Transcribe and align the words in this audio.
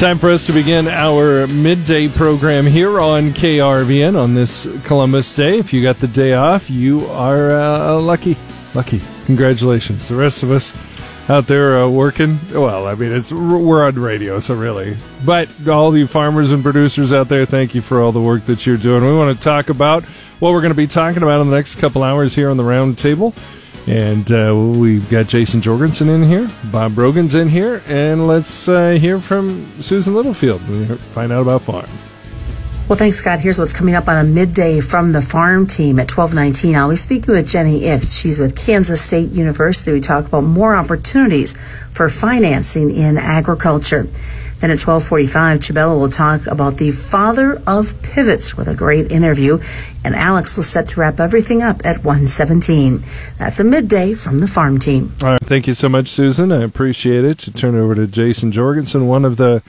Time 0.00 0.16
for 0.16 0.30
us 0.30 0.46
to 0.46 0.54
begin 0.54 0.88
our 0.88 1.46
midday 1.48 2.08
program 2.08 2.64
here 2.64 2.98
on 3.00 3.32
KRVN 3.32 4.18
on 4.18 4.32
this 4.32 4.66
Columbus 4.84 5.34
Day. 5.34 5.58
If 5.58 5.74
you 5.74 5.82
got 5.82 5.98
the 5.98 6.08
day 6.08 6.32
off, 6.32 6.70
you 6.70 7.04
are 7.08 7.50
uh, 7.50 8.00
lucky. 8.00 8.38
Lucky. 8.72 9.02
Congratulations. 9.26 10.08
The 10.08 10.16
rest 10.16 10.42
of 10.42 10.52
us 10.52 10.72
out 11.28 11.46
there 11.46 11.82
uh, 11.82 11.88
working, 11.90 12.38
well, 12.50 12.86
I 12.86 12.94
mean, 12.94 13.12
it's 13.12 13.30
we're 13.30 13.86
on 13.86 13.96
radio, 13.96 14.40
so 14.40 14.54
really. 14.54 14.96
But 15.22 15.50
all 15.68 15.94
you 15.94 16.06
farmers 16.06 16.50
and 16.50 16.62
producers 16.62 17.12
out 17.12 17.28
there, 17.28 17.44
thank 17.44 17.74
you 17.74 17.82
for 17.82 18.00
all 18.00 18.10
the 18.10 18.22
work 18.22 18.46
that 18.46 18.64
you're 18.64 18.78
doing. 18.78 19.04
We 19.04 19.14
want 19.14 19.36
to 19.36 19.44
talk 19.44 19.68
about 19.68 20.02
what 20.40 20.54
we're 20.54 20.62
going 20.62 20.72
to 20.72 20.74
be 20.74 20.86
talking 20.86 21.22
about 21.22 21.42
in 21.42 21.50
the 21.50 21.56
next 21.56 21.74
couple 21.74 22.02
hours 22.02 22.34
here 22.34 22.48
on 22.48 22.56
the 22.56 22.64
round 22.64 22.96
table. 22.96 23.34
And 23.86 24.30
uh, 24.30 24.54
we've 24.54 25.08
got 25.10 25.26
Jason 25.26 25.60
Jorgensen 25.60 26.08
in 26.08 26.22
here, 26.22 26.50
Bob 26.70 26.94
Brogan's 26.94 27.34
in 27.34 27.48
here, 27.48 27.82
and 27.86 28.26
let's 28.26 28.68
uh, 28.68 28.90
hear 28.90 29.20
from 29.20 29.66
Susan 29.80 30.14
Littlefield 30.14 30.60
and 30.62 30.98
find 30.98 31.32
out 31.32 31.42
about 31.42 31.62
farm. 31.62 31.88
Well, 32.90 32.98
thanks, 32.98 33.18
Scott. 33.18 33.38
Here's 33.38 33.56
what's 33.56 33.72
coming 33.72 33.94
up 33.94 34.08
on 34.08 34.16
a 34.16 34.24
midday 34.28 34.80
from 34.80 35.12
the 35.12 35.22
farm 35.22 35.68
team 35.68 36.00
at 36.00 36.10
1219. 36.10 36.74
I'll 36.74 36.90
be 36.90 36.96
speaking 36.96 37.32
with 37.32 37.46
Jenny 37.46 37.82
Ifft. 37.82 38.20
She's 38.20 38.40
with 38.40 38.56
Kansas 38.56 39.00
State 39.00 39.30
University. 39.30 39.92
We 39.92 40.00
talk 40.00 40.26
about 40.26 40.42
more 40.42 40.74
opportunities 40.74 41.56
for 41.92 42.08
financing 42.08 42.90
in 42.90 43.16
agriculture. 43.16 44.08
Then 44.60 44.70
at 44.70 44.78
1245, 44.78 45.60
Chabela 45.60 45.98
will 45.98 46.10
talk 46.10 46.46
about 46.46 46.76
the 46.76 46.90
father 46.90 47.62
of 47.66 48.00
pivots 48.02 48.56
with 48.56 48.68
a 48.68 48.74
great 48.74 49.10
interview. 49.10 49.58
And 50.04 50.14
Alex 50.14 50.56
will 50.56 50.64
set 50.64 50.88
to 50.88 51.00
wrap 51.00 51.18
everything 51.18 51.62
up 51.62 51.84
at 51.84 52.04
117. 52.04 53.02
That's 53.38 53.58
a 53.58 53.64
midday 53.64 54.12
from 54.12 54.40
the 54.40 54.46
farm 54.46 54.78
team. 54.78 55.14
All 55.22 55.30
right. 55.30 55.40
Thank 55.42 55.66
you 55.66 55.72
so 55.72 55.88
much, 55.88 56.08
Susan. 56.08 56.52
I 56.52 56.62
appreciate 56.62 57.24
it. 57.24 57.38
To 57.38 57.52
turn 57.52 57.74
it 57.74 57.80
over 57.80 57.94
to 57.94 58.06
Jason 58.06 58.52
Jorgensen, 58.52 59.06
one 59.06 59.24
of 59.24 59.38
the 59.38 59.62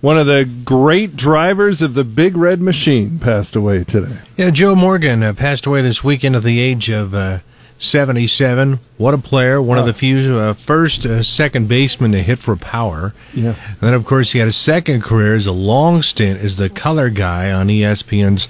one 0.00 0.16
of 0.16 0.26
the 0.26 0.48
great 0.64 1.16
drivers 1.16 1.82
of 1.82 1.94
the 1.94 2.04
Big 2.04 2.36
Red 2.36 2.60
Machine 2.60 3.18
passed 3.18 3.56
away 3.56 3.82
today. 3.82 4.18
Yeah, 4.36 4.50
Joe 4.50 4.76
Morgan 4.76 5.24
uh, 5.24 5.34
passed 5.34 5.66
away 5.66 5.82
this 5.82 6.04
weekend 6.04 6.36
at 6.36 6.44
the 6.44 6.60
age 6.60 6.88
of 6.88 7.14
uh, 7.14 7.38
77. 7.78 8.80
What 8.96 9.14
a 9.14 9.18
player. 9.18 9.62
One 9.62 9.78
oh. 9.78 9.82
of 9.82 9.86
the 9.86 9.92
few 9.92 10.36
uh, 10.36 10.54
first 10.54 11.06
uh, 11.06 11.22
second 11.22 11.68
baseman 11.68 12.12
to 12.12 12.22
hit 12.22 12.38
for 12.38 12.56
power. 12.56 13.14
Yeah. 13.34 13.54
And 13.66 13.80
then, 13.80 13.94
of 13.94 14.04
course, 14.04 14.32
he 14.32 14.38
had 14.38 14.48
a 14.48 14.52
second 14.52 15.02
career 15.02 15.34
as 15.34 15.46
a 15.46 15.52
long 15.52 16.02
stint 16.02 16.40
as 16.40 16.56
the 16.56 16.68
color 16.68 17.08
guy 17.08 17.52
on 17.52 17.68
ESPN's 17.68 18.48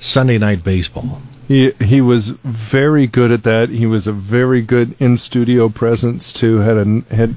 Sunday 0.00 0.38
Night 0.38 0.64
Baseball. 0.64 1.20
He, 1.46 1.70
he 1.82 2.00
was 2.00 2.28
very 2.30 3.06
good 3.06 3.30
at 3.30 3.42
that. 3.44 3.70
He 3.70 3.86
was 3.86 4.06
a 4.06 4.12
very 4.12 4.60
good 4.60 5.00
in 5.00 5.16
studio 5.16 5.68
presence 5.68 6.32
too. 6.32 6.58
Had 6.58 6.76
a 6.76 7.14
had 7.14 7.36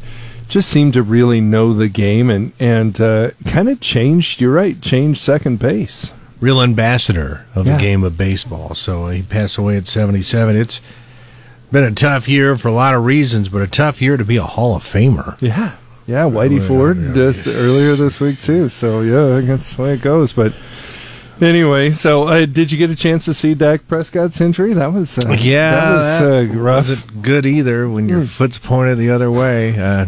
just 0.49 0.69
seemed 0.69 0.93
to 0.93 1.01
really 1.01 1.39
know 1.39 1.73
the 1.73 1.87
game 1.87 2.29
and 2.29 2.51
and 2.59 2.99
uh, 2.99 3.31
kind 3.47 3.69
of 3.69 3.79
changed. 3.79 4.41
You're 4.41 4.53
right, 4.53 4.79
changed 4.81 5.21
second 5.21 5.59
base. 5.59 6.11
Real 6.41 6.61
ambassador 6.61 7.45
of 7.55 7.65
yeah. 7.65 7.77
the 7.77 7.81
game 7.81 8.03
of 8.03 8.17
baseball. 8.17 8.75
So 8.75 9.07
he 9.07 9.21
passed 9.21 9.57
away 9.57 9.77
at 9.77 9.87
77. 9.87 10.57
It's 10.57 10.81
been 11.71 11.83
a 11.83 11.91
tough 11.91 12.27
year 12.27 12.57
for 12.57 12.67
a 12.67 12.73
lot 12.73 12.93
of 12.93 13.05
reasons, 13.05 13.49
but 13.49 13.61
a 13.61 13.67
tough 13.67 14.01
year 14.01 14.17
to 14.17 14.25
be 14.25 14.37
a 14.37 14.43
Hall 14.43 14.75
of 14.75 14.83
Famer. 14.83 15.41
Yeah. 15.41 15.75
Yeah, 16.07 16.23
Whitey 16.23 16.59
oh, 16.59 16.67
Ford 16.67 16.97
yeah, 16.97 17.13
just 17.13 17.47
earlier 17.47 17.95
this 17.95 18.19
week 18.19 18.39
too. 18.39 18.69
So 18.69 19.01
yeah, 19.01 19.39
that's 19.41 19.75
the 19.75 19.83
way 19.83 19.93
it 19.93 20.01
goes. 20.01 20.33
But 20.33 20.53
anyway, 21.39 21.91
so 21.91 22.27
uh, 22.27 22.45
did 22.45 22.71
you 22.71 22.77
get 22.77 22.89
a 22.89 22.95
chance 22.95 23.25
to 23.25 23.33
see 23.33 23.53
Dak 23.53 23.87
Prescott's 23.87 24.41
injury? 24.41 24.73
That 24.73 24.87
was 24.87 25.17
uh, 25.19 25.37
yeah, 25.39 25.71
that 25.71 25.93
was 25.93 26.21
uh, 26.21 26.53
rough. 26.53 26.89
Wasn't 26.89 27.21
good 27.21 27.45
either 27.45 27.87
when 27.87 28.09
your 28.09 28.21
mm. 28.21 28.27
foot's 28.27 28.57
pointed 28.57 28.97
the 28.97 29.11
other 29.11 29.31
way. 29.31 29.79
Uh, 29.79 30.07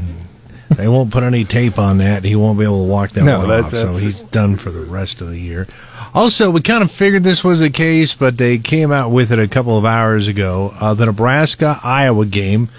they 0.76 0.88
won't 0.88 1.12
put 1.12 1.24
any 1.24 1.46
tape 1.46 1.78
on 1.78 2.00
that. 2.00 2.24
He 2.24 2.36
won't 2.36 2.58
be 2.58 2.66
able 2.66 2.86
to 2.86 2.92
walk 2.92 3.12
that 3.12 3.24
no, 3.24 3.40
one 3.40 3.50
that, 3.50 3.66
off. 3.66 3.74
So 3.74 3.94
he's 3.94 4.20
done 4.20 4.58
for 4.58 4.72
the 4.72 4.82
rest 4.82 5.22
of 5.22 5.30
the 5.30 5.40
year. 5.40 5.68
Also, 6.14 6.52
we 6.52 6.62
kind 6.62 6.84
of 6.84 6.92
figured 6.92 7.24
this 7.24 7.44
was 7.44 7.60
the 7.60 7.72
case, 7.72 8.14
but 8.14 8.38
they 8.38 8.60
came 8.60 8.92
out 8.92 9.10
with 9.10 9.32
it 9.32 9.40
a 9.40 9.48
couple 9.48 9.78
of 9.78 9.86
hours 9.86 10.28
ago. 10.28 10.74
Uh, 10.80 10.94
the 10.94 11.08
Nebraska 11.08 11.80
Iowa 11.84 12.26
game. 12.26 12.70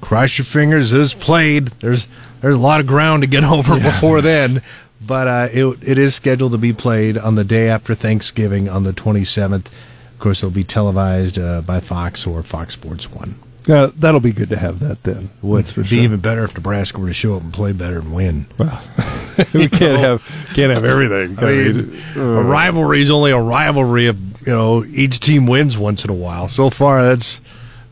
Cross 0.00 0.38
your 0.38 0.44
fingers. 0.44 0.92
Is 0.92 1.12
played. 1.12 1.68
There's 1.80 2.06
there's 2.40 2.54
a 2.54 2.60
lot 2.60 2.80
of 2.80 2.86
ground 2.86 3.22
to 3.22 3.26
get 3.26 3.42
over 3.52 3.78
yeah, 3.78 3.90
before 3.90 4.20
then, 4.20 4.62
but 5.04 5.26
uh, 5.26 5.48
it 5.52 5.64
it 5.82 5.98
is 5.98 6.14
scheduled 6.14 6.52
to 6.52 6.58
be 6.58 6.72
played 6.72 7.18
on 7.18 7.34
the 7.34 7.44
day 7.44 7.68
after 7.68 7.94
Thanksgiving 7.94 8.68
on 8.68 8.84
the 8.84 8.92
27th. 8.92 9.66
Of 9.66 10.18
course, 10.20 10.38
it'll 10.38 10.50
be 10.50 10.64
televised 10.64 11.38
uh, 11.38 11.62
by 11.62 11.80
Fox 11.80 12.26
or 12.26 12.42
Fox 12.42 12.74
Sports 12.74 13.10
One. 13.10 13.34
Uh, 13.68 13.90
that'll 13.96 14.20
be 14.20 14.32
good 14.32 14.50
to 14.50 14.56
have 14.56 14.80
that 14.80 15.02
then. 15.04 15.30
It 15.38 15.44
would 15.44 15.64
be 15.64 15.84
sure. 15.84 15.98
even 15.98 16.20
better 16.20 16.44
if 16.44 16.54
Nebraska 16.54 17.00
were 17.00 17.08
to 17.08 17.14
show 17.14 17.36
up 17.36 17.42
and 17.42 17.52
play 17.52 17.72
better 17.72 17.98
and 17.98 18.14
win. 18.14 18.46
Well, 18.58 18.82
we 19.54 19.68
can't 19.68 20.00
know? 20.00 20.18
have 20.18 20.50
can't 20.54 20.72
have 20.72 20.84
everything. 20.84 21.38
I 21.38 21.44
mean, 21.44 22.02
uh, 22.16 22.20
a 22.20 22.42
rivalry 22.42 23.02
is 23.02 23.10
only 23.10 23.30
a 23.30 23.38
rivalry 23.38 24.06
if 24.06 24.16
you 24.46 24.52
know 24.52 24.84
each 24.84 25.20
team 25.20 25.46
wins 25.46 25.76
once 25.78 26.04
in 26.04 26.10
a 26.10 26.14
while. 26.14 26.48
So 26.48 26.70
far, 26.70 27.02
that's 27.02 27.40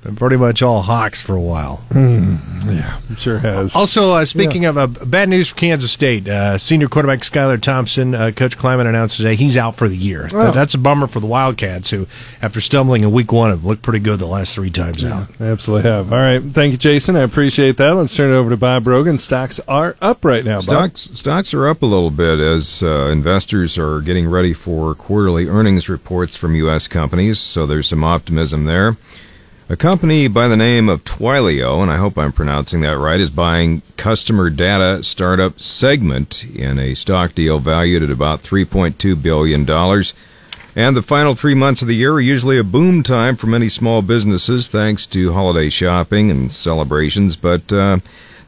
been 0.02 0.16
pretty 0.16 0.36
much 0.36 0.62
all 0.62 0.82
Hawks 0.82 1.22
for 1.22 1.34
a 1.34 1.40
while. 1.40 1.82
Mm, 1.90 2.38
yeah, 2.74 2.98
sure 3.16 3.38
has. 3.38 3.74
Also, 3.76 4.12
uh, 4.12 4.24
speaking 4.24 4.64
yeah. 4.64 4.70
of 4.70 4.78
uh, 4.78 4.86
bad 5.04 5.28
news 5.28 5.50
for 5.50 5.56
Kansas 5.56 5.92
State, 5.92 6.28
uh, 6.28 6.58
senior 6.58 6.88
quarterback 6.88 7.20
Skylar 7.20 7.60
Thompson, 7.60 8.14
uh, 8.14 8.32
Coach 8.34 8.58
Klieman 8.58 8.86
announced 8.86 9.16
today 9.16 9.36
he's 9.36 9.56
out 9.56 9.76
for 9.76 9.88
the 9.88 9.96
year. 9.96 10.28
Oh. 10.32 10.38
That, 10.38 10.54
that's 10.54 10.74
a 10.74 10.78
bummer 10.78 11.06
for 11.06 11.20
the 11.20 11.26
Wildcats, 11.26 11.90
who, 11.90 12.06
after 12.40 12.60
stumbling 12.60 13.04
in 13.04 13.12
Week 13.12 13.30
One, 13.30 13.50
have 13.50 13.64
looked 13.64 13.82
pretty 13.82 14.00
good 14.00 14.18
the 14.18 14.26
last 14.26 14.54
three 14.54 14.70
times 14.70 15.02
yeah, 15.02 15.20
out. 15.20 15.40
Absolutely 15.40 15.88
have. 15.88 16.12
All 16.12 16.18
right, 16.18 16.42
thank 16.42 16.72
you, 16.72 16.78
Jason. 16.78 17.14
I 17.14 17.20
appreciate 17.20 17.76
that. 17.76 17.90
Let's 17.90 18.16
turn 18.16 18.32
it 18.32 18.34
over 18.34 18.50
to 18.50 18.56
Bob 18.56 18.84
Brogan. 18.84 19.18
Stocks 19.18 19.60
are 19.68 19.96
up 20.00 20.24
right 20.24 20.44
now. 20.44 20.56
Bob. 20.56 20.64
Stocks 20.96 21.00
stocks 21.18 21.54
are 21.54 21.68
up 21.68 21.82
a 21.82 21.86
little 21.86 22.10
bit 22.10 22.40
as 22.40 22.82
uh, 22.82 23.08
investors 23.12 23.78
are 23.78 24.00
getting 24.00 24.28
ready 24.28 24.52
for 24.52 24.94
quarterly 24.94 25.48
earnings 25.48 25.88
reports 25.88 26.34
from 26.34 26.56
U.S. 26.56 26.88
companies. 26.88 27.38
So 27.38 27.66
there's 27.66 27.88
some 27.88 28.02
optimism 28.02 28.64
there. 28.64 28.96
A 29.68 29.76
company 29.76 30.26
by 30.26 30.48
the 30.48 30.56
name 30.56 30.88
of 30.88 31.04
Twilio, 31.04 31.82
and 31.82 31.90
I 31.90 31.96
hope 31.96 32.18
I'm 32.18 32.32
pronouncing 32.32 32.80
that 32.80 32.98
right, 32.98 33.20
is 33.20 33.30
buying 33.30 33.82
customer 33.96 34.50
data 34.50 35.04
startup 35.04 35.60
Segment 35.60 36.44
in 36.44 36.80
a 36.80 36.94
stock 36.94 37.34
deal 37.34 37.60
valued 37.60 38.02
at 38.02 38.10
about 38.10 38.42
$3.2 38.42 39.22
billion. 39.22 39.60
And 40.74 40.96
the 40.96 41.02
final 41.02 41.34
three 41.36 41.54
months 41.54 41.80
of 41.80 41.88
the 41.88 41.94
year 41.94 42.14
are 42.14 42.20
usually 42.20 42.58
a 42.58 42.64
boom 42.64 43.02
time 43.04 43.36
for 43.36 43.46
many 43.46 43.68
small 43.68 44.02
businesses 44.02 44.68
thanks 44.68 45.06
to 45.06 45.32
holiday 45.32 45.70
shopping 45.70 46.30
and 46.30 46.50
celebrations, 46.50 47.36
but 47.36 47.72
uh, 47.72 47.98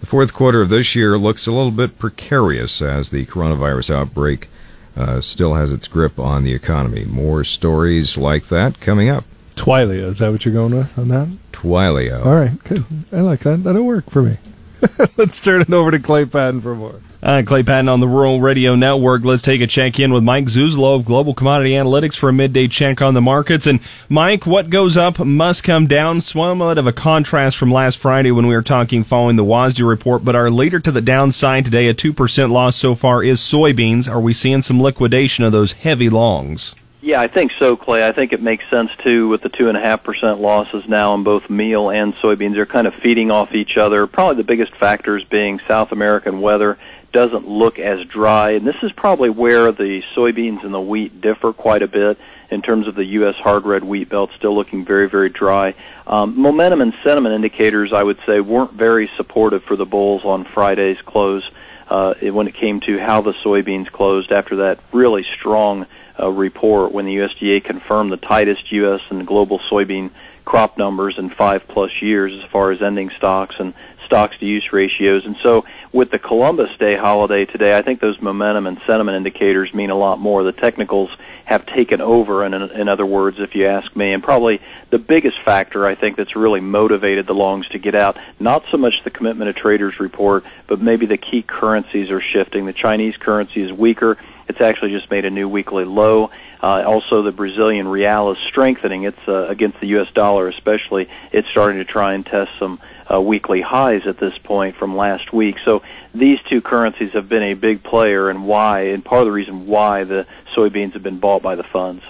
the 0.00 0.06
fourth 0.06 0.34
quarter 0.34 0.62
of 0.62 0.68
this 0.68 0.96
year 0.96 1.16
looks 1.16 1.46
a 1.46 1.52
little 1.52 1.70
bit 1.70 1.98
precarious 1.98 2.82
as 2.82 3.10
the 3.10 3.24
coronavirus 3.26 3.94
outbreak 3.94 4.48
uh, 4.96 5.20
still 5.20 5.54
has 5.54 5.72
its 5.72 5.86
grip 5.86 6.18
on 6.18 6.42
the 6.42 6.54
economy. 6.54 7.04
More 7.04 7.44
stories 7.44 8.18
like 8.18 8.48
that 8.48 8.80
coming 8.80 9.08
up. 9.08 9.24
Twilio, 9.56 10.06
is 10.08 10.18
that 10.18 10.30
what 10.30 10.44
you're 10.44 10.54
going 10.54 10.74
with 10.74 10.98
on 10.98 11.08
that? 11.08 11.28
Twilio. 11.52 12.24
All 12.24 12.34
right, 12.34 12.62
good. 12.64 12.84
I 13.12 13.20
like 13.20 13.40
that. 13.40 13.64
That'll 13.64 13.84
work 13.84 14.10
for 14.10 14.22
me. 14.22 14.36
Let's 15.16 15.40
turn 15.40 15.62
it 15.62 15.72
over 15.72 15.90
to 15.90 15.98
Clay 15.98 16.26
Patton 16.26 16.60
for 16.60 16.74
more. 16.74 17.00
Uh, 17.24 17.42
Clay 17.42 17.62
Patton 17.62 17.88
on 17.88 18.00
the 18.00 18.08
Rural 18.08 18.42
Radio 18.42 18.74
Network. 18.74 19.24
Let's 19.24 19.40
take 19.40 19.62
a 19.62 19.66
check 19.66 19.98
in 19.98 20.12
with 20.12 20.22
Mike 20.22 20.44
Zuzolo 20.44 20.96
of 20.96 21.06
Global 21.06 21.32
Commodity 21.32 21.70
Analytics 21.70 22.16
for 22.16 22.28
a 22.28 22.34
midday 22.34 22.68
check 22.68 23.00
on 23.00 23.14
the 23.14 23.22
markets. 23.22 23.66
And 23.66 23.80
Mike, 24.10 24.46
what 24.46 24.68
goes 24.68 24.98
up 24.98 25.18
must 25.18 25.64
come 25.64 25.86
down. 25.86 26.20
Somewhat 26.20 26.76
of 26.76 26.86
a 26.86 26.92
contrast 26.92 27.56
from 27.56 27.70
last 27.70 27.96
Friday 27.96 28.30
when 28.30 28.46
we 28.46 28.54
were 28.54 28.60
talking 28.60 29.04
following 29.04 29.36
the 29.36 29.44
WASDE 29.44 29.88
report. 29.88 30.22
But 30.22 30.36
our 30.36 30.50
leader 30.50 30.80
to 30.80 30.92
the 30.92 31.00
downside 31.00 31.64
today, 31.64 31.88
a 31.88 31.94
2% 31.94 32.50
loss 32.50 32.76
so 32.76 32.94
far, 32.94 33.22
is 33.22 33.40
soybeans. 33.40 34.06
Are 34.06 34.20
we 34.20 34.34
seeing 34.34 34.60
some 34.60 34.82
liquidation 34.82 35.44
of 35.44 35.52
those 35.52 35.72
heavy 35.72 36.10
longs? 36.10 36.74
Yeah, 37.04 37.20
I 37.20 37.28
think 37.28 37.52
so, 37.52 37.76
Clay. 37.76 38.08
I 38.08 38.12
think 38.12 38.32
it 38.32 38.40
makes 38.40 38.66
sense 38.70 38.96
too 38.96 39.28
with 39.28 39.42
the 39.42 39.50
two 39.50 39.68
and 39.68 39.76
a 39.76 39.80
half 39.80 40.02
percent 40.02 40.40
losses 40.40 40.88
now 40.88 41.12
on 41.12 41.22
both 41.22 41.50
meal 41.50 41.90
and 41.90 42.14
soybeans. 42.14 42.54
They're 42.54 42.64
kind 42.64 42.86
of 42.86 42.94
feeding 42.94 43.30
off 43.30 43.54
each 43.54 43.76
other. 43.76 44.06
Probably 44.06 44.36
the 44.36 44.48
biggest 44.48 44.74
factors 44.74 45.22
being 45.22 45.58
South 45.58 45.92
American 45.92 46.40
weather 46.40 46.78
doesn't 47.12 47.46
look 47.46 47.78
as 47.78 48.06
dry, 48.06 48.52
and 48.52 48.66
this 48.66 48.82
is 48.82 48.90
probably 48.90 49.28
where 49.28 49.70
the 49.70 50.00
soybeans 50.14 50.64
and 50.64 50.72
the 50.72 50.80
wheat 50.80 51.20
differ 51.20 51.52
quite 51.52 51.82
a 51.82 51.86
bit 51.86 52.18
in 52.50 52.62
terms 52.62 52.86
of 52.86 52.94
the 52.94 53.04
U.S. 53.04 53.36
hard 53.36 53.66
red 53.66 53.84
wheat 53.84 54.08
belt 54.08 54.32
still 54.32 54.54
looking 54.54 54.82
very, 54.82 55.06
very 55.06 55.28
dry. 55.28 55.74
Um, 56.06 56.40
momentum 56.40 56.80
and 56.80 56.94
sentiment 56.94 57.34
indicators, 57.34 57.92
I 57.92 58.02
would 58.02 58.18
say, 58.20 58.40
weren't 58.40 58.72
very 58.72 59.08
supportive 59.08 59.62
for 59.62 59.76
the 59.76 59.84
bulls 59.84 60.24
on 60.24 60.42
Friday's 60.42 61.02
close 61.02 61.50
uh, 61.88 62.14
when 62.14 62.48
it 62.48 62.54
came 62.54 62.80
to 62.80 62.98
how 62.98 63.20
the 63.20 63.32
soybeans 63.32 63.90
closed 63.90 64.32
after 64.32 64.56
that 64.56 64.78
really 64.92 65.22
strong 65.22 65.86
uh, 66.18 66.30
report 66.30 66.92
when 66.92 67.04
the 67.04 67.16
USDA 67.16 67.62
confirmed 67.62 68.12
the 68.12 68.16
tightest 68.16 68.70
U.S. 68.72 69.02
and 69.10 69.26
global 69.26 69.58
soybean 69.58 70.10
crop 70.44 70.78
numbers 70.78 71.18
in 71.18 71.28
five 71.28 71.66
plus 71.66 72.02
years 72.02 72.32
as 72.34 72.42
far 72.44 72.70
as 72.70 72.82
ending 72.82 73.10
stocks 73.10 73.58
and 73.58 73.74
stocks 74.04 74.38
to 74.38 74.46
use 74.46 74.72
ratios. 74.72 75.26
And 75.26 75.36
so 75.36 75.64
with 75.92 76.10
the 76.10 76.18
Columbus 76.18 76.76
Day 76.76 76.96
holiday 76.96 77.44
today, 77.44 77.76
I 77.76 77.82
think 77.82 78.00
those 78.00 78.20
momentum 78.20 78.66
and 78.66 78.78
sentiment 78.80 79.16
indicators 79.16 79.74
mean 79.74 79.90
a 79.90 79.94
lot 79.94 80.18
more. 80.18 80.42
The 80.42 80.52
technicals 80.52 81.16
have 81.44 81.66
taken 81.66 82.00
over, 82.00 82.44
in, 82.44 82.54
in 82.54 82.88
other 82.88 83.06
words, 83.06 83.40
if 83.40 83.54
you 83.54 83.66
ask 83.66 83.94
me. 83.94 84.12
And 84.12 84.22
probably 84.22 84.60
the 84.90 84.98
biggest 84.98 85.40
factor, 85.40 85.86
I 85.86 85.94
think, 85.94 86.16
that's 86.16 86.36
really 86.36 86.60
motivated 86.60 87.26
the 87.26 87.34
longs 87.34 87.68
to 87.70 87.78
get 87.78 87.94
out, 87.94 88.16
not 88.40 88.64
so 88.66 88.76
much 88.76 89.02
the 89.04 89.10
commitment 89.10 89.48
of 89.48 89.56
traders 89.56 90.00
report, 90.00 90.44
but 90.66 90.80
maybe 90.80 91.06
the 91.06 91.18
key 91.18 91.42
currencies 91.42 92.10
are 92.10 92.20
shifting. 92.20 92.66
The 92.66 92.72
Chinese 92.72 93.16
currency 93.16 93.62
is 93.62 93.72
weaker. 93.72 94.16
It's 94.48 94.60
actually 94.60 94.92
just 94.92 95.10
made 95.10 95.24
a 95.24 95.30
new 95.30 95.48
weekly 95.48 95.84
low. 95.84 96.30
Uh, 96.62 96.82
also, 96.86 97.22
the 97.22 97.32
Brazilian 97.32 97.88
real 97.88 98.30
is 98.30 98.38
strengthening. 98.38 99.04
It's 99.04 99.28
uh, 99.28 99.46
against 99.48 99.80
the 99.80 99.86
U.S. 99.88 100.10
dollar, 100.12 100.48
especially. 100.48 101.08
It's 101.32 101.48
starting 101.48 101.78
to 101.78 101.84
try 101.84 102.14
and 102.14 102.24
test 102.24 102.56
some 102.58 102.80
uh, 103.12 103.20
weekly 103.20 103.60
highs 103.60 104.06
at 104.06 104.18
this 104.18 104.38
point 104.38 104.74
from 104.74 104.96
last 104.96 105.32
week. 105.32 105.58
So 105.58 105.82
these 106.14 106.42
two 106.42 106.60
currencies 106.60 107.12
have 107.12 107.28
been 107.28 107.42
a 107.42 107.54
big 107.54 107.82
player, 107.82 108.30
and 108.30 108.46
why, 108.46 108.88
and 108.88 109.04
part 109.04 109.20
of 109.20 109.26
the 109.26 109.32
reason 109.32 109.66
why 109.66 110.04
the 110.04 110.26
soybeans 110.54 110.92
have 110.94 111.02
been 111.02 111.18
bought 111.18 111.42
by 111.42 111.54
the 111.54 111.62
funds. 111.62 112.02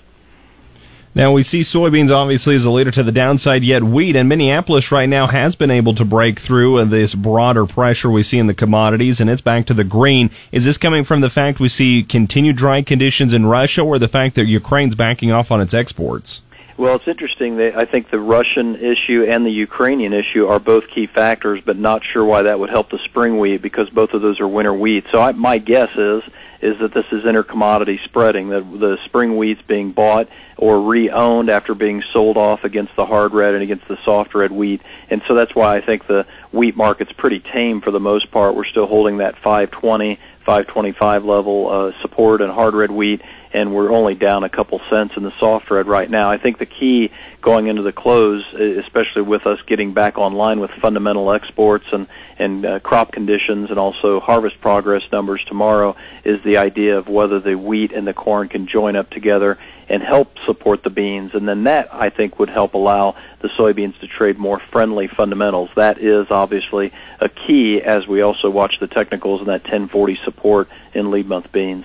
Now 1.16 1.30
we 1.30 1.44
see 1.44 1.60
soybeans 1.60 2.10
obviously 2.10 2.56
as 2.56 2.64
a 2.64 2.72
leader 2.72 2.90
to 2.90 3.04
the 3.04 3.12
downside, 3.12 3.62
yet 3.62 3.84
wheat 3.84 4.16
and 4.16 4.28
Minneapolis 4.28 4.90
right 4.90 5.08
now 5.08 5.28
has 5.28 5.54
been 5.54 5.70
able 5.70 5.94
to 5.94 6.04
break 6.04 6.40
through 6.40 6.78
uh, 6.78 6.84
this 6.86 7.14
broader 7.14 7.66
pressure 7.66 8.10
we 8.10 8.24
see 8.24 8.40
in 8.40 8.48
the 8.48 8.54
commodities, 8.54 9.20
and 9.20 9.30
it's 9.30 9.40
back 9.40 9.64
to 9.66 9.74
the 9.74 9.84
green. 9.84 10.28
Is 10.50 10.64
this 10.64 10.76
coming 10.76 11.04
from 11.04 11.20
the 11.20 11.30
fact 11.30 11.60
we 11.60 11.68
see 11.68 12.02
continued 12.02 12.56
dry 12.56 12.82
conditions 12.82 13.32
in 13.32 13.46
Russia, 13.46 13.82
or 13.82 14.00
the 14.00 14.08
fact 14.08 14.34
that 14.34 14.46
Ukraine's 14.46 14.96
backing 14.96 15.30
off 15.30 15.52
on 15.52 15.60
its 15.60 15.72
exports? 15.72 16.40
Well, 16.76 16.96
it's 16.96 17.06
interesting. 17.06 17.58
That 17.58 17.76
I 17.76 17.84
think 17.84 18.10
the 18.10 18.18
Russian 18.18 18.74
issue 18.74 19.22
and 19.22 19.46
the 19.46 19.52
Ukrainian 19.52 20.12
issue 20.12 20.48
are 20.48 20.58
both 20.58 20.88
key 20.88 21.06
factors, 21.06 21.62
but 21.62 21.78
not 21.78 22.02
sure 22.02 22.24
why 22.24 22.42
that 22.42 22.58
would 22.58 22.70
help 22.70 22.88
the 22.90 22.98
spring 22.98 23.38
wheat 23.38 23.62
because 23.62 23.88
both 23.88 24.14
of 24.14 24.22
those 24.22 24.40
are 24.40 24.48
winter 24.48 24.74
wheat. 24.74 25.06
So 25.12 25.20
I, 25.20 25.30
my 25.30 25.58
guess 25.58 25.96
is 25.96 26.24
is 26.60 26.78
that 26.78 26.92
this 26.92 27.12
is 27.12 27.24
intercommodity 27.24 27.98
spreading. 28.00 28.48
That 28.48 28.62
the 28.62 28.96
spring 28.98 29.36
wheat's 29.36 29.62
being 29.62 29.92
bought 29.92 30.28
or 30.56 30.80
re-owned 30.80 31.48
after 31.48 31.74
being 31.74 32.02
sold 32.02 32.36
off 32.36 32.64
against 32.64 32.94
the 32.96 33.06
hard 33.06 33.32
red 33.32 33.54
and 33.54 33.62
against 33.62 33.88
the 33.88 33.96
soft 33.96 34.34
red 34.34 34.52
wheat, 34.52 34.82
and 35.10 35.22
so 35.22 35.34
that's 35.34 35.54
why 35.54 35.76
I 35.76 35.80
think 35.80 36.06
the 36.06 36.26
wheat 36.52 36.76
market's 36.76 37.12
pretty 37.12 37.40
tame 37.40 37.80
for 37.80 37.90
the 37.90 38.00
most 38.00 38.30
part. 38.30 38.54
We're 38.54 38.64
still 38.64 38.86
holding 38.86 39.18
that 39.18 39.36
520, 39.36 40.16
525 40.40 41.24
level 41.24 41.68
uh, 41.68 41.92
support 41.92 42.40
in 42.40 42.50
hard 42.50 42.74
red 42.74 42.90
wheat 42.90 43.22
and 43.54 43.72
we're 43.72 43.92
only 43.92 44.14
down 44.14 44.42
a 44.42 44.48
couple 44.48 44.80
cents 44.80 45.16
in 45.16 45.22
the 45.22 45.30
soft 45.30 45.70
red 45.70 45.86
right 45.86 46.10
now. 46.10 46.28
I 46.28 46.36
think 46.36 46.58
the 46.58 46.66
key 46.66 47.12
going 47.44 47.66
into 47.66 47.82
the 47.82 47.92
close, 47.92 48.54
especially 48.54 49.20
with 49.20 49.46
us 49.46 49.60
getting 49.60 49.92
back 49.92 50.16
online 50.16 50.60
with 50.60 50.70
fundamental 50.70 51.30
exports 51.30 51.92
and 51.92 52.08
and 52.38 52.64
uh, 52.64 52.80
crop 52.80 53.12
conditions 53.12 53.68
and 53.68 53.78
also 53.78 54.18
harvest 54.18 54.58
progress 54.62 55.12
numbers 55.12 55.44
tomorrow, 55.44 55.94
is 56.24 56.42
the 56.42 56.56
idea 56.56 56.96
of 56.96 57.06
whether 57.06 57.38
the 57.38 57.54
wheat 57.54 57.92
and 57.92 58.06
the 58.06 58.14
corn 58.14 58.48
can 58.48 58.66
join 58.66 58.96
up 58.96 59.10
together 59.10 59.58
and 59.90 60.02
help 60.02 60.38
support 60.38 60.82
the 60.82 60.90
beans, 60.90 61.34
and 61.34 61.46
then 61.46 61.64
that 61.64 61.92
I 61.92 62.08
think 62.08 62.38
would 62.38 62.48
help 62.48 62.72
allow 62.72 63.14
the 63.40 63.48
soybeans 63.48 63.98
to 63.98 64.08
trade 64.08 64.38
more 64.38 64.58
friendly 64.58 65.06
fundamentals. 65.06 65.74
That 65.74 65.98
is 65.98 66.30
obviously 66.30 66.92
a 67.20 67.28
key 67.28 67.82
as 67.82 68.08
we 68.08 68.22
also 68.22 68.48
watch 68.48 68.78
the 68.78 68.88
technicals 68.88 69.40
and 69.40 69.48
that 69.48 69.60
1040 69.64 70.16
support 70.16 70.68
in 70.94 71.10
lead 71.10 71.26
month 71.26 71.52
beans. 71.52 71.84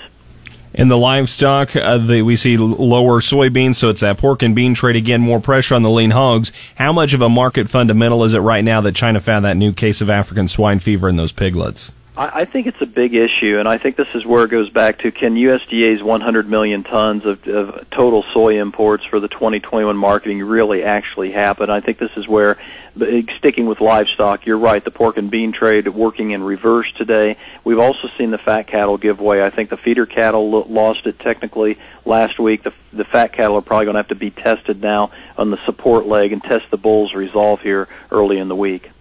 In 0.80 0.88
the 0.88 0.98
livestock, 0.98 1.76
uh, 1.76 1.98
the, 1.98 2.22
we 2.22 2.38
see 2.38 2.56
lower 2.56 3.20
soybeans, 3.20 3.76
so 3.76 3.90
it's 3.90 4.00
that 4.00 4.18
pork 4.18 4.42
and 4.42 4.56
bean 4.56 4.74
trade 4.74 4.96
again, 4.96 5.20
more 5.20 5.42
pressure 5.42 5.76
on 5.76 5.84
the 5.84 5.90
lean 5.90 6.12
hogs. 6.12 6.54
How 6.76 6.94
much 6.94 7.12
of 7.12 7.22
a 7.22 7.28
market 7.28 7.70
fundamental 7.70 8.24
is 8.24 8.34
it 8.34 8.40
right 8.40 8.64
now 8.64 8.80
that 8.80 8.96
China 8.96 9.20
found 9.20 9.44
that 9.44 9.58
new 9.58 9.74
case 9.74 10.00
of 10.00 10.10
African 10.10 10.48
swine 10.48 10.80
fever 10.80 11.10
in 11.10 11.18
those 11.18 11.34
piglets? 11.34 11.92
I, 12.20 12.42
I 12.42 12.46
think 12.46 12.68
it's 12.68 12.82
a 12.82 12.86
big 12.86 13.16
issue, 13.16 13.58
and 13.58 13.68
I 13.68 13.78
think 13.78 13.96
this 13.96 14.14
is 14.14 14.26
where 14.26 14.44
it 14.44 14.50
goes 14.50 14.70
back 14.70 15.00
to 15.00 15.12
can 15.12 15.36
USDA's 15.36 16.04
100 16.04 16.50
million 16.50 16.84
tons 16.84 17.26
of, 17.26 17.48
of 17.48 17.90
total 17.90 18.24
soy 18.24 18.60
imports 18.60 19.06
for 19.06 19.22
the 19.22 19.30
2021 19.30 19.96
marketing 19.96 20.44
really 20.44 20.84
actually 20.84 21.32
happen? 21.32 21.70
I 21.70 21.80
think 21.80 21.98
this 21.98 22.18
is 22.18 22.28
where, 22.28 22.58
sticking 23.38 23.66
with 23.66 23.80
livestock, 23.80 24.46
you're 24.46 24.58
right, 24.58 24.84
the 24.84 24.92
pork 24.92 25.16
and 25.16 25.32
bean 25.32 25.54
trade 25.54 25.88
working 25.88 26.32
in 26.32 26.44
reverse 26.44 26.92
today. 26.92 27.38
We've 27.64 27.80
also 27.80 28.10
seen 28.10 28.32
the 28.32 28.38
fat 28.38 28.68
cattle 28.68 28.98
give 28.98 29.22
way. 29.22 29.44
I 29.44 29.50
think 29.50 29.70
the 29.70 29.78
feeder 29.78 30.06
cattle 30.06 30.64
lost 30.64 31.08
it 31.08 31.20
technically 31.20 31.78
last 32.04 32.38
week. 32.38 32.64
The, 32.64 32.74
the 32.92 33.06
fat 33.06 33.32
cattle 33.32 33.56
are 33.56 33.62
probably 33.62 33.86
going 33.86 33.94
to 33.94 34.00
have 34.00 34.10
to 34.10 34.16
be 34.16 34.30
tested 34.30 34.82
now 34.82 35.12
on 35.38 35.52
the 35.52 35.58
support 35.58 36.06
leg 36.06 36.34
and 36.34 36.44
test 36.44 36.70
the 36.70 36.78
bulls 36.78 37.14
resolve 37.14 37.62
here 37.62 37.88
early 38.12 38.40
in 38.40 38.50
the 38.50 38.56
week. 38.56 38.92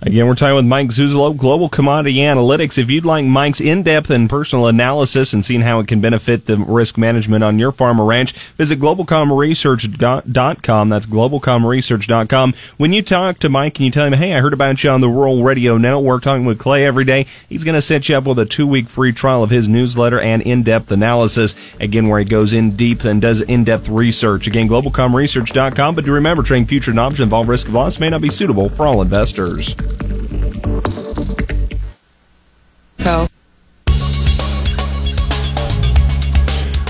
Again, 0.00 0.28
we're 0.28 0.36
talking 0.36 0.54
with 0.54 0.64
Mike 0.64 0.90
Zuzolo, 0.90 1.36
Global 1.36 1.68
Commodity 1.68 2.18
Analytics. 2.18 2.78
If 2.78 2.88
you'd 2.88 3.04
like 3.04 3.24
Mike's 3.24 3.60
in-depth 3.60 4.10
and 4.10 4.30
personal 4.30 4.68
analysis 4.68 5.32
and 5.32 5.44
seeing 5.44 5.62
how 5.62 5.80
it 5.80 5.88
can 5.88 6.00
benefit 6.00 6.46
the 6.46 6.56
risk 6.56 6.96
management 6.96 7.42
on 7.42 7.58
your 7.58 7.72
farm 7.72 8.00
or 8.00 8.06
ranch, 8.06 8.32
visit 8.56 8.78
globalcomresearch.com. 8.78 10.88
That's 10.88 11.06
globalcomresearch.com. 11.06 12.54
When 12.76 12.92
you 12.92 13.02
talk 13.02 13.40
to 13.40 13.48
Mike 13.48 13.78
and 13.78 13.86
you 13.86 13.90
tell 13.90 14.06
him, 14.06 14.12
hey, 14.12 14.34
I 14.34 14.40
heard 14.40 14.52
about 14.52 14.84
you 14.84 14.90
on 14.90 15.00
the 15.00 15.08
Rural 15.08 15.42
Radio 15.42 15.76
Network 15.76 16.22
talking 16.22 16.44
with 16.44 16.60
Clay 16.60 16.86
every 16.86 17.04
day, 17.04 17.26
he's 17.48 17.64
going 17.64 17.74
to 17.74 17.82
set 17.82 18.08
you 18.08 18.16
up 18.16 18.24
with 18.24 18.38
a 18.38 18.46
two-week 18.46 18.88
free 18.88 19.12
trial 19.12 19.42
of 19.42 19.50
his 19.50 19.68
newsletter 19.68 20.20
and 20.20 20.42
in-depth 20.42 20.92
analysis. 20.92 21.56
Again, 21.80 22.08
where 22.08 22.20
he 22.20 22.24
goes 22.24 22.52
in 22.52 22.76
deep 22.76 23.02
and 23.02 23.20
does 23.20 23.40
in-depth 23.40 23.88
research. 23.88 24.46
Again, 24.46 24.68
globalcomresearch.com. 24.68 25.96
But 25.96 26.04
do 26.04 26.12
remember, 26.12 26.44
trading 26.44 26.66
future 26.66 26.92
and 26.92 27.00
options 27.00 27.20
involve 27.20 27.48
risk 27.48 27.66
of 27.66 27.74
loss 27.74 27.98
may 27.98 28.10
not 28.10 28.20
be 28.20 28.30
suitable 28.30 28.68
for 28.68 28.86
all 28.86 29.02
investors. 29.02 29.74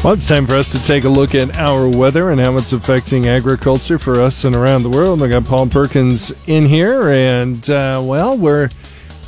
Well, 0.05 0.15
it's 0.15 0.26
time 0.26 0.47
for 0.47 0.55
us 0.55 0.73
to 0.73 0.82
take 0.82 1.05
a 1.05 1.09
look 1.09 1.35
at 1.37 1.56
our 1.56 1.88
weather 1.88 2.31
and 2.31 2.41
how 2.41 2.56
it's 2.56 2.73
affecting 2.73 3.26
agriculture 3.26 4.00
for 4.00 4.20
us 4.20 4.44
and 4.44 4.56
around 4.56 4.82
the 4.82 4.91
world. 4.91 5.23
I 5.23 5.29
got 5.29 5.44
Paul 5.44 5.69
Perkins 5.69 6.32
in 6.49 6.67
here, 6.67 7.11
and 7.11 7.70
uh, 7.70 8.03
well, 8.05 8.37
we're 8.37 8.69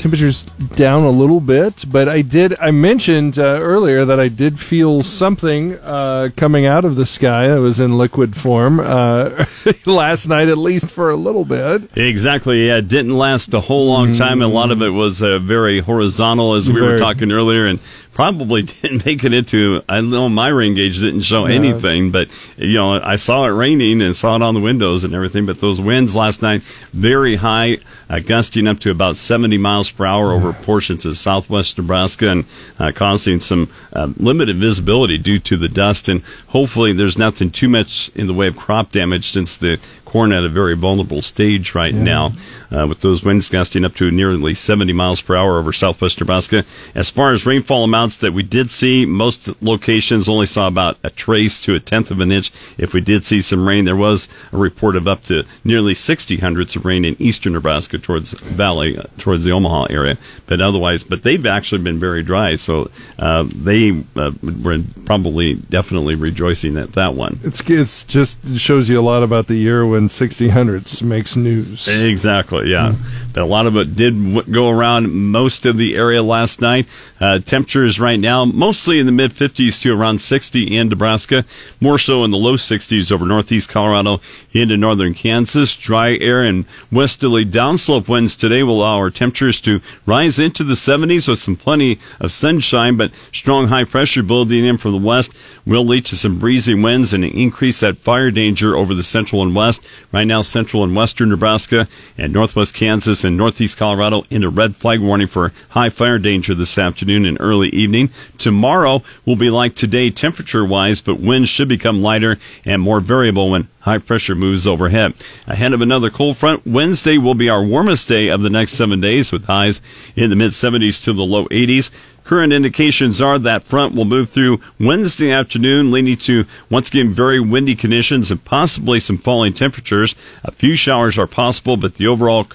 temperatures 0.00 0.44
down 0.76 1.02
a 1.02 1.10
little 1.10 1.40
bit, 1.40 1.84
but 1.86 2.08
I 2.08 2.22
did. 2.22 2.58
I 2.58 2.70
mentioned 2.70 3.38
uh, 3.38 3.60
earlier 3.60 4.04
that 4.04 4.18
I 4.18 4.28
did 4.28 4.58
feel 4.58 5.02
something 5.02 5.74
uh, 5.74 6.30
coming 6.36 6.66
out 6.66 6.84
of 6.84 6.96
the 6.96 7.04
sky 7.04 7.48
that 7.48 7.60
was 7.60 7.78
in 7.78 7.98
liquid 7.98 8.34
form 8.34 8.80
uh, 8.80 9.44
last 9.86 10.26
night, 10.26 10.48
at 10.48 10.58
least 10.58 10.90
for 10.90 11.10
a 11.10 11.16
little 11.16 11.44
bit. 11.44 11.96
Exactly. 11.96 12.66
Yeah, 12.66 12.78
it 12.78 12.88
didn't 12.88 13.16
last 13.16 13.52
a 13.52 13.60
whole 13.60 13.88
long 13.88 14.12
time. 14.14 14.42
And 14.42 14.50
a 14.50 14.54
lot 14.54 14.70
of 14.70 14.80
it 14.82 14.90
was 14.90 15.22
uh, 15.22 15.38
very 15.38 15.80
horizontal, 15.80 16.54
as 16.54 16.68
we 16.68 16.80
very, 16.80 16.92
were 16.92 16.98
talking 16.98 17.30
earlier, 17.30 17.66
and 17.66 17.78
probably 18.20 18.62
didn't 18.82 19.06
make 19.06 19.24
it 19.24 19.32
into. 19.32 19.82
I 19.88 20.02
know 20.02 20.28
my 20.28 20.48
rain 20.48 20.74
gauge 20.74 20.98
didn't 20.98 21.22
show 21.22 21.46
anything, 21.46 22.10
but 22.10 22.28
you 22.58 22.74
know 22.74 23.00
I 23.00 23.16
saw 23.16 23.46
it 23.46 23.50
raining 23.50 24.02
and 24.02 24.14
saw 24.14 24.36
it 24.36 24.42
on 24.42 24.52
the 24.52 24.60
windows 24.60 25.04
and 25.04 25.14
everything. 25.14 25.46
But 25.46 25.60
those 25.60 25.80
winds 25.80 26.14
last 26.14 26.42
night 26.42 26.60
very 26.92 27.36
high, 27.36 27.78
uh, 28.10 28.18
gusting 28.18 28.68
up 28.68 28.78
to 28.80 28.90
about 28.90 29.16
70 29.16 29.56
miles 29.56 29.90
per 29.90 30.04
hour 30.04 30.32
over 30.32 30.52
portions 30.52 31.06
of 31.06 31.16
southwest 31.16 31.78
Nebraska 31.78 32.28
and 32.28 32.44
uh, 32.78 32.92
causing 32.94 33.40
some 33.40 33.70
uh, 33.94 34.12
limited 34.18 34.56
visibility 34.56 35.16
due 35.16 35.38
to 35.38 35.56
the 35.56 35.68
dust. 35.68 36.06
And 36.06 36.22
hopefully 36.48 36.92
there's 36.92 37.16
nothing 37.16 37.50
too 37.50 37.68
much 37.68 38.10
in 38.14 38.26
the 38.26 38.34
way 38.34 38.48
of 38.48 38.56
crop 38.56 38.92
damage 38.92 39.24
since 39.24 39.56
the 39.56 39.80
corn 40.04 40.32
at 40.32 40.44
a 40.44 40.48
very 40.48 40.76
vulnerable 40.76 41.22
stage 41.22 41.74
right 41.74 41.94
yeah. 41.94 42.02
now, 42.02 42.32
uh, 42.70 42.86
with 42.88 43.00
those 43.00 43.24
winds 43.24 43.48
gusting 43.48 43.84
up 43.84 43.94
to 43.94 44.10
nearly 44.10 44.54
70 44.54 44.92
miles 44.92 45.20
per 45.20 45.36
hour 45.36 45.58
over 45.58 45.72
southwest 45.72 46.20
Nebraska. 46.20 46.64
As 46.94 47.10
far 47.10 47.32
as 47.32 47.46
rainfall 47.46 47.84
amounts 47.84 48.16
that 48.18 48.32
we 48.32 48.42
did 48.42 48.70
see, 48.70 49.04
most 49.04 49.62
locations 49.62 50.28
only 50.28 50.46
saw 50.46 50.66
about 50.66 50.98
a 51.02 51.10
trace 51.10 51.60
to 51.62 51.74
a 51.74 51.80
tenth 51.80 52.10
of 52.10 52.20
an 52.20 52.32
inch. 52.32 52.50
If 52.78 52.94
we 52.94 53.00
did 53.00 53.24
see 53.24 53.40
some 53.40 53.66
rain, 53.66 53.84
there 53.84 53.96
was 53.96 54.28
a 54.52 54.56
report 54.56 54.96
of 54.96 55.08
up 55.08 55.24
to 55.24 55.44
nearly 55.64 55.94
60 55.94 56.36
hundredths 56.38 56.76
of 56.76 56.84
rain 56.84 57.04
in 57.04 57.16
eastern 57.18 57.52
Nebraska 57.54 57.98
towards 57.98 58.32
Valley, 58.32 58.96
uh, 58.96 59.04
towards 59.18 59.44
the 59.44 59.52
Omaha 59.52 59.86
area. 59.90 60.18
But 60.46 60.60
otherwise, 60.60 61.04
but 61.04 61.22
they've 61.22 61.46
actually 61.46 61.82
been 61.82 61.98
very 61.98 62.22
dry, 62.22 62.56
so 62.56 62.90
uh, 63.18 63.46
they 63.54 64.02
uh, 64.16 64.32
were 64.62 64.80
probably 65.04 65.54
definitely 65.54 66.14
rejoicing 66.14 66.76
at 66.76 66.92
that 66.92 67.14
one. 67.14 67.38
It's 67.42 67.68
it's 67.68 68.04
just 68.04 68.56
shows 68.56 68.88
you 68.88 69.00
a 69.00 69.02
lot 69.02 69.22
about 69.22 69.46
the 69.46 69.54
year 69.54 69.86
when 69.86 70.08
60 70.08 70.48
hundredths 70.48 71.02
makes 71.02 71.36
news. 71.36 71.88
Exactly, 71.88 72.59
yeah. 72.62 72.92
Mm. 72.92 73.32
but 73.34 73.42
a 73.42 73.44
lot 73.44 73.66
of 73.66 73.76
it 73.76 73.96
did 73.96 74.14
w- 74.14 74.42
go 74.52 74.68
around 74.68 75.12
most 75.12 75.66
of 75.66 75.76
the 75.76 75.96
area 75.96 76.22
last 76.22 76.60
night. 76.60 76.86
Uh, 77.20 77.38
temperatures 77.38 78.00
right 78.00 78.18
now 78.18 78.46
mostly 78.46 78.98
in 78.98 79.06
the 79.06 79.12
mid 79.12 79.30
50s 79.32 79.80
to 79.82 79.92
around 79.92 80.20
60 80.20 80.76
in 80.76 80.88
Nebraska, 80.88 81.44
more 81.80 81.98
so 81.98 82.24
in 82.24 82.30
the 82.30 82.38
low 82.38 82.56
60s 82.56 83.12
over 83.12 83.26
northeast 83.26 83.68
Colorado 83.68 84.20
into 84.52 84.76
northern 84.76 85.14
Kansas. 85.14 85.76
Dry 85.76 86.16
air 86.16 86.42
and 86.42 86.64
westerly 86.90 87.44
downslope 87.44 88.08
winds 88.08 88.36
today 88.36 88.62
will 88.62 88.80
allow 88.80 88.96
our 88.96 89.10
temperatures 89.10 89.60
to 89.62 89.80
rise 90.06 90.38
into 90.38 90.64
the 90.64 90.74
70s 90.74 91.28
with 91.28 91.38
some 91.38 91.56
plenty 91.56 91.98
of 92.20 92.32
sunshine, 92.32 92.96
but 92.96 93.12
strong 93.32 93.68
high 93.68 93.84
pressure 93.84 94.22
building 94.22 94.64
in 94.64 94.78
from 94.78 94.92
the 94.92 94.98
west 94.98 95.32
will 95.66 95.84
lead 95.84 96.06
to 96.06 96.16
some 96.16 96.38
breezy 96.38 96.74
winds 96.74 97.12
and 97.12 97.24
increase 97.24 97.80
that 97.80 97.98
fire 97.98 98.30
danger 98.30 98.76
over 98.76 98.94
the 98.94 99.02
central 99.02 99.42
and 99.42 99.54
west. 99.54 99.86
Right 100.10 100.24
now, 100.24 100.42
central 100.42 100.82
and 100.82 100.96
western 100.96 101.28
Nebraska 101.28 101.86
and 102.16 102.32
northwest 102.50 102.74
Kansas 102.74 103.22
and 103.22 103.36
northeast 103.36 103.76
Colorado 103.76 104.24
in 104.28 104.42
a 104.42 104.48
red 104.48 104.74
flag 104.74 104.98
warning 104.98 105.28
for 105.28 105.52
high 105.68 105.88
fire 105.88 106.18
danger 106.18 106.52
this 106.52 106.76
afternoon 106.76 107.24
and 107.24 107.36
early 107.38 107.68
evening. 107.68 108.10
Tomorrow 108.38 109.04
will 109.24 109.36
be 109.36 109.50
like 109.50 109.76
today 109.76 110.10
temperature 110.10 110.64
wise, 110.64 111.00
but 111.00 111.20
winds 111.20 111.48
should 111.48 111.68
become 111.68 112.02
lighter 112.02 112.38
and 112.64 112.82
more 112.82 112.98
variable 112.98 113.50
when 113.50 113.68
high 113.80 113.98
pressure 113.98 114.34
moves 114.34 114.66
overhead. 114.66 115.14
Ahead 115.46 115.72
of 115.72 115.80
another 115.80 116.10
cold 116.10 116.36
front, 116.36 116.66
Wednesday 116.66 117.18
will 117.18 117.34
be 117.34 117.48
our 117.48 117.62
warmest 117.62 118.08
day 118.08 118.28
of 118.28 118.42
the 118.42 118.50
next 118.50 118.72
seven 118.72 119.00
days 119.00 119.32
with 119.32 119.46
highs 119.46 119.80
in 120.16 120.30
the 120.30 120.36
mid 120.36 120.52
70s 120.52 121.02
to 121.04 121.12
the 121.12 121.22
low 121.22 121.46
80s. 121.46 121.90
Current 122.24 122.52
indications 122.52 123.20
are 123.20 123.38
that 123.40 123.64
front 123.64 123.94
will 123.94 124.04
move 124.04 124.30
through 124.30 124.60
Wednesday 124.78 125.32
afternoon, 125.32 125.90
leading 125.90 126.16
to 126.18 126.44
once 126.70 126.88
again 126.88 127.12
very 127.12 127.40
windy 127.40 127.74
conditions 127.74 128.30
and 128.30 128.44
possibly 128.44 129.00
some 129.00 129.18
falling 129.18 129.52
temperatures. 129.52 130.14
A 130.44 130.52
few 130.52 130.76
showers 130.76 131.18
are 131.18 131.26
possible, 131.26 131.76
but 131.76 131.96
the 131.96 132.06
overall 132.06 132.46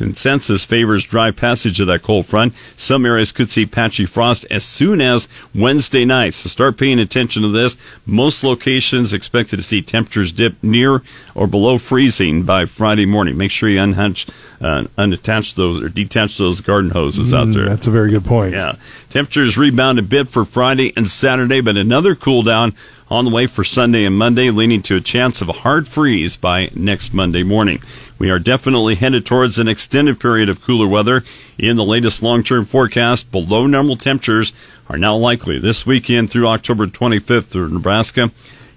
consensus 0.00 0.64
favors 0.64 1.04
dry 1.04 1.30
passage 1.30 1.78
of 1.78 1.86
that 1.86 2.02
cold 2.02 2.24
front. 2.24 2.54
Some 2.74 3.04
areas 3.04 3.32
could 3.32 3.50
see 3.50 3.66
patchy 3.66 4.06
frost 4.06 4.46
as 4.50 4.64
soon 4.64 5.02
as 5.02 5.28
Wednesday 5.54 6.06
night. 6.06 6.32
So 6.32 6.48
start 6.48 6.78
paying 6.78 6.98
attention 6.98 7.42
to 7.42 7.48
this. 7.50 7.76
Most 8.06 8.42
locations 8.42 9.12
expected 9.12 9.56
to 9.58 9.62
see 9.62 9.82
temperatures 9.82 10.32
dip 10.32 10.54
near 10.62 11.02
or 11.34 11.46
below 11.46 11.76
freezing 11.76 12.44
by 12.44 12.64
Friday 12.64 13.04
morning. 13.04 13.36
Make 13.36 13.50
sure 13.50 13.68
you 13.68 13.78
unhatch, 13.78 14.26
uh, 14.62 14.84
unattach 14.96 15.54
those 15.54 15.82
or 15.82 15.90
detach 15.90 16.38
those 16.38 16.62
garden 16.62 16.90
hoses 16.92 17.34
out 17.34 17.48
Mm, 17.48 17.54
there. 17.54 17.64
That's 17.66 17.86
a 17.86 17.90
very 17.90 18.10
good 18.10 18.24
point. 18.24 18.54
Yeah. 18.54 18.76
Temperatures 19.10 19.58
rebound 19.58 19.98
a 19.98 20.02
bit 20.02 20.28
for 20.28 20.46
Friday 20.46 20.94
and 20.96 21.08
Saturday, 21.10 21.60
but 21.60 21.76
another 21.76 22.14
cool 22.14 22.42
down 22.42 22.74
on 23.10 23.24
the 23.24 23.30
way 23.30 23.46
for 23.46 23.64
Sunday 23.64 24.04
and 24.04 24.16
Monday, 24.16 24.50
leading 24.50 24.82
to 24.84 24.96
a 24.96 25.00
chance 25.00 25.40
of 25.40 25.48
a 25.48 25.52
hard 25.52 25.88
freeze 25.88 26.36
by 26.36 26.70
next 26.74 27.12
Monday 27.12 27.42
morning. 27.42 27.82
We 28.18 28.30
are 28.30 28.38
definitely 28.38 28.94
headed 28.94 29.26
towards 29.26 29.58
an 29.58 29.66
extended 29.66 30.20
period 30.20 30.48
of 30.48 30.62
cooler 30.62 30.86
weather. 30.86 31.24
In 31.58 31.76
the 31.76 31.84
latest 31.84 32.22
long 32.22 32.44
term 32.44 32.64
forecast, 32.64 33.32
below 33.32 33.66
normal 33.66 33.96
temperatures 33.96 34.52
are 34.88 34.98
now 34.98 35.16
likely 35.16 35.58
this 35.58 35.84
weekend 35.84 36.30
through 36.30 36.46
October 36.46 36.86
25th 36.86 37.46
through 37.46 37.70
Nebraska. 37.70 38.30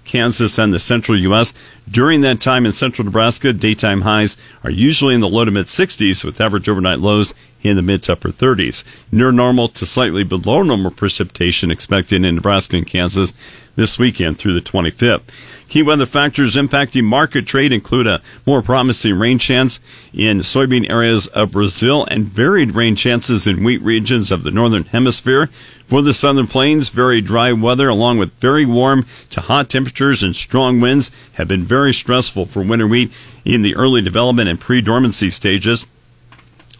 Kansas 0.04 0.58
and 0.58 0.72
the 0.72 0.78
central 0.78 1.18
U.S. 1.18 1.54
During 1.90 2.20
that 2.20 2.40
time 2.40 2.66
in 2.66 2.72
central 2.72 3.06
Nebraska, 3.06 3.52
daytime 3.52 4.02
highs 4.02 4.36
are 4.62 4.70
usually 4.70 5.14
in 5.14 5.20
the 5.20 5.28
low 5.28 5.44
to 5.44 5.50
mid 5.50 5.66
60s 5.66 6.24
with 6.24 6.40
average 6.40 6.68
overnight 6.68 7.00
lows 7.00 7.34
in 7.62 7.76
the 7.76 7.82
mid 7.82 8.02
to 8.04 8.12
upper 8.12 8.28
30s. 8.28 8.84
Near 9.10 9.32
normal 9.32 9.68
to 9.68 9.86
slightly 9.86 10.22
below 10.22 10.62
normal 10.62 10.90
precipitation 10.90 11.70
expected 11.70 12.24
in 12.24 12.34
Nebraska 12.34 12.76
and 12.76 12.86
Kansas 12.86 13.32
this 13.76 13.98
weekend 13.98 14.38
through 14.38 14.54
the 14.54 14.60
25th. 14.60 15.22
Key 15.68 15.82
weather 15.82 16.06
factors 16.06 16.56
impacting 16.56 17.04
market 17.04 17.46
trade 17.46 17.72
include 17.72 18.06
a 18.06 18.20
more 18.46 18.62
promising 18.62 19.18
rain 19.18 19.38
chance 19.38 19.80
in 20.12 20.38
soybean 20.40 20.88
areas 20.88 21.26
of 21.28 21.52
Brazil 21.52 22.06
and 22.10 22.26
varied 22.26 22.74
rain 22.74 22.94
chances 22.94 23.46
in 23.46 23.64
wheat 23.64 23.80
regions 23.82 24.30
of 24.30 24.42
the 24.42 24.50
northern 24.50 24.84
hemisphere. 24.84 25.48
For 25.86 26.00
the 26.00 26.14
southern 26.14 26.46
plains, 26.46 26.90
very 26.90 27.20
dry 27.20 27.52
weather 27.52 27.88
along 27.88 28.18
with 28.18 28.34
very 28.34 28.64
warm 28.64 29.06
to 29.30 29.40
hot 29.40 29.68
temperatures 29.68 30.22
and 30.22 30.36
strong 30.36 30.80
winds 30.80 31.10
have 31.34 31.48
been 31.48 31.64
very 31.64 31.92
stressful 31.92 32.46
for 32.46 32.62
winter 32.62 32.86
wheat 32.86 33.10
in 33.44 33.62
the 33.62 33.74
early 33.74 34.00
development 34.00 34.48
and 34.48 34.60
pre-dormancy 34.60 35.30
stages. 35.30 35.86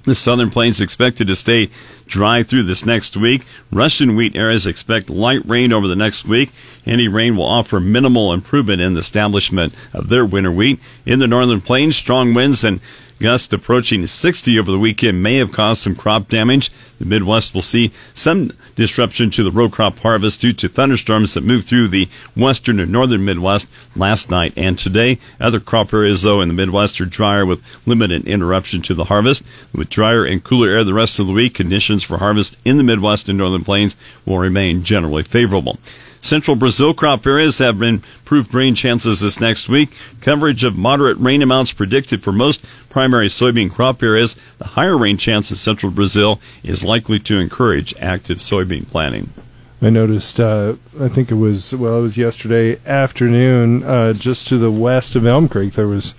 The 0.04 0.14
southern 0.14 0.50
plains 0.50 0.80
expected 0.80 1.26
to 1.28 1.36
stay 1.36 1.70
dry 2.06 2.42
through 2.42 2.64
this 2.64 2.84
next 2.84 3.16
week. 3.16 3.44
Russian 3.72 4.16
wheat 4.16 4.36
areas 4.36 4.66
expect 4.66 5.10
light 5.10 5.44
rain 5.44 5.72
over 5.72 5.88
the 5.88 5.96
next 5.96 6.24
week. 6.24 6.50
Any 6.86 7.08
rain 7.08 7.36
will 7.36 7.46
offer 7.46 7.80
minimal 7.80 8.32
improvement 8.32 8.80
in 8.80 8.94
the 8.94 9.00
establishment 9.00 9.74
of 9.92 10.08
their 10.08 10.24
winter 10.24 10.52
wheat. 10.52 10.80
In 11.06 11.18
the 11.18 11.28
northern 11.28 11.60
plains, 11.60 11.96
strong 11.96 12.34
winds 12.34 12.64
and 12.64 12.80
gusts 13.20 13.52
approaching 13.52 14.06
60 14.06 14.58
over 14.58 14.70
the 14.70 14.78
weekend 14.78 15.22
may 15.22 15.36
have 15.36 15.52
caused 15.52 15.82
some 15.82 15.94
crop 15.94 16.28
damage. 16.28 16.70
The 16.98 17.04
Midwest 17.04 17.54
will 17.54 17.62
see 17.62 17.92
some 18.14 18.52
disruption 18.76 19.30
to 19.30 19.42
the 19.42 19.50
row 19.50 19.68
crop 19.68 19.98
harvest 19.98 20.40
due 20.40 20.52
to 20.52 20.68
thunderstorms 20.68 21.34
that 21.34 21.44
moved 21.44 21.66
through 21.66 21.88
the 21.88 22.08
western 22.36 22.80
and 22.80 22.90
northern 22.90 23.24
Midwest 23.24 23.68
last 23.96 24.30
night 24.30 24.52
and 24.56 24.78
today. 24.78 25.18
Other 25.40 25.60
crop 25.60 25.92
areas, 25.92 26.22
though, 26.22 26.40
in 26.40 26.48
the 26.48 26.54
Midwest 26.54 27.00
are 27.00 27.06
drier 27.06 27.46
with 27.46 27.64
limited 27.86 28.26
interruption 28.26 28.82
to 28.82 28.94
the 28.94 29.04
harvest. 29.04 29.44
With 29.72 29.90
drier 29.90 30.24
and 30.24 30.42
cooler 30.42 30.68
air 30.68 30.84
the 30.84 30.94
rest 30.94 31.18
of 31.18 31.26
the 31.26 31.32
week, 31.32 31.54
conditions 31.54 32.02
for 32.02 32.18
harvest 32.18 32.56
in 32.64 32.76
the 32.76 32.84
Midwest 32.84 33.28
and 33.28 33.38
northern 33.38 33.64
plains 33.64 33.96
will 34.26 34.38
remain 34.38 34.84
generally 34.84 35.22
favorable. 35.22 35.78
Central 36.24 36.56
Brazil 36.56 36.94
crop 36.94 37.26
areas 37.26 37.58
have 37.58 37.82
improved 37.82 38.54
rain 38.54 38.74
chances 38.74 39.20
this 39.20 39.40
next 39.40 39.68
week. 39.68 39.94
Coverage 40.22 40.64
of 40.64 40.74
moderate 40.74 41.18
rain 41.18 41.42
amounts 41.42 41.70
predicted 41.70 42.22
for 42.22 42.32
most 42.32 42.64
primary 42.88 43.26
soybean 43.26 43.70
crop 43.70 44.02
areas. 44.02 44.34
The 44.56 44.68
higher 44.68 44.96
rain 44.96 45.18
chance 45.18 45.50
in 45.50 45.58
central 45.58 45.92
Brazil 45.92 46.40
is 46.62 46.82
likely 46.82 47.18
to 47.20 47.38
encourage 47.38 47.92
active 48.00 48.38
soybean 48.38 48.90
planting. 48.90 49.34
I 49.82 49.90
noticed, 49.90 50.40
uh, 50.40 50.76
I 50.98 51.08
think 51.08 51.30
it 51.30 51.34
was, 51.34 51.74
well, 51.74 51.98
it 51.98 52.02
was 52.02 52.16
yesterday 52.16 52.78
afternoon, 52.86 53.82
uh, 53.82 54.14
just 54.14 54.48
to 54.48 54.56
the 54.56 54.70
west 54.70 55.16
of 55.16 55.26
Elm 55.26 55.46
Creek, 55.46 55.74
there 55.74 55.88
was 55.88 56.14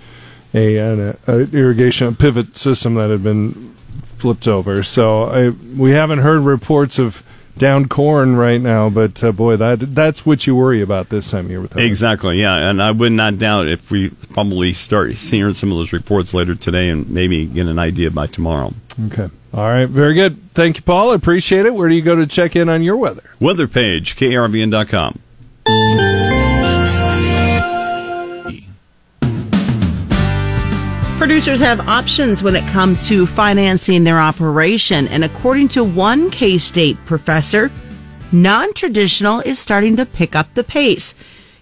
a, 0.54 0.76
an 0.76 1.18
a 1.26 1.38
irrigation 1.52 2.14
pivot 2.14 2.56
system 2.56 2.94
that 2.94 3.10
had 3.10 3.24
been 3.24 3.54
flipped 4.18 4.46
over. 4.46 4.84
So 4.84 5.24
I, 5.24 5.48
we 5.76 5.90
haven't 5.90 6.20
heard 6.20 6.42
reports 6.42 7.00
of 7.00 7.25
down 7.58 7.88
corn 7.88 8.36
right 8.36 8.60
now, 8.60 8.90
but 8.90 9.22
uh, 9.24 9.32
boy, 9.32 9.56
that 9.56 9.94
that's 9.94 10.26
what 10.26 10.46
you 10.46 10.54
worry 10.54 10.82
about 10.82 11.08
this 11.08 11.30
time 11.30 11.46
of 11.46 11.50
year 11.50 11.60
with. 11.60 11.76
Exactly, 11.76 12.40
yeah, 12.40 12.70
and 12.70 12.82
I 12.82 12.90
would 12.90 13.12
not 13.12 13.38
doubt 13.38 13.68
if 13.68 13.90
we 13.90 14.10
probably 14.10 14.72
start 14.74 15.16
seeing 15.16 15.54
some 15.54 15.72
of 15.72 15.78
those 15.78 15.92
reports 15.92 16.34
later 16.34 16.54
today 16.54 16.88
and 16.88 17.08
maybe 17.08 17.46
get 17.46 17.66
an 17.66 17.78
idea 17.78 18.10
by 18.10 18.26
tomorrow. 18.26 18.72
Okay. 19.06 19.28
All 19.52 19.68
right. 19.68 19.86
Very 19.86 20.14
good. 20.14 20.36
Thank 20.36 20.76
you, 20.76 20.82
Paul. 20.82 21.12
I 21.12 21.14
appreciate 21.14 21.64
it. 21.64 21.74
Where 21.74 21.88
do 21.88 21.94
you 21.94 22.02
go 22.02 22.16
to 22.16 22.26
check 22.26 22.56
in 22.56 22.68
on 22.68 22.82
your 22.82 22.96
weather? 22.96 23.22
Weather 23.40 23.66
page, 23.66 24.16
krvn.com. 24.16 25.18
Producers 31.26 31.58
have 31.58 31.88
options 31.88 32.40
when 32.44 32.54
it 32.54 32.64
comes 32.68 33.08
to 33.08 33.26
financing 33.26 34.04
their 34.04 34.20
operation, 34.20 35.08
and 35.08 35.24
according 35.24 35.66
to 35.70 35.82
one 35.82 36.30
K 36.30 36.56
State 36.56 36.96
professor, 37.04 37.72
non 38.30 38.72
traditional 38.74 39.40
is 39.40 39.58
starting 39.58 39.96
to 39.96 40.06
pick 40.06 40.36
up 40.36 40.54
the 40.54 40.62
pace. 40.62 41.16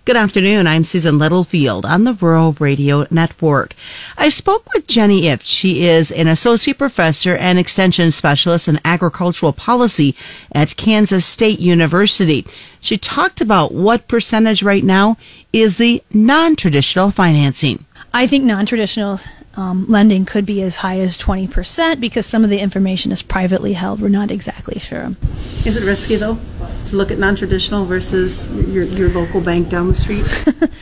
Good 0.04 0.16
afternoon. 0.16 0.66
I'm 0.66 0.85
Susan 0.85 1.18
Littlefield 1.18 1.87
on 1.87 2.04
the 2.04 2.12
Rural 2.12 2.52
Radio 2.61 3.06
Network. 3.11 3.73
I 4.18 4.28
spoke 4.28 4.71
with 4.75 4.87
Jenny 4.87 5.23
Ifft. 5.23 5.44
She 5.44 5.85
is 5.85 6.12
an 6.12 6.28
associate 6.28 6.76
professor 6.76 7.35
and 7.35 7.59
extension 7.59 8.12
specialist 8.12 8.68
in 8.68 8.78
agricultural 8.85 9.54
policy 9.54 10.14
at 10.52 10.76
Kansas 10.76 11.25
State 11.25 11.59
University. 11.59 12.47
She 12.83 12.99
talked 12.99 13.40
about 13.40 13.73
what 13.73 14.09
percentage 14.09 14.62
right 14.62 14.85
now 14.85 15.16
is 15.54 15.78
the 15.78 16.02
non-traditional 16.12 17.11
financing. 17.11 17.87
I 18.12 18.26
think 18.26 18.44
non-traditional 18.44 19.21
um, 19.56 19.87
lending 19.88 20.25
could 20.25 20.44
be 20.44 20.62
as 20.62 20.76
high 20.76 20.99
as 20.99 21.16
20% 21.16 22.00
because 22.00 22.26
some 22.26 22.42
of 22.44 22.50
the 22.50 22.58
information 22.58 23.12
is 23.12 23.23
privately 23.23 23.75
held. 23.75 24.00
We're 24.00 24.08
not 24.08 24.30
exactly 24.30 24.78
sure. 24.78 25.12
Is 25.64 25.76
it 25.76 25.84
risky 25.84 26.16
though 26.16 26.38
to 26.87 26.96
look 26.96 27.11
at 27.11 27.18
non-traditional 27.18 27.84
versus 27.84 28.50
your, 28.68 28.84
your 28.84 29.08
local 29.11 29.40
bank 29.40 29.68
down 29.68 29.88
the 29.88 29.94
street? 29.94 30.25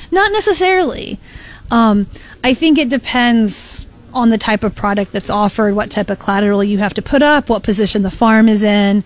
Not 0.10 0.32
necessarily. 0.32 1.18
Um, 1.70 2.06
I 2.42 2.54
think 2.54 2.78
it 2.78 2.88
depends 2.88 3.86
on 4.14 4.30
the 4.30 4.38
type 4.38 4.64
of 4.64 4.74
product 4.74 5.12
that's 5.12 5.30
offered, 5.30 5.74
what 5.74 5.90
type 5.90 6.10
of 6.10 6.18
collateral 6.18 6.62
you 6.64 6.78
have 6.78 6.94
to 6.94 7.02
put 7.02 7.22
up, 7.22 7.48
what 7.48 7.62
position 7.62 8.02
the 8.02 8.10
farm 8.10 8.48
is 8.48 8.62
in. 8.62 9.04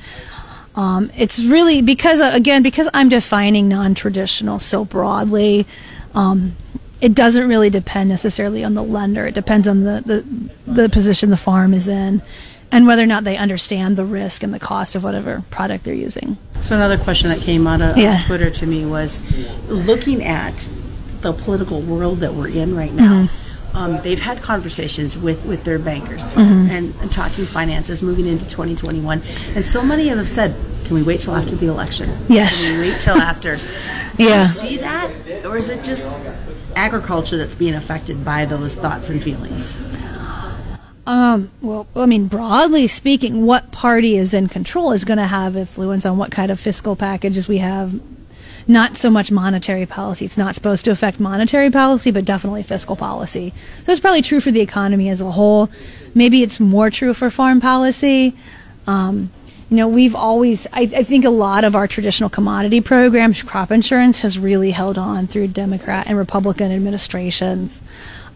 Um, 0.74 1.10
it's 1.16 1.42
really 1.42 1.80
because, 1.80 2.20
again, 2.20 2.62
because 2.62 2.88
I'm 2.92 3.08
defining 3.08 3.68
non-traditional 3.68 4.58
so 4.58 4.84
broadly. 4.84 5.66
Um, 6.14 6.52
it 7.00 7.14
doesn't 7.14 7.48
really 7.48 7.70
depend 7.70 8.08
necessarily 8.08 8.64
on 8.64 8.74
the 8.74 8.82
lender. 8.82 9.26
It 9.26 9.34
depends 9.34 9.68
on 9.68 9.84
the, 9.84 10.02
the, 10.04 10.72
the 10.72 10.88
position 10.88 11.30
the 11.30 11.36
farm 11.36 11.74
is 11.74 11.88
in 11.88 12.22
and 12.72 12.86
whether 12.86 13.02
or 13.02 13.06
not 13.06 13.24
they 13.24 13.36
understand 13.36 13.96
the 13.96 14.04
risk 14.04 14.42
and 14.42 14.52
the 14.52 14.58
cost 14.58 14.96
of 14.96 15.04
whatever 15.04 15.44
product 15.50 15.84
they're 15.84 15.94
using. 15.94 16.36
So 16.60 16.74
another 16.74 16.98
question 16.98 17.28
that 17.30 17.40
came 17.40 17.66
out 17.66 17.80
of 17.80 17.96
Yeah. 17.96 18.20
Twitter 18.26 18.50
to 18.50 18.66
me 18.66 18.84
was 18.84 19.20
looking 19.68 20.24
at 20.24 20.68
the 21.20 21.32
political 21.32 21.80
world 21.80 22.18
that 22.18 22.34
we're 22.34 22.48
in 22.48 22.76
right 22.76 22.92
now. 22.92 23.28
um, 23.74 24.00
they've 24.02 24.20
had 24.20 24.40
conversations 24.40 25.18
with, 25.18 25.44
with 25.44 25.64
their 25.64 25.78
bankers 25.78 26.32
mm-hmm. 26.32 26.70
and, 26.70 26.94
and, 27.00 27.12
talking 27.12 27.44
finances 27.44 28.02
moving 28.02 28.24
into 28.24 28.44
2021. 28.46 29.20
And 29.54 29.64
so 29.64 29.82
many 29.82 30.04
of 30.04 30.10
them 30.10 30.18
have 30.18 30.30
said, 30.30 30.56
can 30.86 30.94
we 30.94 31.02
wait 31.02 31.20
till 31.20 31.34
after 31.34 31.54
the 31.56 31.66
election? 31.66 32.10
Yes. 32.26 32.66
Can 32.66 32.78
we 32.80 32.88
wait 32.88 33.00
till 33.00 33.16
after? 33.16 33.56
Do 34.16 34.24
yeah. 34.24 34.40
you 34.40 34.48
see 34.48 34.76
that? 34.78 35.10
Or 35.44 35.58
is 35.58 35.68
it 35.68 35.84
just 35.84 36.10
agriculture 36.76 37.36
that's 37.36 37.54
being 37.54 37.74
affected 37.74 38.24
by 38.24 38.44
those 38.44 38.74
thoughts 38.74 39.10
and 39.10 39.22
feelings? 39.22 39.76
Um, 41.06 41.50
well, 41.62 41.86
I 41.94 42.06
mean, 42.06 42.26
broadly 42.26 42.88
speaking, 42.88 43.46
what 43.46 43.70
party 43.70 44.16
is 44.16 44.34
in 44.34 44.48
control 44.48 44.92
is 44.92 45.04
going 45.04 45.18
to 45.18 45.26
have 45.26 45.56
influence 45.56 46.04
on 46.04 46.18
what 46.18 46.32
kind 46.32 46.50
of 46.50 46.58
fiscal 46.58 46.96
packages 46.96 47.46
we 47.48 47.58
have. 47.58 48.00
Not 48.68 48.96
so 48.96 49.10
much 49.10 49.30
monetary 49.30 49.86
policy. 49.86 50.24
It's 50.24 50.36
not 50.36 50.56
supposed 50.56 50.84
to 50.86 50.90
affect 50.90 51.20
monetary 51.20 51.70
policy, 51.70 52.10
but 52.10 52.24
definitely 52.24 52.64
fiscal 52.64 52.96
policy. 52.96 53.54
So 53.84 53.92
it's 53.92 54.00
probably 54.00 54.22
true 54.22 54.40
for 54.40 54.50
the 54.50 54.60
economy 54.60 55.08
as 55.08 55.20
a 55.20 55.30
whole. 55.30 55.70
Maybe 56.16 56.42
it's 56.42 56.58
more 56.58 56.90
true 56.90 57.14
for 57.14 57.30
foreign 57.30 57.60
policy. 57.60 58.34
Um, 58.88 59.30
you 59.70 59.76
know, 59.76 59.88
we've 59.88 60.14
always, 60.14 60.66
I, 60.72 60.82
I, 60.82 61.02
think 61.02 61.24
a 61.24 61.30
lot 61.30 61.64
of 61.64 61.74
our 61.74 61.88
traditional 61.88 62.30
commodity 62.30 62.80
programs, 62.80 63.42
crop 63.42 63.72
insurance, 63.72 64.20
has 64.20 64.38
really 64.38 64.70
held 64.70 64.96
on 64.96 65.26
through 65.26 65.48
Democrat 65.48 66.06
and 66.06 66.16
Republican 66.16 66.70
administrations. 66.70 67.82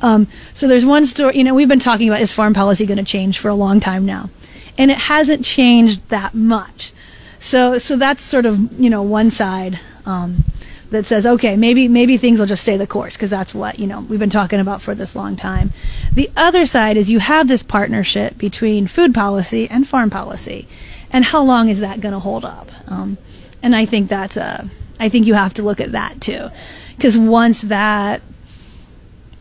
Um, 0.02 0.26
so 0.52 0.66
there's 0.66 0.84
one 0.84 1.06
story, 1.06 1.37
you 1.37 1.44
know, 1.44 1.54
we've 1.54 1.68
been 1.68 1.78
talking 1.78 2.08
about 2.08 2.20
is 2.20 2.32
foreign 2.32 2.54
policy 2.54 2.84
going 2.84 2.99
to 2.99 3.04
change 3.04 3.38
for 3.38 3.49
a 3.49 3.54
long 3.54 3.78
time 3.78 4.06
now, 4.06 4.28
and 4.76 4.90
it 4.90 4.96
hasn't 4.96 5.44
changed 5.44 6.08
that 6.08 6.34
much. 6.34 6.92
So, 7.38 7.78
so 7.78 7.96
that's 7.96 8.22
sort 8.22 8.46
of 8.46 8.78
you 8.80 8.90
know 8.90 9.02
one 9.02 9.30
side 9.30 9.80
um, 10.06 10.44
that 10.90 11.06
says, 11.06 11.26
okay, 11.26 11.56
maybe 11.56 11.88
maybe 11.88 12.16
things 12.16 12.38
will 12.38 12.46
just 12.46 12.62
stay 12.62 12.76
the 12.76 12.87
course 12.87 13.16
because 13.16 13.30
that's 13.30 13.54
what 13.54 13.78
you 13.78 13.87
know 13.87 14.00
we've 14.08 14.20
been 14.20 14.30
talking 14.30 14.60
about 14.60 14.82
for 14.82 14.94
this 14.94 15.16
long 15.16 15.37
time. 15.37 15.70
The 16.12 16.30
other 16.37 16.66
side 16.66 16.96
is 16.96 17.10
you 17.10 17.18
have 17.18 17.49
this 17.49 17.62
partnership 17.62 18.37
between 18.37 18.87
food 18.87 19.14
policy 19.14 19.68
and 19.68 19.88
foreign 19.88 20.10
policy, 20.10 20.68
and 21.12 21.25
how 21.25 21.43
long 21.43 21.69
is 21.69 21.81
that 21.81 22.00
going 22.00 22.12
to 22.12 22.21
hold 22.21 22.45
up? 22.45 22.69
Um, 22.88 23.19
and 23.62 23.75
I 23.75 23.85
think 23.85 24.09
that's 24.09 24.37
a, 24.37 24.69
I 24.99 25.09
think 25.09 25.26
you 25.26 25.35
have 25.35 25.55
to 25.55 25.62
look 25.62 25.81
at 25.81 25.93
that 25.93 26.21
too, 26.21 26.49
because 26.97 27.19
once 27.19 27.62
that 27.62 28.23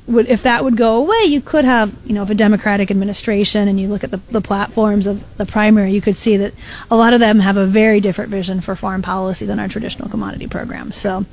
would 0.08 0.28
if 0.28 0.44
that 0.44 0.64
would 0.64 0.76
go 0.76 0.96
away, 0.98 1.26
you 1.26 1.40
could 1.40 1.66
have 1.66 1.96
you 2.06 2.14
know 2.14 2.24
if 2.24 2.30
a 2.30 2.36
Democratic 2.36 2.90
administration 2.90 3.68
and 3.68 3.80
you 3.80 3.88
look 3.88 4.04
at 4.04 4.12
the, 4.12 4.18
the 4.18 4.42
platforms 4.42 5.08
of 5.08 5.38
the 5.38 5.46
primary, 5.46 5.94
you 5.94 6.02
could 6.02 6.18
see 6.18 6.38
that 6.38 6.54
a 6.90 6.96
lot 6.96 7.14
of 7.14 7.20
them 7.20 7.40
have 7.40 7.58
a 7.58 7.66
very 7.66 8.00
different 8.00 8.32
vision 8.32 8.60
for 8.60 8.76
foreign 8.76 9.02
policy 9.02 9.46
than 9.46 9.60
our 9.60 9.68
traditional 9.68 10.10
commodity 10.10 10.48
programs. 10.48 10.96
So, 10.96 11.26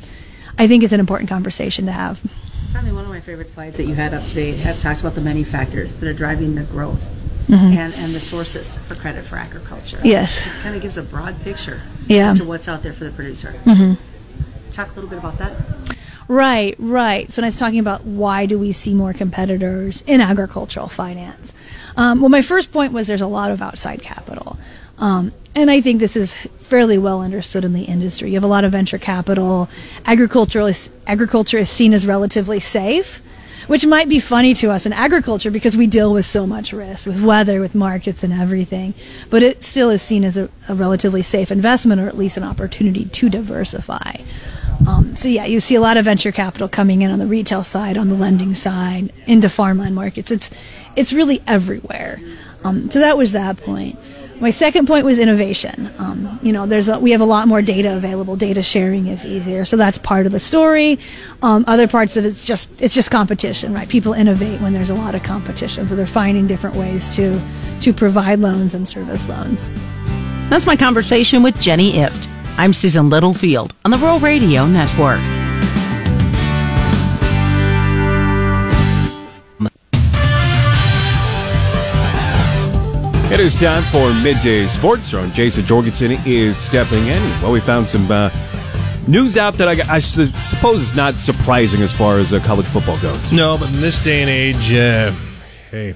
I 0.59 0.67
think 0.67 0.85
it's 0.85 0.93
an 0.93 1.01
important 1.01 1.29
conversation 1.31 1.87
to 1.87 1.93
have. 1.93 2.21
Probably 2.73 2.93
one 2.93 3.05
of 3.05 3.11
my 3.11 3.21
favorite 3.21 3.49
slides 3.49 3.79
that 3.79 3.85
you 3.85 3.95
had 3.95 4.13
up 4.13 4.27
today 4.27 4.53
have 4.53 4.81
talked 4.81 5.01
about 5.01 5.15
the 5.15 5.21
many 5.23 5.45
factors 5.45 5.95
that 5.95 6.07
are 6.07 6.13
driving 6.13 6.55
the 6.55 6.65
growth 6.65 7.16
mm-hmm. 7.47 7.77
and, 7.79 7.95
and 7.95 8.15
the 8.15 8.21
sources 8.21 8.79
for 8.79 8.95
credit 8.95 9.25
for 9.25 9.37
agriculture. 9.37 10.01
Yes, 10.05 10.47
it 10.47 10.63
kind 10.63 10.77
of 10.77 10.83
gives 10.83 10.97
a 10.97 11.03
broad 11.03 11.41
picture 11.43 11.83
yeah. 12.07 12.29
as 12.29 12.39
to 12.39 12.45
what's 12.45 12.69
out 12.69 12.83
there 12.83 12.93
for 12.93 13.05
the 13.05 13.11
producer. 13.11 13.55
Mm-hmm. 13.65 14.71
Talk 14.71 14.91
a 14.93 14.95
little 14.95 15.11
bit 15.11 15.19
about 15.19 15.39
that. 15.39 15.53
Right, 16.29 16.75
right. 16.79 17.33
So 17.33 17.41
when 17.41 17.45
I 17.45 17.49
was 17.49 17.57
talking 17.57 17.79
about 17.79 18.05
why 18.05 18.47
do 18.47 18.59
we 18.59 18.73
see 18.73 18.95
more 18.95 19.13
competitors 19.13 20.03
in 20.07 20.21
agricultural 20.21 20.89
finance, 20.89 21.53
um, 21.97 22.21
well, 22.21 22.29
my 22.29 22.43
first 22.43 22.73
point 22.73 22.93
was 22.93 23.07
there's 23.07 23.21
a 23.21 23.27
lot 23.27 23.51
of 23.51 23.63
outside 23.63 24.03
capital. 24.03 24.59
Um, 24.99 25.33
and 25.55 25.71
I 25.71 25.81
think 25.81 26.01
this 26.01 26.17
is 26.17 26.37
fairly 26.37 26.99
well 26.99 27.23
understood 27.23 27.65
in 27.65 27.73
the 27.73 27.85
industry. 27.85 28.29
You 28.29 28.35
have 28.35 28.45
a 28.45 28.49
lot 28.49 28.65
of 28.65 28.73
venture 28.73 28.99
capital. 28.99 29.69
Agriculture 30.05 30.61
is, 30.63 30.91
agriculture 31.07 31.59
is 31.59 31.71
seen 31.71 31.95
as 31.95 32.07
relatively 32.07 32.61
safe, 32.61 33.23
which 33.67 33.87
might 33.87 34.09
be 34.09 34.19
funny 34.19 34.55
to 34.55 34.71
us 34.71 34.87
in 34.87 34.93
agriculture 34.93 35.51
because 35.51 35.77
we 35.77 35.87
deal 35.87 36.13
with 36.13 36.25
so 36.25 36.47
much 36.47 36.73
risk 36.73 37.07
with 37.07 37.23
weather, 37.23 37.61
with 37.61 37.75
markets, 37.75 38.23
and 38.23 38.33
everything. 38.33 38.95
But 39.31 39.43
it 39.43 39.63
still 39.63 39.91
is 39.91 40.03
seen 40.03 40.25
as 40.25 40.37
a, 40.37 40.49
a 40.69 40.75
relatively 40.75 41.23
safe 41.23 41.51
investment 41.51 42.01
or 42.01 42.07
at 42.07 42.17
least 42.17 42.37
an 42.37 42.45
opportunity 42.45 43.05
to 43.05 43.29
diversify. 43.29 44.17
Um, 44.87 45.17
so 45.17 45.29
yeah, 45.29 45.47
you 45.47 45.61
see 45.61 45.75
a 45.75 45.81
lot 45.81 45.97
of 45.97 46.05
venture 46.05 46.33
capital 46.33 46.69
coming 46.69 47.03
in 47.03 47.11
on 47.11 47.19
the 47.19 47.27
retail 47.27 47.65
side, 47.65 47.97
on 47.97 48.09
the 48.09 48.15
lending 48.15 48.55
side, 48.55 49.11
into 49.27 49.49
farmland 49.49 49.95
markets. 49.95 50.31
It's 50.31 50.51
it's 50.95 51.13
really 51.13 51.43
everywhere. 51.47 52.21
Um, 52.65 52.91
so 52.91 53.01
that 53.01 53.17
was 53.17 53.33
that 53.33 53.57
point. 53.57 53.99
My 54.39 54.51
second 54.51 54.87
point 54.87 55.07
was 55.07 55.19
innovation. 55.19 55.91
Um, 55.99 56.39
you 56.43 56.53
know, 56.53 56.67
there's 56.67 56.89
a, 56.89 56.99
we 56.99 57.13
have 57.13 57.23
a 57.23 57.27
lot 57.27 57.49
more 57.49 57.63
data 57.63 57.97
available. 57.97 58.37
Data 58.37 58.63
sharing 58.63 59.07
is 59.07 59.25
easier, 59.25 59.65
so 59.65 59.77
that's 59.77 59.97
part 59.99 60.27
of 60.27 60.33
the 60.33 60.41
story. 60.41 60.99
Um, 61.43 61.65
other 61.67 61.89
parts 61.89 62.17
of 62.19 62.27
it's 62.27 62.45
just 62.45 62.83
it's 62.83 62.95
just 62.95 63.11
competition, 63.11 63.73
right? 63.73 63.89
People 63.89 64.13
innovate 64.13 64.61
when 64.61 64.75
there's 64.75 64.91
a 64.91 64.95
lot 64.95 65.15
of 65.15 65.23
competition, 65.23 65.89
so 65.89 65.97
they're 65.97 66.07
finding 66.07 66.47
different 66.47 66.77
ways 66.77 67.17
to 67.17 67.41
to 67.81 67.93
provide 67.95 68.39
loans 68.39 68.75
and 68.75 68.87
service 68.87 69.29
loans. 69.29 69.71
That's 70.51 70.67
my 70.67 70.77
conversation 70.77 71.43
with 71.43 71.59
Jenny 71.59 71.95
Ifft. 71.95 72.27
I'm 72.59 72.73
Susan 72.73 73.09
Littlefield 73.09 73.75
on 73.85 73.91
the 73.91 73.99
Rural 73.99 74.21
Radio 74.21 74.67
Network. 74.67 75.21
It 83.37 83.41
is 83.41 83.61
time 83.61 83.83
for 83.83 84.15
midday 84.23 84.67
sports. 84.67 85.13
On 85.13 85.31
Jason 85.31 85.67
Jorgensen 85.67 86.13
is 86.25 86.57
stepping 86.57 87.05
in. 87.05 87.21
Well, 87.43 87.53
we 87.53 87.61
found 87.61 87.87
some 87.87 88.11
uh, 88.11 88.31
news 89.07 89.37
out 89.37 89.53
that 89.59 89.69
I, 89.69 89.97
I 89.97 89.99
su- 89.99 90.29
suppose 90.43 90.81
is 90.81 90.97
not 90.97 91.17
surprising 91.17 91.83
as 91.83 91.93
far 91.93 92.17
as 92.17 92.33
uh, 92.33 92.41
college 92.41 92.65
football 92.65 92.99
goes. 93.01 93.31
No, 93.35 93.59
but 93.59 93.69
in 93.69 93.83
this 93.83 94.03
day 94.03 94.23
and 94.23 94.31
age, 94.31 94.73
uh, 94.73 95.13
hey, 95.71 95.95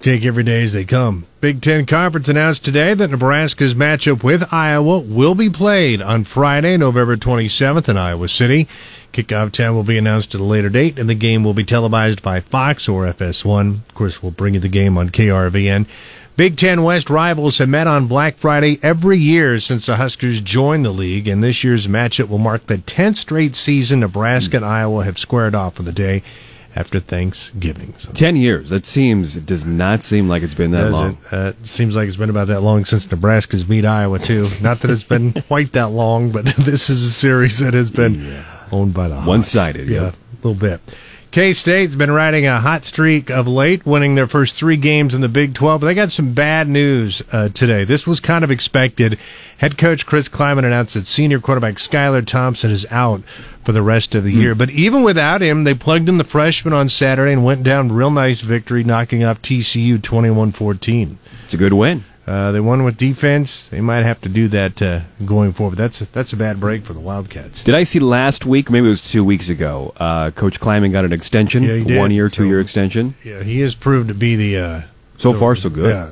take 0.00 0.24
every 0.24 0.42
day 0.42 0.64
as 0.64 0.72
they 0.72 0.84
come. 0.84 1.26
Big 1.40 1.62
Ten 1.62 1.86
Conference 1.86 2.28
announced 2.28 2.64
today 2.64 2.92
that 2.92 3.10
Nebraska's 3.12 3.74
matchup 3.74 4.24
with 4.24 4.52
Iowa 4.52 4.98
will 4.98 5.36
be 5.36 5.48
played 5.48 6.02
on 6.02 6.24
Friday, 6.24 6.76
November 6.76 7.16
27th 7.16 7.88
in 7.88 7.96
Iowa 7.96 8.28
City. 8.28 8.66
Kickoff 9.12 9.52
time 9.52 9.76
will 9.76 9.84
be 9.84 9.96
announced 9.96 10.34
at 10.34 10.40
a 10.40 10.44
later 10.44 10.70
date, 10.70 10.98
and 10.98 11.08
the 11.08 11.14
game 11.14 11.44
will 11.44 11.54
be 11.54 11.62
televised 11.62 12.20
by 12.20 12.40
Fox 12.40 12.88
or 12.88 13.04
FS1. 13.04 13.74
Of 13.74 13.94
course, 13.94 14.24
we'll 14.24 14.32
bring 14.32 14.54
you 14.54 14.60
the 14.60 14.68
game 14.68 14.98
on 14.98 15.10
KRVN. 15.10 15.86
Big 16.36 16.56
Ten 16.56 16.82
West 16.82 17.10
rivals 17.10 17.58
have 17.58 17.68
met 17.68 17.86
on 17.86 18.08
Black 18.08 18.36
Friday 18.36 18.80
every 18.82 19.18
year 19.18 19.60
since 19.60 19.86
the 19.86 19.94
Huskers 19.94 20.40
joined 20.40 20.84
the 20.84 20.90
league, 20.90 21.28
and 21.28 21.44
this 21.44 21.62
year's 21.62 21.86
matchup 21.86 22.28
will 22.28 22.38
mark 22.38 22.66
the 22.66 22.78
10th 22.78 23.16
straight 23.16 23.54
season 23.54 24.00
Nebraska 24.00 24.56
and 24.56 24.66
Iowa 24.66 25.04
have 25.04 25.16
squared 25.16 25.54
off 25.54 25.74
for 25.74 25.84
the 25.84 25.92
day 25.92 26.24
after 26.74 26.98
Thanksgiving. 26.98 27.94
So 27.98 28.10
Ten 28.12 28.34
years. 28.34 28.70
That 28.70 28.84
seems. 28.84 29.36
It 29.36 29.46
does 29.46 29.64
not 29.64 30.02
seem 30.02 30.28
like 30.28 30.42
it's 30.42 30.54
been 30.54 30.72
that 30.72 30.90
long. 30.90 31.18
It 31.30 31.32
uh, 31.32 31.52
seems 31.66 31.94
like 31.94 32.08
it's 32.08 32.16
been 32.16 32.30
about 32.30 32.48
that 32.48 32.62
long 32.62 32.84
since 32.84 33.08
Nebraska's 33.08 33.62
beat 33.62 33.84
Iowa 33.84 34.18
too. 34.18 34.48
Not 34.60 34.80
that 34.80 34.90
it's 34.90 35.04
been 35.04 35.32
quite 35.48 35.70
that 35.72 35.90
long, 35.90 36.32
but 36.32 36.44
this 36.58 36.90
is 36.90 37.04
a 37.04 37.12
series 37.12 37.60
that 37.60 37.74
has 37.74 37.90
been 37.90 38.24
yeah. 38.24 38.44
owned 38.72 38.92
by 38.92 39.06
the 39.06 39.20
one 39.20 39.44
sided. 39.44 39.86
Yeah, 39.86 40.10
a 40.10 40.36
little 40.42 40.54
bit. 40.54 40.80
K 41.34 41.52
State's 41.52 41.96
been 41.96 42.12
riding 42.12 42.46
a 42.46 42.60
hot 42.60 42.84
streak 42.84 43.28
of 43.28 43.48
late, 43.48 43.84
winning 43.84 44.14
their 44.14 44.28
first 44.28 44.54
three 44.54 44.76
games 44.76 45.16
in 45.16 45.20
the 45.20 45.28
Big 45.28 45.52
12. 45.52 45.80
But 45.80 45.88
they 45.88 45.94
got 45.94 46.12
some 46.12 46.32
bad 46.32 46.68
news 46.68 47.24
uh, 47.32 47.48
today. 47.48 47.82
This 47.82 48.06
was 48.06 48.20
kind 48.20 48.44
of 48.44 48.52
expected. 48.52 49.18
Head 49.58 49.76
coach 49.76 50.06
Chris 50.06 50.28
Klieman 50.28 50.64
announced 50.64 50.94
that 50.94 51.08
senior 51.08 51.40
quarterback 51.40 51.78
Skylar 51.78 52.24
Thompson 52.24 52.70
is 52.70 52.86
out 52.88 53.24
for 53.64 53.72
the 53.72 53.82
rest 53.82 54.14
of 54.14 54.22
the 54.22 54.32
mm. 54.32 54.42
year. 54.42 54.54
But 54.54 54.70
even 54.70 55.02
without 55.02 55.42
him, 55.42 55.64
they 55.64 55.74
plugged 55.74 56.08
in 56.08 56.18
the 56.18 56.22
freshman 56.22 56.72
on 56.72 56.88
Saturday 56.88 57.32
and 57.32 57.44
went 57.44 57.64
down 57.64 57.90
real 57.90 58.12
nice 58.12 58.40
victory, 58.40 58.84
knocking 58.84 59.24
off 59.24 59.42
TCU 59.42 60.00
21 60.00 60.52
14. 60.52 61.18
It's 61.46 61.54
a 61.54 61.56
good 61.56 61.72
win. 61.72 62.04
Uh, 62.26 62.52
they 62.52 62.60
won 62.60 62.84
with 62.84 62.96
defense. 62.96 63.68
They 63.68 63.80
might 63.80 64.02
have 64.02 64.20
to 64.22 64.28
do 64.28 64.48
that 64.48 64.80
uh, 64.80 65.00
going 65.26 65.52
forward. 65.52 65.76
That's 65.76 66.00
a, 66.00 66.10
that's 66.10 66.32
a 66.32 66.36
bad 66.36 66.58
break 66.58 66.82
for 66.82 66.94
the 66.94 67.00
Wildcats. 67.00 67.62
Did 67.62 67.74
I 67.74 67.84
see 67.84 67.98
last 67.98 68.46
week? 68.46 68.70
Maybe 68.70 68.86
it 68.86 68.90
was 68.90 69.10
two 69.10 69.24
weeks 69.24 69.50
ago. 69.50 69.92
Uh, 69.98 70.30
Coach 70.30 70.58
Klieman 70.58 70.92
got 70.92 71.04
an 71.04 71.12
extension. 71.12 71.62
Yeah, 71.62 71.76
he 71.76 71.84
did. 71.84 71.98
One 71.98 72.10
year, 72.10 72.30
two 72.30 72.44
so, 72.44 72.48
year 72.48 72.60
extension. 72.60 73.14
Yeah, 73.22 73.42
he 73.42 73.60
has 73.60 73.74
proved 73.74 74.08
to 74.08 74.14
be 74.14 74.36
the. 74.36 74.58
Uh, 74.58 74.80
so 75.18 75.32
the, 75.32 75.38
far, 75.38 75.54
so 75.54 75.68
good. 75.68 75.90
Yeah, 75.90 76.10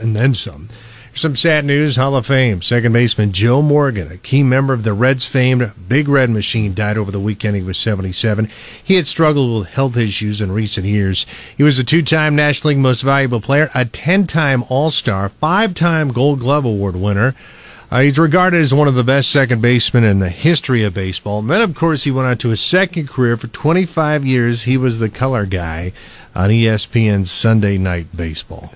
and 0.00 0.16
then 0.16 0.34
some. 0.34 0.68
Some 1.14 1.36
sad 1.36 1.66
news 1.66 1.96
Hall 1.96 2.16
of 2.16 2.24
Fame. 2.24 2.62
Second 2.62 2.94
baseman 2.94 3.32
Joe 3.32 3.60
Morgan, 3.60 4.10
a 4.10 4.16
key 4.16 4.42
member 4.42 4.72
of 4.72 4.82
the 4.82 4.94
Reds 4.94 5.26
famed 5.26 5.70
Big 5.86 6.08
Red 6.08 6.30
Machine, 6.30 6.72
died 6.72 6.96
over 6.96 7.10
the 7.10 7.20
weekend. 7.20 7.54
He 7.54 7.62
was 7.62 7.76
77. 7.76 8.48
He 8.82 8.94
had 8.94 9.06
struggled 9.06 9.60
with 9.60 9.68
health 9.68 9.98
issues 9.98 10.40
in 10.40 10.52
recent 10.52 10.86
years. 10.86 11.26
He 11.54 11.62
was 11.62 11.78
a 11.78 11.84
two 11.84 12.00
time 12.00 12.34
National 12.34 12.70
League 12.70 12.78
Most 12.78 13.02
Valuable 13.02 13.42
Player, 13.42 13.68
a 13.74 13.84
10 13.84 14.26
time 14.26 14.64
All 14.70 14.90
Star, 14.90 15.28
five 15.28 15.74
time 15.74 16.08
Gold 16.08 16.40
Glove 16.40 16.64
Award 16.64 16.96
winner. 16.96 17.34
Uh, 17.90 18.00
he's 18.00 18.18
regarded 18.18 18.62
as 18.62 18.72
one 18.72 18.88
of 18.88 18.94
the 18.94 19.04
best 19.04 19.30
second 19.30 19.60
basemen 19.60 20.04
in 20.04 20.18
the 20.18 20.30
history 20.30 20.82
of 20.82 20.94
baseball. 20.94 21.40
And 21.40 21.50
then, 21.50 21.60
of 21.60 21.74
course, 21.74 22.04
he 22.04 22.10
went 22.10 22.26
on 22.26 22.38
to 22.38 22.48
his 22.48 22.60
second 22.62 23.10
career. 23.10 23.36
For 23.36 23.48
25 23.48 24.24
years, 24.24 24.62
he 24.62 24.78
was 24.78 24.98
the 24.98 25.10
color 25.10 25.44
guy 25.44 25.92
on 26.34 26.48
ESPN's 26.48 27.30
Sunday 27.30 27.76
Night 27.76 28.06
Baseball 28.16 28.72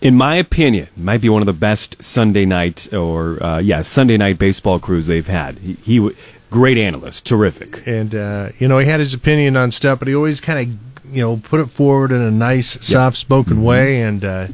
in 0.00 0.14
my 0.16 0.36
opinion, 0.36 0.88
might 0.96 1.20
be 1.20 1.28
one 1.28 1.42
of 1.42 1.46
the 1.46 1.52
best 1.52 2.02
Sunday 2.02 2.44
night 2.44 2.92
or 2.92 3.42
uh, 3.42 3.58
yeah 3.58 3.82
Sunday 3.82 4.16
night 4.16 4.38
baseball 4.38 4.78
crews 4.78 5.06
they've 5.06 5.26
had. 5.26 5.58
He, 5.58 5.74
he 5.74 6.10
great 6.50 6.78
analyst, 6.78 7.26
terrific. 7.26 7.86
And 7.86 8.14
uh, 8.14 8.50
you 8.58 8.68
know 8.68 8.78
he 8.78 8.86
had 8.86 9.00
his 9.00 9.14
opinion 9.14 9.56
on 9.56 9.72
stuff, 9.72 9.98
but 9.98 10.08
he 10.08 10.14
always 10.14 10.40
kind 10.40 10.68
of 10.70 10.88
you 11.10 11.22
know, 11.22 11.36
put 11.36 11.60
it 11.60 11.66
forward 11.66 12.12
in 12.12 12.20
a 12.20 12.30
nice, 12.30 12.84
soft-spoken 12.86 13.54
mm-hmm. 13.54 13.64
way, 13.64 14.02
and 14.02 14.24
uh, 14.24 14.46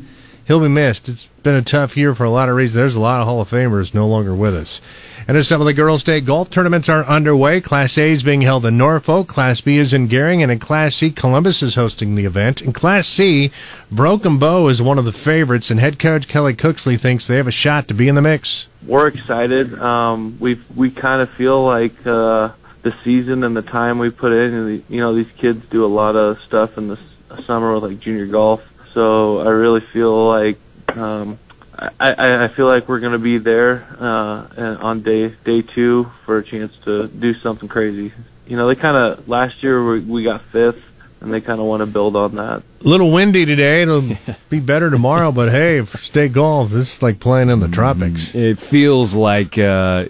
he'll 0.47 0.61
be 0.61 0.69
missed. 0.69 1.09
It's 1.09 1.27
been 1.43 1.55
a 1.55 1.63
tough 1.63 1.97
year 1.97 2.15
for 2.15 2.25
a 2.25 2.31
lot 2.31 2.49
of 2.49 2.57
reasons. 2.57 2.75
There's 2.75 2.95
a 2.95 3.01
lot 3.01 3.21
of 3.21 3.27
Hall 3.27 3.41
of 3.41 3.51
Famers 3.51 3.95
no 3.95 4.07
longer 4.07 4.35
with 4.35 4.55
us. 4.55 4.81
And 5.27 5.39
as 5.39 5.49
some 5.49 5.61
of 5.61 5.67
the 5.67 5.73
girls' 5.73 6.03
state 6.03 6.27
golf 6.27 6.51
tournaments 6.51 6.89
are 6.89 7.05
underway, 7.05 7.61
Class 7.63 7.97
A 7.97 8.11
is 8.11 8.23
being 8.23 8.43
held 8.43 8.67
in 8.67 8.77
Norfolk, 8.77 9.27
Class 9.27 9.61
B 9.63 9.79
is 9.79 9.95
in 9.95 10.09
Gering, 10.09 10.43
and 10.43 10.53
in 10.53 10.59
Class 10.59 10.97
C, 10.97 11.11
Columbus 11.11 11.63
is 11.63 11.77
hosting 11.77 12.15
the 12.15 12.27
event. 12.27 12.61
In 12.61 12.75
Class 12.75 13.09
C, 13.09 13.51
Broken 13.91 14.39
Bow 14.39 14.69
is 14.69 14.83
one 14.83 14.99
of 14.99 15.07
the 15.07 15.13
favorites, 15.13 15.71
and 15.71 15.81
head 15.81 15.99
coach 15.99 16.29
Kelly 16.29 16.55
Cooksley 16.55 17.01
thinks 17.01 17.27
they 17.27 17.37
have 17.37 17.47
a 17.47 17.53
shot 17.53 17.89
to 17.89 17.95
be 17.95 18.09
in 18.09 18.15
the 18.17 18.23
mix. 18.23 18.69
We're 18.87 19.07
excited. 19.07 19.79
Um, 19.79 20.37
we 20.41 20.61
we 20.77 20.91
kind 20.91 21.23
of 21.23 21.31
feel 21.31 21.65
like 21.65 22.07
uh, 22.07 22.51
the 22.83 22.93
season 23.03 23.45
and 23.45 23.57
the 23.57 23.63
time 23.63 23.99
we 23.99 24.11
put 24.11 24.33
in. 24.33 24.85
You 24.91 25.01
know, 25.01 25.15
these 25.15 25.31
kids 25.33 25.65
do 25.71 25.87
a 25.87 25.89
lot 25.89 26.17
of 26.17 26.39
stuff 26.41 26.77
in 26.77 26.89
the 26.89 26.99
summer 27.47 27.73
with 27.73 27.85
like 27.85 27.99
junior 27.99 28.27
golf. 28.27 28.71
So 28.95 29.41
I 29.41 29.51
really 29.51 29.81
feel 29.81 30.29
like 30.29 30.57
um, 30.97 31.39
I, 31.77 32.45
I 32.45 32.49
feel 32.49 32.67
like 32.67 32.89
we're 32.89 33.01
going 33.01 33.13
to 33.13 33.19
be 33.19 33.39
there 33.39 33.85
uh, 33.99 34.77
on 34.81 35.03
day 35.03 35.29
day 35.43 35.63
two 35.63 36.05
for 36.25 36.39
a 36.39 36.45
chance 36.45 36.77
to 36.85 37.09
do 37.09 37.35
something 37.35 37.69
crazy. 37.69 38.13
You 38.47 38.57
know, 38.57 38.69
they 38.69 38.77
kind 38.77 38.97
of 38.97 39.29
last 39.29 39.65
year 39.65 39.85
we, 39.85 40.01
we 40.01 40.23
got 40.23 40.43
fifth, 40.43 40.83
and 41.21 41.35
they 41.35 41.41
kind 41.41 41.59
of 41.59 41.67
want 41.67 41.81
to 41.81 41.87
build 41.87 42.15
on 42.15 42.37
that. 42.37 42.63
A 42.85 42.89
little 42.89 43.11
windy 43.11 43.45
today. 43.45 43.83
It'll 43.83 44.17
be 44.49 44.61
better 44.61 44.91
tomorrow, 44.91 45.33
but 45.33 45.51
hey, 45.51 45.81
for 45.81 45.99
state 45.99 46.33
golf, 46.33 46.71
this 46.71 46.97
is 46.97 47.03
like 47.03 47.19
playing 47.19 47.51
in 47.51 47.59
the 47.59 47.69
tropics. 47.69 48.35
It 48.35 48.59
feels 48.59 49.15
like. 49.15 49.59
Uh, 49.59 50.07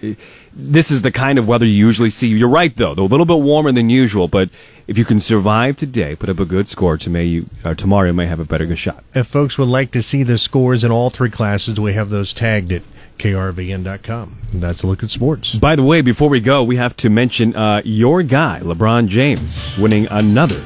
this 0.56 0.90
is 0.90 1.02
the 1.02 1.10
kind 1.12 1.38
of 1.38 1.48
weather 1.48 1.66
you 1.66 1.72
usually 1.72 2.10
see. 2.10 2.28
You're 2.28 2.48
right, 2.48 2.74
though. 2.74 2.94
They're 2.94 3.04
a 3.04 3.08
little 3.08 3.26
bit 3.26 3.40
warmer 3.40 3.72
than 3.72 3.90
usual, 3.90 4.28
but 4.28 4.48
if 4.86 4.98
you 4.98 5.04
can 5.04 5.18
survive 5.18 5.76
today, 5.76 6.14
put 6.14 6.28
up 6.28 6.38
a 6.38 6.44
good 6.44 6.68
score, 6.68 6.96
to 6.98 7.10
may 7.10 7.24
you, 7.24 7.46
uh, 7.64 7.74
tomorrow 7.74 8.08
you 8.08 8.12
may 8.12 8.26
have 8.26 8.40
a 8.40 8.44
better 8.44 8.66
good 8.66 8.78
shot. 8.78 9.02
If 9.14 9.26
folks 9.26 9.58
would 9.58 9.68
like 9.68 9.90
to 9.92 10.02
see 10.02 10.22
the 10.22 10.38
scores 10.38 10.84
in 10.84 10.90
all 10.90 11.10
three 11.10 11.30
classes, 11.30 11.80
we 11.80 11.94
have 11.94 12.10
those 12.10 12.32
tagged 12.32 12.72
at 12.72 12.82
krvn.com. 13.18 14.36
That's 14.54 14.82
a 14.82 14.86
look 14.86 15.02
at 15.02 15.10
sports. 15.10 15.54
By 15.54 15.76
the 15.76 15.84
way, 15.84 16.02
before 16.02 16.28
we 16.28 16.40
go, 16.40 16.62
we 16.62 16.76
have 16.76 16.96
to 16.98 17.10
mention 17.10 17.54
uh, 17.56 17.82
your 17.84 18.22
guy, 18.22 18.60
LeBron 18.62 19.08
James, 19.08 19.76
winning 19.78 20.06
another 20.10 20.60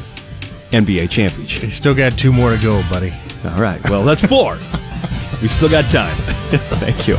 NBA 0.71 1.11
championship. 1.11 1.63
He's 1.63 1.75
still 1.75 1.95
got 1.95 2.13
two 2.13 2.33
more 2.33 2.51
to 2.51 2.59
go, 2.59 2.83
buddy. 2.91 3.13
All 3.45 3.61
right. 3.61 3.83
Well, 3.89 4.03
that's 4.03 4.25
four. 4.25 4.59
we 5.43 5.49
still 5.49 5.69
got 5.69 5.91
time. 5.91 6.17
Thank 6.81 7.07
you. 7.09 7.17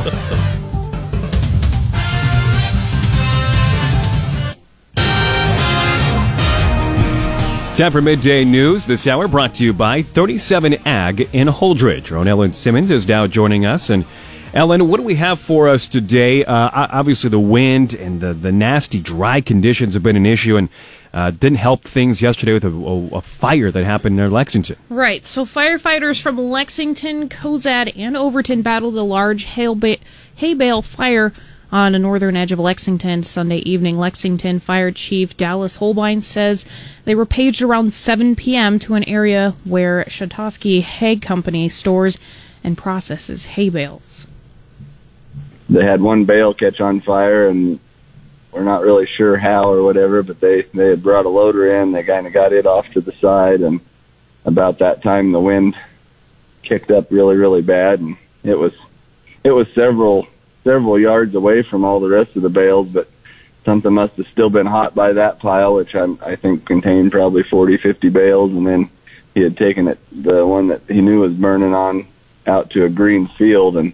Time 7.80 7.92
for 7.92 8.02
midday 8.02 8.44
news 8.44 8.84
this 8.84 9.06
hour 9.06 9.26
brought 9.26 9.54
to 9.54 9.64
you 9.64 9.72
by 9.72 10.02
37 10.02 10.86
Ag 10.86 11.30
in 11.32 11.48
Holdrege. 11.48 12.12
Our 12.12 12.18
own 12.18 12.28
Ellen 12.28 12.52
Simmons 12.52 12.90
is 12.90 13.08
now 13.08 13.26
joining 13.26 13.64
us. 13.64 13.88
And 13.88 14.04
Ellen, 14.52 14.86
what 14.86 14.98
do 14.98 15.02
we 15.02 15.14
have 15.14 15.40
for 15.40 15.66
us 15.66 15.88
today? 15.88 16.44
Uh, 16.44 16.68
obviously, 16.74 17.30
the 17.30 17.40
wind 17.40 17.94
and 17.94 18.20
the, 18.20 18.34
the 18.34 18.52
nasty 18.52 19.00
dry 19.00 19.40
conditions 19.40 19.94
have 19.94 20.02
been 20.02 20.16
an 20.16 20.26
issue 20.26 20.58
and 20.58 20.68
uh, 21.14 21.30
didn't 21.30 21.56
help 21.56 21.84
things 21.84 22.20
yesterday 22.20 22.52
with 22.52 22.64
a, 22.64 22.68
a, 22.68 23.16
a, 23.16 23.20
fire 23.22 23.70
that 23.70 23.82
happened 23.82 24.14
near 24.14 24.28
Lexington. 24.28 24.76
Right. 24.90 25.24
So, 25.24 25.46
firefighters 25.46 26.20
from 26.20 26.36
Lexington, 26.36 27.30
Cozad, 27.30 27.96
and 27.96 28.14
Overton 28.14 28.60
battled 28.60 28.96
a 28.96 29.02
large 29.02 29.46
ba- 29.54 29.96
hay 30.36 30.52
bale 30.52 30.82
fire 30.82 31.32
on 31.72 31.92
the 31.92 31.98
northern 31.98 32.36
edge 32.36 32.52
of 32.52 32.58
Lexington 32.58 33.22
Sunday 33.22 33.58
evening. 33.58 33.98
Lexington 33.98 34.58
Fire 34.58 34.90
Chief 34.90 35.36
Dallas 35.36 35.76
Holbein 35.76 36.22
says 36.22 36.64
they 37.04 37.14
were 37.14 37.26
paged 37.26 37.62
around 37.62 37.94
7 37.94 38.36
p.m. 38.36 38.78
to 38.80 38.94
an 38.94 39.04
area 39.04 39.54
where 39.64 40.04
Shatosky 40.04 40.82
Hay 40.82 41.16
Company 41.16 41.68
stores 41.68 42.18
and 42.62 42.76
processes 42.76 43.46
hay 43.46 43.68
bales. 43.68 44.26
They 45.68 45.84
had 45.84 46.00
one 46.00 46.24
bale 46.24 46.52
catch 46.52 46.80
on 46.80 47.00
fire, 47.00 47.48
and 47.48 47.78
we're 48.52 48.64
not 48.64 48.82
really 48.82 49.06
sure 49.06 49.36
how 49.36 49.70
or 49.70 49.82
whatever, 49.82 50.22
but 50.22 50.40
they 50.40 50.62
they 50.62 50.88
had 50.88 51.02
brought 51.02 51.26
a 51.26 51.30
loader 51.30 51.80
in. 51.80 51.92
They 51.92 52.02
kind 52.02 52.26
of 52.26 52.32
got 52.32 52.52
it 52.52 52.66
off 52.66 52.92
to 52.92 53.00
the 53.00 53.12
side, 53.12 53.60
and 53.60 53.80
about 54.44 54.78
that 54.78 55.02
time 55.02 55.32
the 55.32 55.40
wind 55.40 55.76
kicked 56.62 56.90
up 56.90 57.10
really 57.10 57.36
really 57.36 57.62
bad, 57.62 58.00
and 58.00 58.16
it 58.42 58.58
was 58.58 58.76
it 59.44 59.52
was 59.52 59.72
several 59.72 60.26
several 60.64 60.98
yards 60.98 61.34
away 61.34 61.62
from 61.62 61.84
all 61.84 62.00
the 62.00 62.08
rest 62.08 62.36
of 62.36 62.42
the 62.42 62.50
bales, 62.50 62.88
but 62.88 63.08
something 63.64 63.92
must 63.92 64.16
have 64.16 64.26
still 64.26 64.50
been 64.50 64.66
hot 64.66 64.94
by 64.94 65.12
that 65.12 65.38
pile, 65.38 65.74
which 65.74 65.94
I, 65.94 66.06
I 66.24 66.36
think 66.36 66.66
contained 66.66 67.12
probably 67.12 67.42
40, 67.42 67.76
50 67.76 68.08
bales. 68.08 68.50
And 68.52 68.66
then 68.66 68.90
he 69.34 69.40
had 69.40 69.56
taken 69.56 69.88
it, 69.88 69.98
the 70.10 70.46
one 70.46 70.68
that 70.68 70.82
he 70.88 71.00
knew 71.00 71.20
was 71.20 71.34
burning 71.34 71.74
on, 71.74 72.06
out 72.46 72.70
to 72.70 72.84
a 72.84 72.88
green 72.88 73.26
field, 73.26 73.76
and 73.76 73.92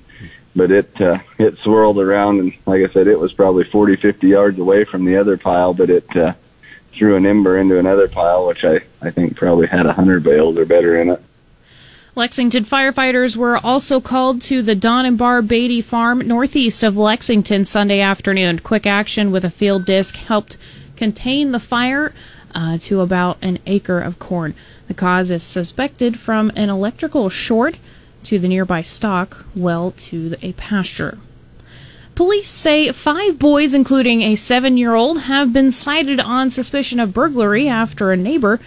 but 0.55 0.70
it 0.70 1.00
uh, 1.00 1.18
it 1.38 1.59
swirled 1.59 1.98
around, 1.98 2.40
and 2.40 2.52
like 2.64 2.83
I 2.83 2.87
said, 2.87 3.07
it 3.07 3.20
was 3.20 3.35
probably 3.35 3.64
40, 3.64 3.96
50 3.96 4.29
yards 4.29 4.59
away 4.59 4.85
from 4.85 5.05
the 5.05 5.16
other 5.16 5.37
pile, 5.37 5.74
but 5.74 5.90
it 5.90 6.16
uh, 6.16 6.33
threw 6.92 7.16
an 7.16 7.26
ember 7.26 7.59
into 7.59 7.79
another 7.79 8.09
pile, 8.09 8.46
which 8.46 8.64
I 8.64 8.81
I 9.02 9.11
think 9.11 9.37
probably 9.37 9.66
had 9.66 9.85
a 9.85 9.92
hundred 9.92 10.22
bales 10.22 10.57
or 10.57 10.64
better 10.64 11.00
in 11.00 11.11
it. 11.11 11.22
Lexington 12.16 12.64
firefighters 12.64 13.37
were 13.37 13.59
also 13.59 14.00
called 14.00 14.40
to 14.40 14.62
the 14.62 14.74
Don 14.74 15.05
and 15.05 15.18
Bar 15.18 15.42
Beatty 15.42 15.83
farm 15.83 16.26
northeast 16.26 16.83
of 16.83 16.96
Lexington 16.96 17.66
Sunday 17.66 18.00
afternoon. 18.00 18.61
Quick 18.61 18.87
action 18.87 19.31
with 19.31 19.44
a 19.44 19.50
field 19.50 19.85
disc 19.85 20.16
helped 20.16 20.57
contain 20.96 21.52
the 21.52 21.61
fire 21.61 22.14
uh, 22.55 22.79
to 22.79 23.02
about 23.02 23.37
an 23.42 23.59
acre 23.66 24.00
of 24.00 24.18
corn. 24.18 24.55
The 24.88 24.94
cause 24.94 25.31
is 25.31 25.42
suspected 25.42 26.18
from 26.18 26.50
an 26.57 26.70
electrical 26.70 27.29
short 27.29 27.76
to 28.24 28.38
the 28.38 28.48
nearby 28.48 28.81
stock 28.81 29.44
well 29.55 29.90
to 29.90 30.37
a 30.40 30.55
pasture. 30.55 31.18
Police 32.14 32.48
say 32.48 32.90
five 32.92 33.38
boys, 33.38 33.74
including 33.74 34.22
a 34.22 34.37
seven 34.37 34.79
year 34.79 34.94
old, 34.94 35.24
have 35.24 35.52
been 35.52 35.70
cited 35.70 36.18
on 36.20 36.50
suspicion 36.50 36.98
of 36.98 37.12
burglary 37.12 37.68
after 37.68 38.11
a 38.11 38.16
neighbor 38.16 38.59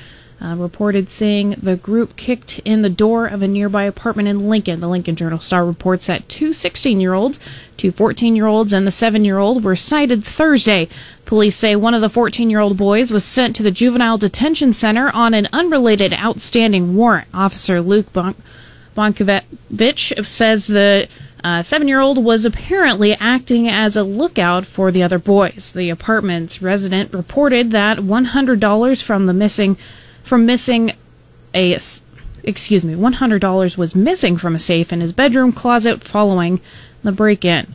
uh, 0.41 0.56
reported 0.58 1.10
seeing 1.10 1.52
the 1.52 1.75
group 1.75 2.15
kicked 2.15 2.60
in 2.60 2.82
the 2.82 2.89
door 2.89 3.28
of 3.28 3.41
a 3.41 3.47
nearby 3.47 3.84
apartment 3.84 4.28
in 4.28 4.49
Lincoln. 4.49 4.80
The 4.80 4.88
Lincoln 4.88 5.15
Journal 5.15 5.39
Star 5.39 5.65
reports 5.65 6.08
that 6.08 6.30
two 6.30 6.54
16 6.54 6.99
year 6.99 7.13
olds, 7.13 7.39
two 7.78 7.91
14 7.91 8.36
year 8.36 8.45
olds, 8.47 8.71
and 8.71 8.88
the 8.88 8.91
7 8.91 9.25
year 9.25 9.38
old 9.38 9.63
were 9.63 9.75
cited 9.75 10.23
Thursday. 10.23 10.88
Police 11.25 11.58
say 11.58 11.75
one 11.75 11.93
of 11.93 12.02
the 12.02 12.10
14 12.10 12.49
year 12.49 12.60
old 12.60 12.78
boys 12.78 13.12
was 13.12 13.25
sent 13.25 13.56
to 13.58 13.63
the 13.63 13.71
Juvenile 13.71 14.17
Detention 14.17 14.73
Center 14.73 15.10
on 15.13 15.34
an 15.34 15.47
unrelated 15.52 16.13
outstanding 16.13 16.95
warrant. 16.95 17.28
Officer 17.34 17.82
Luke 17.82 18.12
Bon- 18.13 18.36
Bonkiewicz 18.95 20.25
says 20.25 20.67
the 20.67 21.08
uh, 21.43 21.62
seven 21.63 21.88
year 21.88 21.99
old 21.99 22.23
was 22.23 22.45
apparently 22.45 23.13
acting 23.13 23.67
as 23.67 23.95
a 23.95 24.04
lookout 24.04 24.65
for 24.65 24.91
the 24.91 25.04
other 25.04 25.19
boys. 25.19 25.71
The 25.73 25.89
apartment's 25.89 26.62
resident 26.62 27.13
reported 27.13 27.71
that 27.71 27.97
$100 27.97 29.04
from 29.04 29.25
the 29.25 29.34
missing 29.34 29.78
from 30.29 30.45
missing 30.45 30.91
a 31.55 31.75
excuse 32.43 32.85
me, 32.85 32.93
$100 32.93 33.77
was 33.77 33.95
missing 33.95 34.37
from 34.37 34.53
a 34.53 34.59
safe 34.59 34.93
in 34.93 35.01
his 35.01 35.11
bedroom 35.11 35.51
closet 35.51 36.01
following 36.01 36.61
the 37.01 37.11
break-in. 37.11 37.65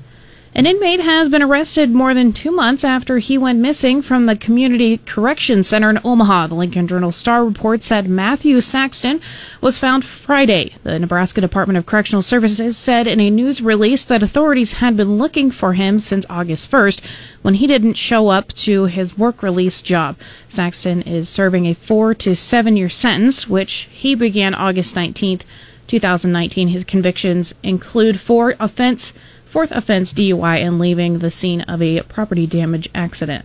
An 0.56 0.66
inmate 0.66 1.00
has 1.00 1.28
been 1.28 1.42
arrested 1.42 1.90
more 1.90 2.14
than 2.14 2.32
two 2.32 2.52
months 2.52 2.84
after 2.84 3.18
he 3.18 3.36
went 3.36 3.58
missing 3.58 4.00
from 4.00 4.26
the 4.26 4.36
Community 4.36 4.98
Correction 4.98 5.64
Center 5.64 5.90
in 5.90 5.98
Omaha. 6.04 6.46
The 6.46 6.54
Lincoln 6.54 6.86
Journal 6.86 7.10
Star 7.10 7.44
report 7.44 7.82
said 7.82 8.06
Matthew 8.06 8.60
Saxton 8.60 9.20
was 9.60 9.80
found 9.80 10.04
Friday. 10.04 10.76
The 10.84 11.00
Nebraska 11.00 11.40
Department 11.40 11.76
of 11.76 11.86
Correctional 11.86 12.22
Services 12.22 12.78
said 12.78 13.08
in 13.08 13.18
a 13.18 13.30
news 13.30 13.62
release 13.62 14.04
that 14.04 14.22
authorities 14.22 14.74
had 14.74 14.96
been 14.96 15.18
looking 15.18 15.50
for 15.50 15.72
him 15.72 15.98
since 15.98 16.24
August 16.30 16.70
1st 16.70 17.00
when 17.42 17.54
he 17.54 17.66
didn't 17.66 17.94
show 17.94 18.28
up 18.28 18.52
to 18.52 18.84
his 18.84 19.18
work 19.18 19.42
release 19.42 19.82
job. 19.82 20.16
Saxton 20.48 21.02
is 21.02 21.28
serving 21.28 21.66
a 21.66 21.74
four 21.74 22.14
to 22.14 22.36
seven 22.36 22.76
year 22.76 22.88
sentence, 22.88 23.48
which 23.48 23.88
he 23.90 24.14
began 24.14 24.54
August 24.54 24.94
19th, 24.94 25.42
2019. 25.88 26.68
His 26.68 26.84
convictions 26.84 27.56
include 27.64 28.20
four 28.20 28.54
offense 28.60 29.12
Fourth 29.54 29.70
offense 29.70 30.12
DUI 30.12 30.66
and 30.66 30.80
leaving 30.80 31.18
the 31.18 31.30
scene 31.30 31.60
of 31.60 31.80
a 31.80 32.00
property 32.02 32.44
damage 32.44 32.88
accident. 32.92 33.44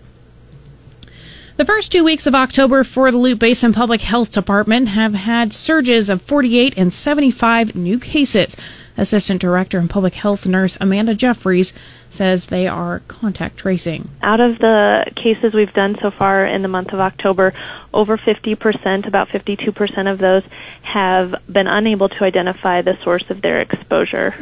The 1.58 1.66
first 1.66 1.92
two 1.92 2.04
weeks 2.04 2.26
of 2.26 2.34
October 2.34 2.84
for 2.84 3.12
the 3.12 3.18
Loup 3.20 3.38
Basin 3.38 3.74
Public 3.74 4.02
Health 4.02 4.32
Department 4.32 4.88
have 4.88 5.14
had 5.14 5.54
surges 5.54 6.10
of 6.10 6.24
48 6.24 6.76
and 6.76 6.92
75 6.92 7.76
new 7.76 8.00
cases. 8.00 8.58
Assistant 8.98 9.40
Director 9.40 9.78
and 9.78 9.88
Public 9.88 10.16
Health 10.16 10.48
Nurse 10.48 10.80
Amanda 10.82 11.14
Jeffries 11.14 11.74
says 12.10 12.48
they 12.48 12.68
are 12.68 13.04
contact 13.08 13.58
tracing. 13.58 14.10
Out 14.24 14.40
of 14.40 14.58
the 14.58 15.06
cases 15.16 15.54
we've 15.54 15.74
done 15.74 15.96
so 15.96 16.10
far 16.10 16.44
in 16.44 16.64
the 16.64 16.68
month 16.68 16.92
of 16.92 17.00
October, 17.00 17.54
over 17.94 18.18
50%, 18.18 19.06
about 19.06 19.28
52% 19.28 20.12
of 20.12 20.18
those 20.18 20.44
have 20.82 21.36
been 21.46 21.68
unable 21.68 22.10
to 22.10 22.24
identify 22.24 22.82
the 22.82 22.98
source 22.98 23.30
of 23.30 23.44
their 23.44 23.62
exposure. 23.62 24.34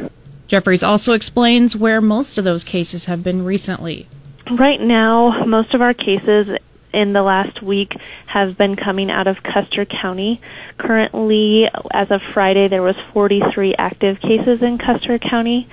Jeffries 0.48 0.82
also 0.82 1.12
explains 1.12 1.76
where 1.76 2.00
most 2.00 2.38
of 2.38 2.44
those 2.44 2.64
cases 2.64 3.04
have 3.04 3.22
been 3.22 3.44
recently. 3.44 4.08
Right 4.50 4.80
now, 4.80 5.44
most 5.44 5.74
of 5.74 5.82
our 5.82 5.92
cases 5.92 6.56
in 6.92 7.12
the 7.12 7.22
last 7.22 7.60
week 7.62 7.96
have 8.26 8.56
been 8.56 8.74
coming 8.74 9.10
out 9.10 9.26
of 9.26 9.42
Custer 9.42 9.84
County. 9.84 10.40
Currently, 10.78 11.68
as 11.92 12.10
of 12.10 12.22
Friday, 12.22 12.66
there 12.66 12.82
was 12.82 12.96
43 12.96 13.74
active 13.76 14.20
cases 14.20 14.62
in 14.62 14.78
Custer 14.78 15.18
County. 15.18 15.68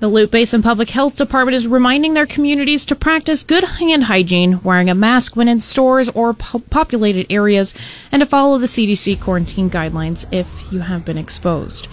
The 0.00 0.08
Loup 0.08 0.30
Basin 0.30 0.62
Public 0.62 0.90
Health 0.90 1.16
Department 1.16 1.54
is 1.54 1.68
reminding 1.68 2.14
their 2.14 2.26
communities 2.26 2.84
to 2.86 2.96
practice 2.96 3.44
good 3.44 3.64
hand 3.64 4.04
hygiene, 4.04 4.62
wearing 4.62 4.90
a 4.90 4.94
mask 4.94 5.36
when 5.36 5.48
in 5.48 5.60
stores 5.60 6.08
or 6.10 6.34
po- 6.34 6.58
populated 6.58 7.26
areas, 7.30 7.74
and 8.10 8.20
to 8.20 8.26
follow 8.26 8.58
the 8.58 8.66
CDC 8.66 9.20
quarantine 9.20 9.70
guidelines 9.70 10.26
if 10.32 10.72
you 10.72 10.80
have 10.80 11.04
been 11.04 11.16
exposed. 11.16 11.86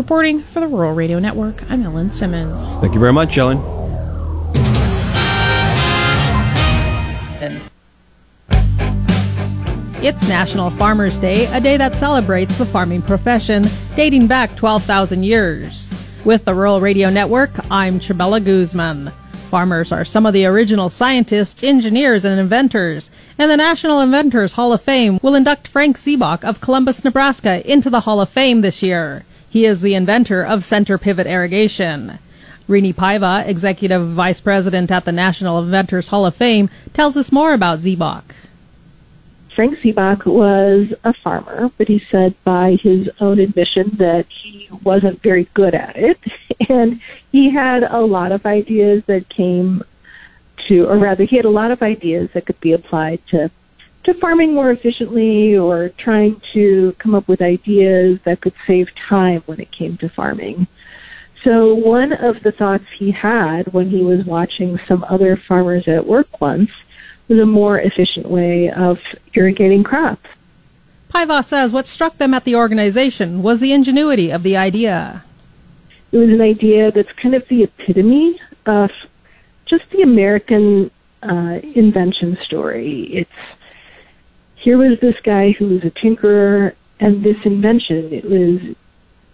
Reporting 0.00 0.40
for 0.40 0.60
the 0.60 0.66
Rural 0.66 0.94
Radio 0.94 1.18
Network, 1.18 1.70
I'm 1.70 1.82
Ellen 1.82 2.10
Simmons. 2.10 2.74
Thank 2.76 2.94
you 2.94 2.98
very 2.98 3.12
much, 3.12 3.36
Ellen. 3.36 3.58
It's 10.02 10.26
National 10.26 10.70
Farmers 10.70 11.18
Day, 11.18 11.44
a 11.54 11.60
day 11.60 11.76
that 11.76 11.96
celebrates 11.96 12.56
the 12.56 12.64
farming 12.64 13.02
profession 13.02 13.66
dating 13.94 14.26
back 14.26 14.56
12,000 14.56 15.22
years. 15.22 15.92
With 16.24 16.46
the 16.46 16.54
Rural 16.54 16.80
Radio 16.80 17.10
Network, 17.10 17.50
I'm 17.70 18.00
Chabela 18.00 18.42
Guzman. 18.42 19.10
Farmers 19.50 19.92
are 19.92 20.06
some 20.06 20.24
of 20.24 20.32
the 20.32 20.46
original 20.46 20.88
scientists, 20.88 21.62
engineers, 21.62 22.24
and 22.24 22.40
inventors, 22.40 23.10
and 23.36 23.50
the 23.50 23.56
National 23.58 24.00
Inventors 24.00 24.54
Hall 24.54 24.72
of 24.72 24.80
Fame 24.80 25.20
will 25.22 25.34
induct 25.34 25.68
Frank 25.68 25.98
Zybach 25.98 26.42
of 26.42 26.62
Columbus, 26.62 27.04
Nebraska 27.04 27.70
into 27.70 27.90
the 27.90 28.00
Hall 28.00 28.22
of 28.22 28.30
Fame 28.30 28.62
this 28.62 28.82
year. 28.82 29.26
He 29.50 29.66
is 29.66 29.80
the 29.80 29.94
inventor 29.94 30.42
of 30.44 30.62
center 30.62 30.96
pivot 30.96 31.26
irrigation. 31.26 32.20
Rini 32.68 32.94
Paiva, 32.94 33.46
Executive 33.48 34.06
Vice 34.06 34.40
President 34.40 34.92
at 34.92 35.04
the 35.04 35.10
National 35.10 35.58
Inventors 35.58 36.06
Hall 36.06 36.24
of 36.24 36.36
Fame, 36.36 36.70
tells 36.94 37.16
us 37.16 37.32
more 37.32 37.52
about 37.52 37.80
Zybach. 37.80 38.22
Frank 39.48 39.76
Zybach 39.78 40.24
was 40.24 40.94
a 41.02 41.12
farmer, 41.12 41.72
but 41.76 41.88
he 41.88 41.98
said 41.98 42.32
by 42.44 42.76
his 42.76 43.10
own 43.20 43.40
admission 43.40 43.88
that 43.94 44.26
he 44.28 44.68
wasn't 44.84 45.20
very 45.20 45.48
good 45.52 45.74
at 45.74 45.96
it. 45.96 46.18
And 46.68 47.00
he 47.32 47.50
had 47.50 47.82
a 47.82 48.00
lot 48.02 48.30
of 48.30 48.46
ideas 48.46 49.06
that 49.06 49.28
came 49.28 49.82
to, 50.68 50.86
or 50.86 50.98
rather, 50.98 51.24
he 51.24 51.34
had 51.34 51.44
a 51.44 51.50
lot 51.50 51.72
of 51.72 51.82
ideas 51.82 52.30
that 52.30 52.46
could 52.46 52.60
be 52.60 52.72
applied 52.72 53.26
to, 53.28 53.50
to 54.04 54.14
farming 54.14 54.54
more 54.54 54.70
efficiently 54.70 55.56
or 55.56 55.90
trying 55.90 56.40
to 56.52 56.92
come 56.94 57.14
up 57.14 57.28
with 57.28 57.42
ideas 57.42 58.20
that 58.22 58.40
could 58.40 58.54
save 58.66 58.94
time 58.94 59.42
when 59.46 59.60
it 59.60 59.70
came 59.70 59.96
to 59.98 60.08
farming. 60.08 60.66
So 61.42 61.74
one 61.74 62.12
of 62.12 62.42
the 62.42 62.52
thoughts 62.52 62.90
he 62.90 63.10
had 63.10 63.72
when 63.72 63.88
he 63.88 64.02
was 64.02 64.26
watching 64.26 64.78
some 64.78 65.04
other 65.08 65.36
farmers 65.36 65.88
at 65.88 66.06
work 66.06 66.40
once 66.40 66.70
was 67.28 67.38
a 67.38 67.46
more 67.46 67.78
efficient 67.78 68.26
way 68.26 68.70
of 68.70 69.02
irrigating 69.34 69.82
crops. 69.82 70.28
Paiva 71.08 71.42
says 71.42 71.72
what 71.72 71.86
struck 71.86 72.18
them 72.18 72.34
at 72.34 72.44
the 72.44 72.56
organization 72.56 73.42
was 73.42 73.60
the 73.60 73.72
ingenuity 73.72 74.30
of 74.30 74.42
the 74.42 74.56
idea. 74.56 75.24
It 76.12 76.18
was 76.18 76.30
an 76.30 76.40
idea 76.40 76.90
that's 76.90 77.12
kind 77.12 77.34
of 77.34 77.46
the 77.48 77.64
epitome 77.64 78.38
of 78.66 79.08
just 79.64 79.90
the 79.90 80.02
American 80.02 80.90
uh, 81.22 81.60
invention 81.74 82.36
story. 82.36 83.02
It's 83.02 83.30
here 84.60 84.78
was 84.78 85.00
this 85.00 85.20
guy 85.20 85.52
who 85.52 85.66
was 85.68 85.84
a 85.84 85.90
tinkerer, 85.90 86.74
and 87.00 87.22
this 87.22 87.46
invention 87.46 88.12
it 88.12 88.24
was 88.24 88.76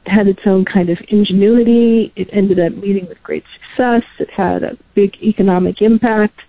had 0.06 0.28
its 0.28 0.46
own 0.46 0.64
kind 0.64 0.88
of 0.88 1.02
ingenuity. 1.08 2.12
It 2.14 2.28
ended 2.32 2.60
up 2.60 2.72
meeting 2.74 3.06
with 3.08 3.22
great 3.24 3.44
success. 3.48 4.04
It 4.20 4.30
had 4.30 4.62
a 4.62 4.78
big 4.94 5.20
economic 5.22 5.82
impact 5.82 6.44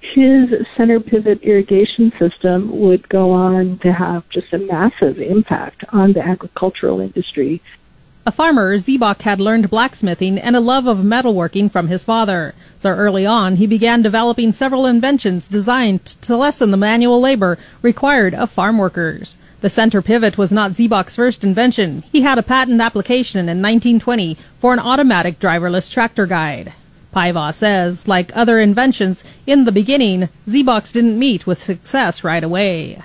his 0.00 0.66
center 0.68 1.00
pivot 1.00 1.42
irrigation 1.42 2.10
system 2.12 2.78
would 2.80 3.08
go 3.08 3.32
on 3.32 3.76
to 3.78 3.92
have 3.92 4.28
just 4.28 4.52
a 4.52 4.58
massive 4.58 5.18
impact 5.18 5.84
on 5.92 6.12
the 6.12 6.24
agricultural 6.24 7.00
industry. 7.00 7.60
A 8.28 8.32
farmer, 8.32 8.76
Zybach 8.76 9.22
had 9.22 9.38
learned 9.38 9.70
blacksmithing 9.70 10.36
and 10.36 10.56
a 10.56 10.60
love 10.60 10.88
of 10.88 10.98
metalworking 10.98 11.70
from 11.70 11.86
his 11.86 12.02
father. 12.02 12.56
So 12.76 12.90
early 12.90 13.24
on, 13.24 13.54
he 13.54 13.68
began 13.68 14.02
developing 14.02 14.50
several 14.50 14.84
inventions 14.84 15.46
designed 15.46 16.04
to 16.22 16.36
lessen 16.36 16.72
the 16.72 16.76
manual 16.76 17.20
labor 17.20 17.56
required 17.82 18.34
of 18.34 18.50
farm 18.50 18.78
workers. 18.78 19.38
The 19.60 19.70
center 19.70 20.02
pivot 20.02 20.36
was 20.36 20.50
not 20.50 20.72
Zybach's 20.72 21.14
first 21.14 21.44
invention. 21.44 22.02
He 22.10 22.22
had 22.22 22.36
a 22.36 22.42
patent 22.42 22.80
application 22.80 23.42
in 23.42 23.62
1920 23.62 24.34
for 24.58 24.72
an 24.72 24.80
automatic 24.80 25.38
driverless 25.38 25.88
tractor 25.88 26.26
guide. 26.26 26.72
Paiva 27.14 27.54
says, 27.54 28.08
like 28.08 28.36
other 28.36 28.58
inventions, 28.58 29.22
in 29.46 29.66
the 29.66 29.72
beginning, 29.72 30.28
Zybach's 30.48 30.90
didn't 30.90 31.16
meet 31.16 31.46
with 31.46 31.62
success 31.62 32.24
right 32.24 32.42
away. 32.42 32.98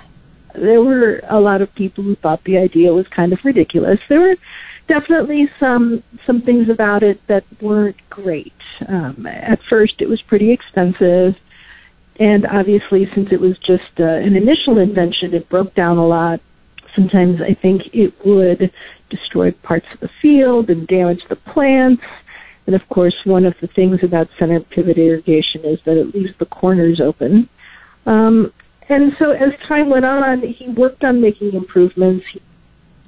There 0.56 0.82
were 0.82 1.20
a 1.28 1.40
lot 1.40 1.62
of 1.62 1.72
people 1.76 2.02
who 2.02 2.16
thought 2.16 2.42
the 2.42 2.58
idea 2.58 2.92
was 2.92 3.06
kind 3.06 3.32
of 3.32 3.44
ridiculous. 3.44 4.00
There 4.08 4.20
were 4.20 4.36
definitely 4.92 5.46
some 5.46 6.02
some 6.22 6.38
things 6.38 6.68
about 6.68 7.02
it 7.02 7.26
that 7.26 7.44
weren't 7.62 7.96
great. 8.10 8.60
Um, 8.86 9.26
at 9.26 9.62
first, 9.62 10.02
it 10.02 10.08
was 10.08 10.20
pretty 10.20 10.50
expensive, 10.50 11.40
and 12.20 12.44
obviously, 12.44 13.06
since 13.06 13.32
it 13.32 13.40
was 13.40 13.56
just 13.56 14.00
uh, 14.00 14.04
an 14.26 14.36
initial 14.36 14.76
invention, 14.76 15.32
it 15.32 15.48
broke 15.48 15.74
down 15.74 15.96
a 15.96 16.06
lot. 16.06 16.40
Sometimes 16.94 17.40
I 17.40 17.54
think 17.54 17.94
it 17.94 18.12
would 18.26 18.70
destroy 19.08 19.50
parts 19.50 19.94
of 19.94 20.00
the 20.00 20.08
field 20.08 20.68
and 20.68 20.86
damage 20.86 21.24
the 21.24 21.36
plants. 21.36 22.04
And 22.66 22.76
of 22.76 22.86
course, 22.90 23.24
one 23.24 23.46
of 23.46 23.58
the 23.60 23.66
things 23.66 24.02
about 24.02 24.28
center 24.38 24.60
pivot 24.60 24.98
irrigation 24.98 25.64
is 25.64 25.80
that 25.82 25.96
it 25.96 26.14
leaves 26.14 26.34
the 26.34 26.46
corners 26.60 27.00
open. 27.00 27.48
Um, 28.04 28.52
and 28.90 29.14
so 29.14 29.30
as 29.30 29.56
time 29.58 29.88
went 29.88 30.04
on, 30.04 30.42
he 30.42 30.68
worked 30.68 31.02
on 31.02 31.22
making 31.22 31.54
improvements. 31.54 32.26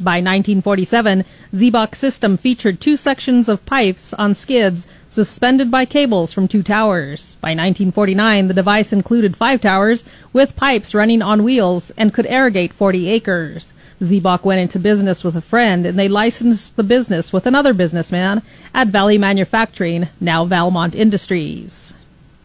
By 0.00 0.16
1947, 0.16 1.24
Zybach's 1.54 1.98
system 1.98 2.36
featured 2.36 2.80
two 2.80 2.96
sections 2.96 3.48
of 3.48 3.64
pipes 3.64 4.12
on 4.14 4.34
skids 4.34 4.88
suspended 5.08 5.70
by 5.70 5.84
cables 5.84 6.32
from 6.32 6.48
two 6.48 6.64
towers. 6.64 7.36
By 7.40 7.50
1949, 7.50 8.48
the 8.48 8.54
device 8.54 8.92
included 8.92 9.36
five 9.36 9.60
towers 9.60 10.02
with 10.32 10.56
pipes 10.56 10.96
running 10.96 11.22
on 11.22 11.44
wheels 11.44 11.92
and 11.96 12.12
could 12.12 12.26
irrigate 12.26 12.72
40 12.72 13.08
acres. 13.08 13.72
Zybach 14.02 14.44
went 14.44 14.60
into 14.60 14.80
business 14.80 15.22
with 15.22 15.36
a 15.36 15.40
friend 15.40 15.86
and 15.86 15.96
they 15.96 16.08
licensed 16.08 16.74
the 16.74 16.82
business 16.82 17.32
with 17.32 17.46
another 17.46 17.72
businessman 17.72 18.42
at 18.74 18.88
Valley 18.88 19.16
Manufacturing, 19.16 20.08
now 20.20 20.44
Valmont 20.44 20.96
Industries. 20.96 21.94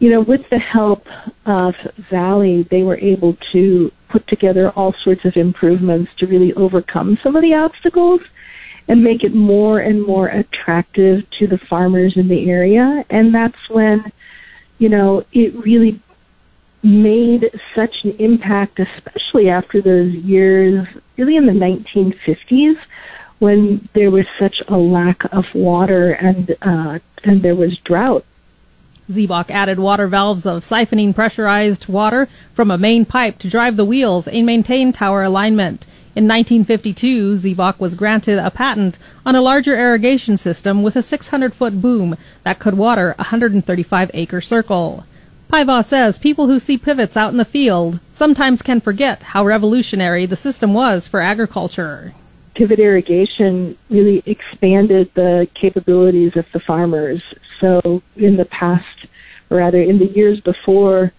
You 0.00 0.10
know, 0.10 0.20
with 0.22 0.48
the 0.48 0.58
help 0.58 1.06
of 1.46 1.76
Valley, 1.96 2.62
they 2.62 2.82
were 2.82 2.96
able 2.96 3.34
to 3.52 3.92
put 4.08 4.26
together 4.26 4.70
all 4.70 4.92
sorts 4.92 5.24
of 5.24 5.36
improvements 5.36 6.14
to 6.16 6.26
really 6.26 6.52
overcome 6.54 7.16
some 7.16 7.36
of 7.36 7.42
the 7.42 7.54
obstacles 7.54 8.22
and 8.88 9.04
make 9.04 9.22
it 9.22 9.34
more 9.34 9.78
and 9.78 10.02
more 10.02 10.26
attractive 10.26 11.30
to 11.30 11.46
the 11.46 11.58
farmers 11.58 12.16
in 12.16 12.28
the 12.28 12.50
area. 12.50 13.04
And 13.08 13.32
that's 13.32 13.70
when, 13.70 14.10
you 14.78 14.88
know, 14.88 15.24
it 15.32 15.54
really 15.54 16.00
made 16.82 17.50
such 17.74 18.04
an 18.04 18.12
impact, 18.12 18.80
especially 18.80 19.48
after 19.50 19.80
those 19.80 20.14
years, 20.14 20.88
really 21.16 21.36
in 21.36 21.46
the 21.46 21.52
1950s, 21.52 22.78
when 23.38 23.88
there 23.92 24.10
was 24.10 24.26
such 24.38 24.62
a 24.66 24.76
lack 24.76 25.24
of 25.32 25.54
water 25.54 26.12
and 26.12 26.56
uh, 26.62 26.98
and 27.22 27.42
there 27.42 27.54
was 27.54 27.78
drought. 27.78 28.24
Zybach 29.10 29.50
added 29.50 29.78
water 29.78 30.06
valves 30.06 30.46
of 30.46 30.62
siphoning 30.62 31.14
pressurized 31.14 31.88
water 31.88 32.28
from 32.54 32.70
a 32.70 32.78
main 32.78 33.04
pipe 33.04 33.38
to 33.40 33.50
drive 33.50 33.76
the 33.76 33.84
wheels 33.84 34.28
and 34.28 34.46
maintain 34.46 34.92
tower 34.92 35.24
alignment. 35.24 35.86
In 36.14 36.28
1952, 36.28 37.38
Zybach 37.38 37.80
was 37.80 37.94
granted 37.94 38.38
a 38.38 38.50
patent 38.50 38.98
on 39.26 39.34
a 39.34 39.42
larger 39.42 39.76
irrigation 39.76 40.38
system 40.38 40.82
with 40.82 40.96
a 40.96 41.02
600 41.02 41.52
foot 41.52 41.80
boom 41.80 42.16
that 42.44 42.58
could 42.58 42.74
water 42.74 43.10
a 43.12 43.24
135 43.24 44.10
acre 44.14 44.40
circle. 44.40 45.04
Paiva 45.48 45.84
says 45.84 46.18
people 46.18 46.46
who 46.46 46.60
see 46.60 46.78
pivots 46.78 47.16
out 47.16 47.32
in 47.32 47.36
the 47.36 47.44
field 47.44 47.98
sometimes 48.12 48.62
can 48.62 48.80
forget 48.80 49.22
how 49.22 49.44
revolutionary 49.44 50.24
the 50.24 50.36
system 50.36 50.72
was 50.72 51.08
for 51.08 51.20
agriculture. 51.20 52.14
Pivot 52.54 52.78
irrigation 52.78 53.76
really 53.88 54.22
expanded 54.26 55.12
the 55.14 55.48
capabilities 55.54 56.36
of 56.36 56.50
the 56.52 56.60
farmers. 56.60 57.22
So 57.58 58.02
in 58.16 58.36
the 58.36 58.44
past, 58.44 59.06
or 59.50 59.58
rather 59.58 59.80
in 59.80 59.98
the 59.98 60.06
years 60.06 60.40
before, 60.40 61.12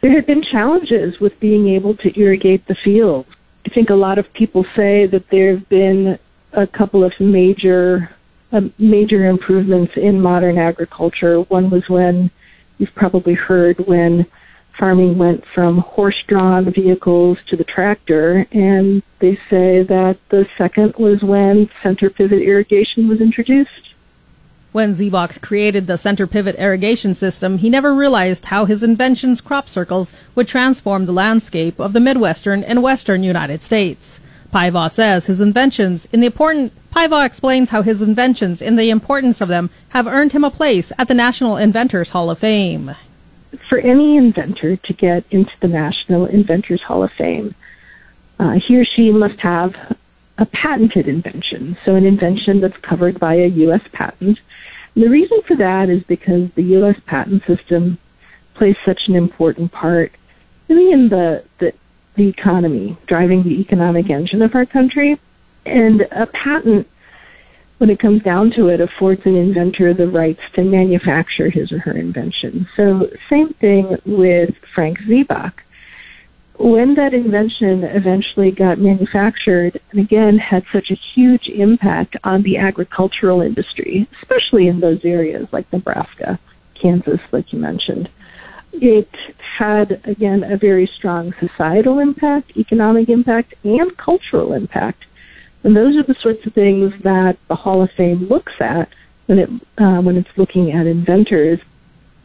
there 0.00 0.12
had 0.12 0.26
been 0.26 0.42
challenges 0.42 1.20
with 1.20 1.40
being 1.40 1.68
able 1.68 1.94
to 1.96 2.18
irrigate 2.18 2.66
the 2.66 2.74
field. 2.74 3.26
I 3.66 3.68
think 3.68 3.90
a 3.90 3.94
lot 3.94 4.18
of 4.18 4.32
people 4.32 4.64
say 4.64 5.06
that 5.06 5.28
there 5.28 5.50
have 5.50 5.68
been 5.68 6.18
a 6.52 6.66
couple 6.66 7.04
of 7.04 7.20
major 7.20 8.10
uh, 8.52 8.62
major 8.78 9.26
improvements 9.26 9.96
in 9.96 10.20
modern 10.20 10.58
agriculture. 10.58 11.40
One 11.42 11.70
was 11.70 11.88
when 11.88 12.30
You've 12.80 12.94
probably 12.94 13.34
heard 13.34 13.78
when 13.86 14.24
farming 14.80 15.18
went 15.18 15.44
from 15.44 15.76
horse-drawn 15.76 16.64
vehicles 16.70 17.42
to 17.42 17.54
the 17.54 17.62
tractor, 17.62 18.46
and 18.50 19.02
they 19.18 19.36
say 19.36 19.82
that 19.82 20.16
the 20.30 20.42
second 20.56 20.94
was 20.96 21.22
when 21.22 21.68
center 21.82 22.08
pivot 22.08 22.40
irrigation 22.40 23.06
was 23.06 23.20
introduced. 23.20 23.92
When 24.72 24.94
Zybach 24.94 25.42
created 25.42 25.86
the 25.86 25.98
center 25.98 26.26
pivot 26.26 26.56
irrigation 26.56 27.12
system, 27.12 27.58
he 27.58 27.68
never 27.68 27.92
realized 27.92 28.46
how 28.46 28.64
his 28.64 28.82
invention's 28.82 29.42
crop 29.42 29.68
circles 29.68 30.14
would 30.34 30.48
transform 30.48 31.04
the 31.04 31.12
landscape 31.12 31.78
of 31.78 31.92
the 31.92 32.00
Midwestern 32.00 32.64
and 32.64 32.82
Western 32.82 33.22
United 33.22 33.60
States. 33.62 34.18
Paiva 34.50 34.90
says 34.90 35.26
his 35.26 35.42
inventions 35.42 36.08
in 36.10 36.20
the 36.20 36.26
important 36.26 36.72
Paiva 36.90 37.26
explains 37.26 37.68
how 37.68 37.82
his 37.82 38.00
inventions 38.00 38.62
and 38.62 38.78
the 38.78 38.88
importance 38.88 39.42
of 39.42 39.48
them 39.48 39.68
have 39.90 40.06
earned 40.06 40.32
him 40.32 40.42
a 40.42 40.50
place 40.50 40.90
at 40.98 41.06
the 41.06 41.14
National 41.14 41.58
Inventors 41.58 42.10
Hall 42.10 42.30
of 42.30 42.38
Fame. 42.38 42.92
For 43.58 43.78
any 43.78 44.16
inventor 44.16 44.76
to 44.76 44.92
get 44.92 45.24
into 45.30 45.58
the 45.60 45.68
National 45.68 46.26
Inventors 46.26 46.82
Hall 46.82 47.02
of 47.02 47.12
Fame, 47.12 47.54
uh, 48.38 48.52
he 48.52 48.78
or 48.78 48.84
she 48.84 49.10
must 49.10 49.40
have 49.40 49.98
a 50.38 50.46
patented 50.46 51.06
invention, 51.06 51.76
so 51.84 51.94
an 51.94 52.06
invention 52.06 52.60
that's 52.60 52.78
covered 52.78 53.20
by 53.20 53.34
a 53.34 53.46
U.S. 53.46 53.86
patent. 53.88 54.40
And 54.94 55.04
the 55.04 55.10
reason 55.10 55.42
for 55.42 55.54
that 55.56 55.88
is 55.88 56.04
because 56.04 56.52
the 56.52 56.62
U.S. 56.62 56.98
patent 57.00 57.42
system 57.42 57.98
plays 58.54 58.78
such 58.78 59.08
an 59.08 59.16
important 59.16 59.72
part 59.72 60.12
really 60.68 60.92
in 60.92 61.08
the, 61.08 61.44
the, 61.58 61.74
the 62.14 62.28
economy, 62.28 62.96
driving 63.06 63.42
the 63.42 63.60
economic 63.60 64.08
engine 64.08 64.40
of 64.40 64.54
our 64.54 64.66
country. 64.66 65.18
And 65.66 66.06
a 66.12 66.26
patent, 66.26 66.88
when 67.80 67.88
it 67.88 67.98
comes 67.98 68.22
down 68.22 68.50
to 68.50 68.68
it, 68.68 68.78
affords 68.78 69.24
an 69.24 69.36
inventor 69.36 69.94
the 69.94 70.06
rights 70.06 70.50
to 70.50 70.62
manufacture 70.62 71.48
his 71.48 71.72
or 71.72 71.78
her 71.78 71.96
invention. 71.96 72.66
So 72.76 73.08
same 73.28 73.48
thing 73.48 73.96
with 74.04 74.58
Frank 74.58 75.00
Zybach 75.00 75.62
when 76.60 76.92
that 76.94 77.14
invention 77.14 77.84
eventually 77.84 78.50
got 78.50 78.76
manufactured 78.76 79.80
and 79.90 80.00
again 80.00 80.36
had 80.36 80.62
such 80.66 80.90
a 80.90 80.94
huge 80.94 81.48
impact 81.48 82.18
on 82.22 82.42
the 82.42 82.58
agricultural 82.58 83.40
industry, 83.40 84.06
especially 84.12 84.68
in 84.68 84.80
those 84.80 85.02
areas 85.06 85.50
like 85.54 85.72
Nebraska, 85.72 86.38
Kansas, 86.74 87.22
like 87.32 87.54
you 87.54 87.58
mentioned, 87.58 88.10
it 88.74 89.08
had 89.38 90.06
again 90.06 90.44
a 90.44 90.58
very 90.58 90.86
strong 90.86 91.32
societal 91.32 91.98
impact, 91.98 92.54
economic 92.58 93.08
impact, 93.08 93.54
and 93.64 93.96
cultural 93.96 94.52
impact. 94.52 95.06
And 95.62 95.76
those 95.76 95.96
are 95.96 96.02
the 96.02 96.14
sorts 96.14 96.46
of 96.46 96.52
things 96.54 97.00
that 97.00 97.36
the 97.48 97.54
Hall 97.54 97.82
of 97.82 97.90
Fame 97.90 98.26
looks 98.26 98.60
at 98.60 98.88
when 99.26 99.38
it 99.38 99.50
uh, 99.78 100.00
when 100.00 100.16
it's 100.16 100.36
looking 100.38 100.72
at 100.72 100.86
inventors 100.86 101.62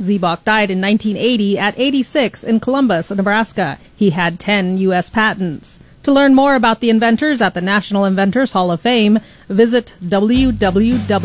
Zybach 0.01 0.43
died 0.43 0.71
in 0.71 0.81
1980 0.81 1.57
at 1.57 1.79
86 1.79 2.43
in 2.43 2.59
Columbus, 2.59 3.11
Nebraska. 3.11 3.77
He 3.95 4.09
had 4.09 4.39
10 4.39 4.77
U.S. 4.79 5.09
patents. 5.09 5.79
To 6.03 6.11
learn 6.11 6.35
more 6.35 6.55
about 6.55 6.81
the 6.81 6.89
inventors 6.89 7.41
at 7.41 7.53
the 7.53 7.61
National 7.61 8.05
Inventors 8.05 8.51
Hall 8.51 8.71
of 8.71 8.81
Fame, 8.81 9.19
visit 9.47 9.95
www.invent.org. 10.03 11.23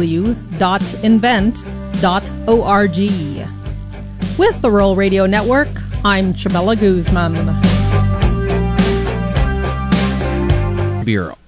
With 4.38 4.62
the 4.62 4.70
Rural 4.70 4.96
Radio 4.96 5.26
Network, 5.26 5.68
I'm 6.02 6.32
Chabella 6.32 6.78
Guzman. 6.80 7.34
Bureau. 11.04 11.39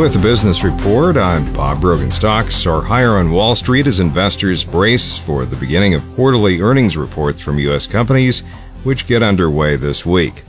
With 0.00 0.14
the 0.14 0.18
business 0.18 0.64
report, 0.64 1.18
I'm 1.18 1.52
Bob 1.52 1.82
Brogan. 1.82 2.10
Stocks 2.10 2.64
are 2.64 2.80
higher 2.80 3.18
on 3.18 3.32
Wall 3.32 3.54
Street 3.54 3.86
as 3.86 4.00
investors 4.00 4.64
brace 4.64 5.18
for 5.18 5.44
the 5.44 5.56
beginning 5.56 5.92
of 5.92 6.02
quarterly 6.14 6.62
earnings 6.62 6.96
reports 6.96 7.42
from 7.42 7.58
U.S. 7.58 7.86
companies, 7.86 8.40
which 8.82 9.06
get 9.06 9.22
underway 9.22 9.76
this 9.76 10.06
week. 10.06 10.42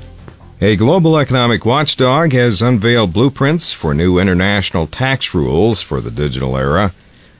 A 0.61 0.77
global 0.77 1.17
economic 1.17 1.65
watchdog 1.65 2.31
has 2.31 2.61
unveiled 2.61 3.11
blueprints 3.11 3.73
for 3.73 3.93
new 3.93 4.19
international 4.19 4.87
tax 4.87 5.33
rules 5.33 5.81
for 5.81 5.99
the 5.99 6.11
digital 6.11 6.55
era. 6.55 6.93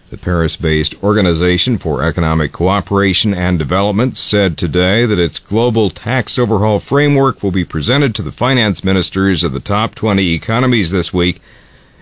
The 0.10 0.18
Paris 0.18 0.58
based 0.58 1.02
Organization 1.02 1.78
for 1.78 2.04
Economic 2.04 2.52
Cooperation 2.52 3.34
and 3.34 3.58
Development 3.58 4.18
said 4.18 4.58
today 4.58 5.06
that 5.06 5.18
its 5.18 5.40
global 5.40 5.90
tax 5.90 6.38
overhaul 6.38 6.82
framework 6.82 7.42
will 7.42 7.52
be 7.52 7.64
presented 7.64 8.14
to 8.16 8.22
the 8.22 8.34
finance 8.34 8.84
ministers 8.84 9.46
of 9.46 9.54
the 9.54 9.62
top 9.62 9.96
20 9.96 10.34
economies 10.34 10.92
this 10.92 11.14
week 11.14 11.42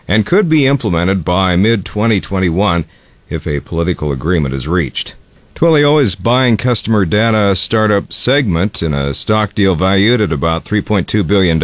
and 0.09 0.25
could 0.25 0.49
be 0.49 0.65
implemented 0.65 1.23
by 1.23 1.55
mid 1.55 1.85
2021 1.85 2.83
if 3.29 3.45
a 3.45 3.59
political 3.59 4.11
agreement 4.11 4.55
is 4.55 4.67
reached. 4.67 5.13
Twilio 5.53 6.01
is 6.01 6.15
buying 6.15 6.57
customer 6.57 7.05
data 7.05 7.55
startup 7.55 8.11
Segment 8.11 8.81
in 8.81 8.93
a 8.93 9.13
stock 9.13 9.53
deal 9.53 9.75
valued 9.75 10.19
at 10.19 10.31
about 10.31 10.65
$3.2 10.65 11.27
billion 11.27 11.61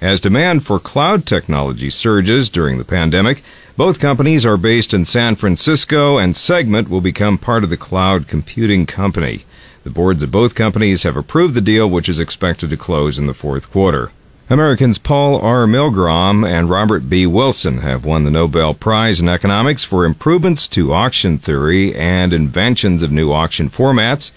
as 0.00 0.20
demand 0.20 0.66
for 0.66 0.80
cloud 0.80 1.26
technology 1.26 1.90
surges 1.90 2.50
during 2.50 2.78
the 2.78 2.84
pandemic. 2.84 3.42
Both 3.76 4.00
companies 4.00 4.44
are 4.44 4.56
based 4.56 4.92
in 4.92 5.04
San 5.04 5.36
Francisco, 5.36 6.18
and 6.18 6.36
Segment 6.36 6.88
will 6.88 7.00
become 7.00 7.38
part 7.38 7.62
of 7.62 7.70
the 7.70 7.76
cloud 7.76 8.26
computing 8.26 8.84
company. 8.84 9.44
The 9.84 9.90
boards 9.90 10.22
of 10.22 10.32
both 10.32 10.54
companies 10.54 11.04
have 11.04 11.16
approved 11.16 11.54
the 11.54 11.60
deal, 11.60 11.88
which 11.88 12.08
is 12.08 12.18
expected 12.18 12.70
to 12.70 12.76
close 12.76 13.18
in 13.18 13.26
the 13.26 13.34
fourth 13.34 13.70
quarter. 13.70 14.10
Americans 14.52 14.98
Paul 14.98 15.40
R. 15.40 15.64
Milgrom 15.64 16.44
and 16.44 16.68
Robert 16.68 17.08
B. 17.08 17.24
Wilson 17.24 17.78
have 17.78 18.04
won 18.04 18.24
the 18.24 18.32
Nobel 18.32 18.74
Prize 18.74 19.20
in 19.20 19.28
Economics 19.28 19.84
for 19.84 20.04
improvements 20.04 20.66
to 20.66 20.92
auction 20.92 21.38
theory 21.38 21.94
and 21.94 22.32
inventions 22.32 23.04
of 23.04 23.12
new 23.12 23.30
auction 23.30 23.70
formats. 23.70 24.32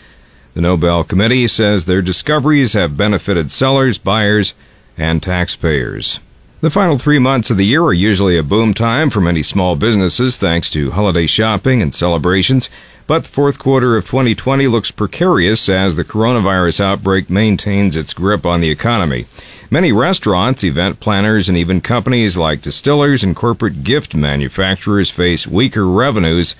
The 0.53 0.61
Nobel 0.61 1.03
Committee 1.03 1.47
says 1.47 1.85
their 1.85 2.03
discoveries 2.03 2.73
have 2.73 2.95
benefited 2.95 3.49
sellers, 3.49 3.97
buyers, 3.97 4.53
and 4.99 5.23
taxpayers. 5.23 6.19
The 6.61 6.69
final 6.69 6.99
three 6.99 7.17
months 7.17 7.49
of 7.49 7.57
the 7.57 7.65
year 7.65 7.81
are 7.81 7.91
usually 7.91 8.37
a 8.37 8.43
boom 8.43 8.75
time 8.75 9.09
for 9.09 9.19
many 9.19 9.41
small 9.41 9.75
businesses 9.75 10.37
thanks 10.37 10.69
to 10.69 10.91
holiday 10.91 11.25
shopping 11.25 11.81
and 11.81 11.91
celebrations, 11.91 12.69
but 13.07 13.23
the 13.23 13.29
fourth 13.29 13.57
quarter 13.57 13.97
of 13.97 14.05
2020 14.05 14.67
looks 14.67 14.91
precarious 14.91 15.67
as 15.67 15.95
the 15.95 16.05
coronavirus 16.05 16.81
outbreak 16.81 17.31
maintains 17.31 17.97
its 17.97 18.13
grip 18.13 18.45
on 18.45 18.61
the 18.61 18.69
economy. 18.69 19.25
Many 19.73 19.91
restaurants, 19.91 20.63
event 20.63 20.99
planners, 20.99 21.49
and 21.49 21.57
even 21.57 21.81
companies 21.81 22.37
like 22.37 22.61
distillers 22.61 23.23
and 23.23 23.35
corporate 23.35 23.83
gift 23.83 24.13
manufacturers 24.13 25.09
face 25.09 25.47
weaker 25.47 25.87
revenues, 25.87 26.53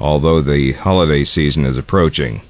although 0.00 0.40
the 0.40 0.72
holiday 0.72 1.22
season 1.22 1.64
is 1.64 1.78
approaching. 1.78 2.40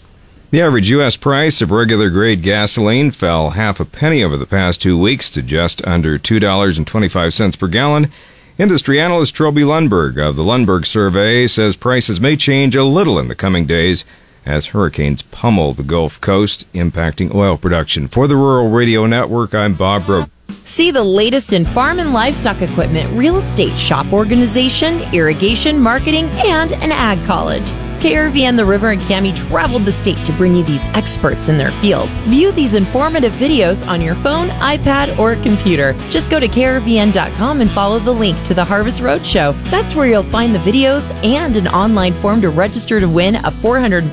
The 0.52 0.62
average 0.62 0.88
U.S. 0.88 1.18
price 1.18 1.60
of 1.60 1.70
regular 1.70 2.08
grade 2.08 2.40
gasoline 2.40 3.10
fell 3.10 3.50
half 3.50 3.78
a 3.78 3.84
penny 3.84 4.24
over 4.24 4.38
the 4.38 4.46
past 4.46 4.80
two 4.80 4.98
weeks 4.98 5.28
to 5.28 5.42
just 5.42 5.86
under 5.86 6.18
$2.25 6.18 7.58
per 7.58 7.68
gallon. 7.68 8.08
Industry 8.56 8.98
analyst 8.98 9.34
Trilby 9.34 9.64
Lundberg 9.64 10.16
of 10.16 10.34
the 10.34 10.44
Lundberg 10.44 10.86
Survey 10.86 11.46
says 11.46 11.76
prices 11.76 12.18
may 12.18 12.38
change 12.38 12.74
a 12.74 12.84
little 12.84 13.18
in 13.18 13.28
the 13.28 13.34
coming 13.34 13.66
days 13.66 14.06
as 14.46 14.66
hurricanes 14.66 15.22
pummel 15.22 15.74
the 15.74 15.82
Gulf 15.82 16.20
Coast, 16.20 16.72
impacting 16.72 17.34
oil 17.34 17.56
production. 17.56 18.08
For 18.08 18.26
the 18.26 18.36
Rural 18.36 18.70
Radio 18.70 19.06
Network, 19.06 19.54
I'm 19.54 19.74
Bob 19.74 20.06
Brogan. 20.06 20.30
See 20.48 20.90
the 20.90 21.02
latest 21.04 21.52
in 21.52 21.64
farm 21.64 21.98
and 21.98 22.12
livestock 22.12 22.62
equipment, 22.62 23.12
real 23.16 23.36
estate, 23.36 23.78
shop 23.78 24.12
organization, 24.12 25.00
irrigation, 25.12 25.80
marketing, 25.80 26.26
and 26.46 26.72
an 26.72 26.92
ag 26.92 27.24
college. 27.26 27.68
KRVN 28.06 28.54
The 28.54 28.64
River 28.64 28.92
and 28.92 29.00
Cami 29.00 29.36
traveled 29.48 29.84
the 29.84 29.90
state 29.90 30.24
to 30.26 30.32
bring 30.34 30.54
you 30.54 30.62
these 30.62 30.86
experts 30.94 31.48
in 31.48 31.58
their 31.58 31.72
field. 31.80 32.08
View 32.28 32.52
these 32.52 32.74
informative 32.74 33.32
videos 33.32 33.84
on 33.88 34.00
your 34.00 34.14
phone, 34.14 34.48
iPad, 34.60 35.18
or 35.18 35.34
computer. 35.42 35.92
Just 36.08 36.30
go 36.30 36.38
to 36.38 36.46
KRVN.com 36.46 37.60
and 37.60 37.68
follow 37.68 37.98
the 37.98 38.12
link 38.12 38.40
to 38.44 38.54
the 38.54 38.64
Harvest 38.64 39.00
Roadshow. 39.00 39.60
That's 39.72 39.96
where 39.96 40.06
you'll 40.06 40.22
find 40.22 40.54
the 40.54 40.60
videos 40.60 41.12
and 41.24 41.56
an 41.56 41.66
online 41.66 42.14
form 42.22 42.40
to 42.42 42.48
register 42.48 43.00
to 43.00 43.08
win 43.08 43.34
a 43.34 43.50
$450 43.50 44.06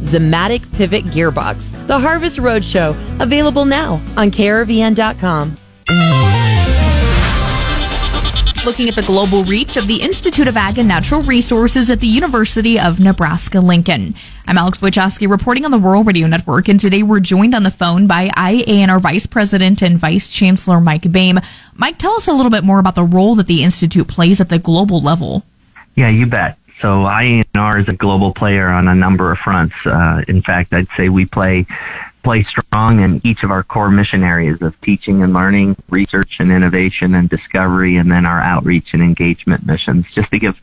Zimmatic 0.00 0.72
Pivot 0.72 1.04
Gearbox. 1.04 1.86
The 1.86 2.00
Harvest 2.00 2.38
Roadshow, 2.38 2.96
available 3.20 3.64
now 3.64 4.00
on 4.16 4.32
KRVN.com 4.32 5.54
looking 8.64 8.88
at 8.88 8.94
the 8.94 9.02
global 9.02 9.44
reach 9.44 9.76
of 9.76 9.86
the 9.86 10.00
Institute 10.00 10.48
of 10.48 10.56
Ag 10.56 10.78
and 10.78 10.88
Natural 10.88 11.22
Resources 11.22 11.90
at 11.90 12.00
the 12.00 12.06
University 12.06 12.80
of 12.80 12.98
Nebraska 12.98 13.60
Lincoln. 13.60 14.14
I'm 14.46 14.56
Alex 14.56 14.78
Wojcicki 14.78 15.28
reporting 15.28 15.66
on 15.66 15.70
the 15.70 15.78
Rural 15.78 16.02
Radio 16.02 16.26
Network, 16.26 16.68
and 16.68 16.80
today 16.80 17.02
we're 17.02 17.20
joined 17.20 17.54
on 17.54 17.62
the 17.62 17.70
phone 17.70 18.06
by 18.06 18.28
IANR 18.28 19.00
Vice 19.00 19.26
President 19.26 19.82
and 19.82 19.98
Vice 19.98 20.30
Chancellor 20.30 20.80
Mike 20.80 21.12
Boehm. 21.12 21.40
Mike, 21.76 21.98
tell 21.98 22.12
us 22.12 22.26
a 22.26 22.32
little 22.32 22.50
bit 22.50 22.64
more 22.64 22.78
about 22.78 22.94
the 22.94 23.04
role 23.04 23.34
that 23.34 23.48
the 23.48 23.62
Institute 23.62 24.08
plays 24.08 24.40
at 24.40 24.48
the 24.48 24.58
global 24.58 25.00
level. 25.00 25.42
Yeah, 25.94 26.08
you 26.08 26.24
bet. 26.24 26.56
So 26.80 27.04
IANR 27.04 27.82
is 27.82 27.88
a 27.88 27.96
global 27.96 28.32
player 28.32 28.68
on 28.68 28.88
a 28.88 28.94
number 28.94 29.30
of 29.30 29.38
fronts. 29.38 29.74
Uh, 29.84 30.24
in 30.26 30.40
fact, 30.40 30.72
I'd 30.72 30.88
say 30.96 31.10
we 31.10 31.26
play 31.26 31.66
play 32.24 32.42
strong 32.42 33.00
in 33.00 33.20
each 33.22 33.44
of 33.44 33.50
our 33.50 33.62
core 33.62 33.90
mission 33.90 34.24
areas 34.24 34.62
of 34.62 34.80
teaching 34.80 35.22
and 35.22 35.34
learning, 35.34 35.76
research 35.90 36.40
and 36.40 36.50
innovation 36.50 37.14
and 37.14 37.28
discovery, 37.28 37.98
and 37.98 38.10
then 38.10 38.24
our 38.24 38.40
outreach 38.40 38.94
and 38.94 39.02
engagement 39.02 39.66
missions. 39.66 40.10
Just 40.10 40.30
to 40.32 40.38
give 40.38 40.60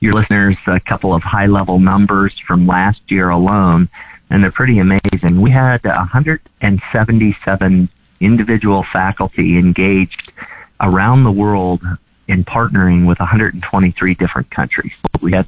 your 0.00 0.12
listeners 0.12 0.58
a 0.66 0.78
couple 0.78 1.14
of 1.14 1.22
high 1.22 1.46
level 1.46 1.80
numbers 1.80 2.38
from 2.38 2.66
last 2.66 3.10
year 3.10 3.30
alone, 3.30 3.88
and 4.28 4.44
they're 4.44 4.52
pretty 4.52 4.78
amazing. 4.78 5.40
We 5.40 5.50
had 5.50 5.82
177 5.84 7.88
individual 8.20 8.82
faculty 8.82 9.58
engaged 9.58 10.32
around 10.80 11.24
the 11.24 11.32
world 11.32 11.82
in 12.28 12.44
partnering 12.44 13.06
with 13.06 13.18
123 13.18 14.14
different 14.14 14.50
countries. 14.50 14.92
We 15.22 15.32
had 15.32 15.46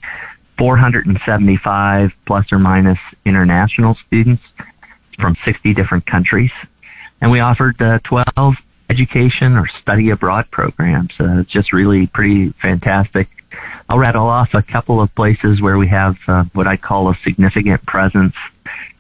475 0.57 2.17
plus 2.25 2.53
or 2.53 2.59
minus 2.59 2.99
international 3.25 3.95
students 3.95 4.43
from 5.19 5.35
60 5.45 5.75
different 5.75 6.07
countries. 6.07 6.53
And 7.21 7.31
we 7.31 7.41
offered 7.41 7.81
uh, 7.81 7.99
12 8.01 8.57
education 8.91 9.57
or 9.57 9.67
study 9.67 10.11
abroad 10.11 10.51
programs. 10.51 11.13
Uh, 11.19 11.39
it's 11.39 11.51
just 11.51 11.73
really 11.73 12.07
pretty 12.07 12.51
fantastic. 12.51 13.29
I'll 13.89 13.99
rattle 13.99 14.27
off 14.27 14.55
a 14.55 14.63
couple 14.63 15.01
of 15.01 15.15
places 15.15 15.61
where 15.61 15.79
we 15.79 15.89
have 15.89 16.19
uh, 16.29 16.45
what 16.53 16.67
I 16.67 16.77
call 16.77 17.09
a 17.09 17.15
significant 17.17 17.85
presence, 17.87 18.35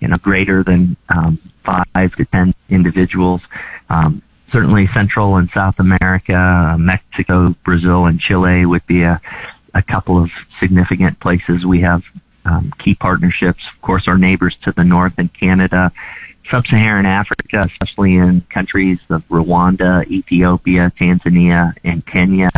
you 0.00 0.08
know, 0.08 0.16
greater 0.16 0.62
than 0.62 0.96
um, 1.08 1.36
five 1.62 2.14
to 2.16 2.24
ten 2.26 2.54
individuals. 2.68 3.42
Um, 3.88 4.22
certainly 4.50 4.86
Central 4.88 5.36
and 5.36 5.48
South 5.50 5.80
America, 5.80 6.34
uh, 6.34 6.76
Mexico, 6.78 7.54
Brazil, 7.64 8.06
and 8.06 8.20
Chile 8.20 8.66
would 8.66 8.86
be 8.86 9.02
a, 9.02 9.20
a 9.74 9.82
couple 9.82 10.22
of 10.22 10.30
significant 10.60 11.18
places. 11.20 11.64
We 11.64 11.80
have 11.80 12.04
um, 12.44 12.70
key 12.78 12.94
partnerships, 12.94 13.66
of 13.68 13.80
course, 13.80 14.08
our 14.08 14.18
neighbors 14.18 14.56
to 14.62 14.72
the 14.72 14.84
north 14.84 15.18
in 15.18 15.28
Canada, 15.28 15.90
Sub-Saharan 16.50 17.06
Africa, 17.06 17.64
especially 17.66 18.16
in 18.16 18.40
countries 18.42 18.98
of 19.10 19.26
Rwanda, 19.28 20.06
Ethiopia, 20.08 20.90
Tanzania, 20.98 21.74
and 21.84 22.04
Kenya, 22.04 22.50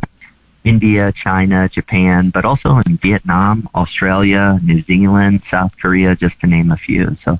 India, 0.64 1.12
China, 1.12 1.68
Japan, 1.68 2.30
but 2.30 2.44
also 2.44 2.80
in 2.86 2.96
Vietnam, 2.96 3.68
Australia, 3.74 4.58
New 4.62 4.80
Zealand, 4.82 5.42
South 5.50 5.76
Korea, 5.78 6.16
just 6.16 6.40
to 6.40 6.46
name 6.46 6.70
a 6.70 6.76
few. 6.76 7.16
So 7.22 7.38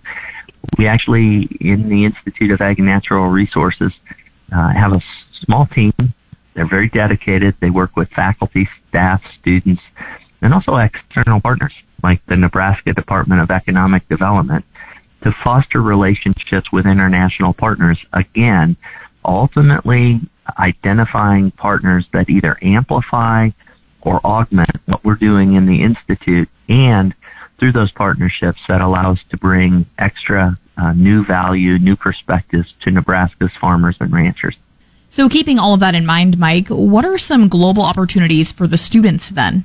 we 0.77 0.87
actually, 0.87 1.45
in 1.61 1.89
the 1.89 2.05
Institute 2.05 2.51
of 2.51 2.61
Ag 2.61 2.79
and 2.79 2.87
Natural 2.87 3.27
Resources, 3.29 3.95
uh, 4.53 4.69
have 4.69 4.93
a 4.93 5.03
small 5.33 5.65
team. 5.65 5.93
They're 6.53 6.67
very 6.67 6.89
dedicated. 6.89 7.55
They 7.55 7.71
work 7.71 7.97
with 7.97 8.11
faculty, 8.11 8.69
staff, 8.89 9.33
students, 9.33 9.83
and 10.43 10.53
also 10.53 10.77
external 10.77 11.41
partners 11.41 11.73
like 12.05 12.25
the 12.27 12.37
Nebraska 12.37 12.93
Department 12.93 13.41
of 13.41 13.51
Economic 13.51 14.07
Development 14.09 14.63
to 15.23 15.33
foster 15.33 15.81
relationships 15.81 16.71
with 16.71 16.87
international 16.87 17.55
partners. 17.55 18.05
Again, 18.13 18.77
ultimately 19.25 20.21
identifying 20.59 21.51
partners 21.51 22.07
that 22.13 22.29
either 22.29 22.59
amplify 22.61 23.49
or 24.03 24.21
augment 24.23 24.69
what 24.85 25.03
we're 25.03 25.15
doing 25.15 25.55
in 25.55 25.65
the 25.65 25.83
Institute 25.83 26.51
and 26.69 27.15
through 27.57 27.73
those 27.73 27.91
partnerships 27.91 28.61
that 28.69 28.83
allow 28.83 29.13
us 29.13 29.25
to 29.31 29.39
bring 29.39 29.87
extra 29.99 30.59
uh, 30.77 30.93
new 30.93 31.25
value, 31.25 31.79
new 31.79 31.97
perspectives 31.97 32.75
to 32.81 32.91
Nebraska's 32.91 33.55
farmers 33.55 33.97
and 33.99 34.13
ranchers. 34.13 34.59
So, 35.09 35.31
keeping 35.31 35.59
all 35.59 35.73
of 35.73 35.81
that 35.81 35.95
in 35.95 36.05
mind, 36.05 36.39
Mike, 36.39 36.69
what 36.69 37.07
are 37.07 37.17
some 37.17 37.49
global 37.49 37.83
opportunities 37.83 38.53
for 38.53 38.67
the 38.67 38.77
students 38.77 39.31
then? 39.31 39.65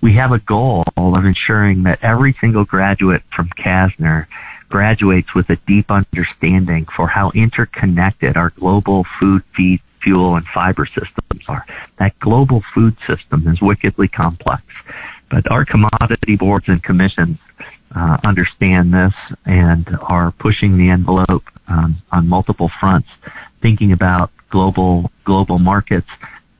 We 0.00 0.14
have 0.14 0.32
a 0.32 0.38
goal 0.38 0.84
of 0.96 1.24
ensuring 1.24 1.82
that 1.82 2.02
every 2.02 2.32
single 2.32 2.64
graduate 2.64 3.22
from 3.34 3.48
CASNR 3.50 4.26
graduates 4.68 5.34
with 5.34 5.50
a 5.50 5.56
deep 5.56 5.90
understanding 5.90 6.86
for 6.86 7.08
how 7.08 7.30
interconnected 7.34 8.36
our 8.36 8.50
global 8.50 9.04
food, 9.04 9.44
feed, 9.44 9.80
fuel, 10.00 10.36
and 10.36 10.46
fiber 10.46 10.86
systems 10.86 11.44
are. 11.48 11.66
That 11.98 12.18
global 12.18 12.60
food 12.60 12.96
system 13.06 13.46
is 13.48 13.60
wickedly 13.60 14.08
complex, 14.08 14.62
but 15.28 15.50
our 15.50 15.64
commodity 15.64 16.36
boards 16.36 16.68
and 16.68 16.82
commissions 16.82 17.38
uh, 17.94 18.16
understand 18.24 18.94
this 18.94 19.14
and 19.44 19.86
are 20.02 20.30
pushing 20.32 20.78
the 20.78 20.88
envelope 20.88 21.44
um, 21.68 21.96
on 22.12 22.28
multiple 22.28 22.68
fronts, 22.68 23.08
thinking 23.60 23.92
about 23.92 24.30
global 24.48 25.10
global 25.24 25.58
markets, 25.58 26.08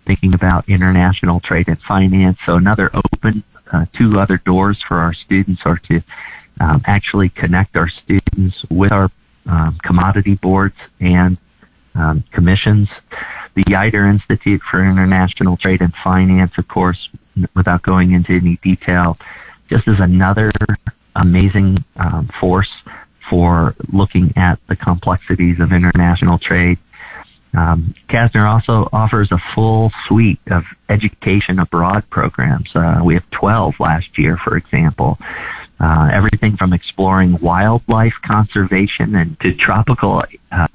thinking 0.05 0.35
about 0.35 0.69
international 0.69 1.41
trade 1.41 1.69
and 1.69 1.81
finance. 1.81 2.39
So 2.45 2.57
another 2.57 2.91
open 2.95 3.43
uh, 3.73 3.87
two 3.93 4.19
other 4.19 4.37
doors 4.39 4.83
for 4.83 4.99
our 4.99 5.15
students 5.15 5.63
are 5.65 5.77
to 5.77 6.03
um, 6.61 6.83
actually 6.87 7.29
connect 7.29 7.77
our 7.77 7.89
students 7.89 8.65
with 8.71 8.93
our 8.93 9.09
um, 9.47 9.79
commodity 9.83 10.35
boards 10.35 10.77
and 11.01 11.39
um, 11.95 12.23
commissions. 12.31 12.89
The 13.55 13.65
Yeutter 13.65 14.09
Institute 14.09 14.63
for 14.63 14.83
International 14.83 15.57
Trade 15.57 15.81
and 15.81 15.95
Finance, 15.95 16.59
of 16.59 16.69
course, 16.69 17.09
without 17.55 17.83
going 17.83 18.13
into 18.13 18.35
any 18.35 18.57
detail, 18.57 19.19
just 19.69 19.89
is 19.89 20.01
another 20.01 20.51
amazing 21.17 21.79
um, 21.97 22.27
force 22.27 22.71
for 23.29 23.75
looking 23.93 24.33
at 24.37 24.65
the 24.67 24.77
complexities 24.77 25.61
of 25.61 25.73
international 25.73 26.39
trade. 26.39 26.79
Um, 27.55 27.95
CASNR 28.09 28.49
also 28.49 28.89
offers 28.93 29.33
a 29.33 29.39
full 29.39 29.91
suite 30.07 30.41
of 30.51 30.67
education 30.89 31.59
abroad 31.59 32.09
programs. 32.11 32.75
Uh, 32.75 33.01
we 33.03 33.15
have 33.15 33.29
12 33.31 33.81
last 33.81 34.19
year, 34.19 34.37
for 34.37 34.57
example, 34.57 35.19
uh, 35.81 36.11
everything 36.13 36.57
from 36.57 36.73
exploring 36.73 37.39
wildlife 37.39 38.15
conservation 38.23 39.15
and 39.15 39.41
to 39.41 39.55
tropical 39.55 40.23
uh, 40.53 40.67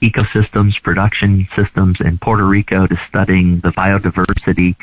ecosystems, 0.00 0.82
production 0.82 1.46
systems 1.54 2.00
in 2.00 2.18
Puerto 2.18 2.46
Rico 2.46 2.86
to 2.86 2.96
studying 3.06 3.60
the 3.60 3.70
biodiversity 3.70 4.74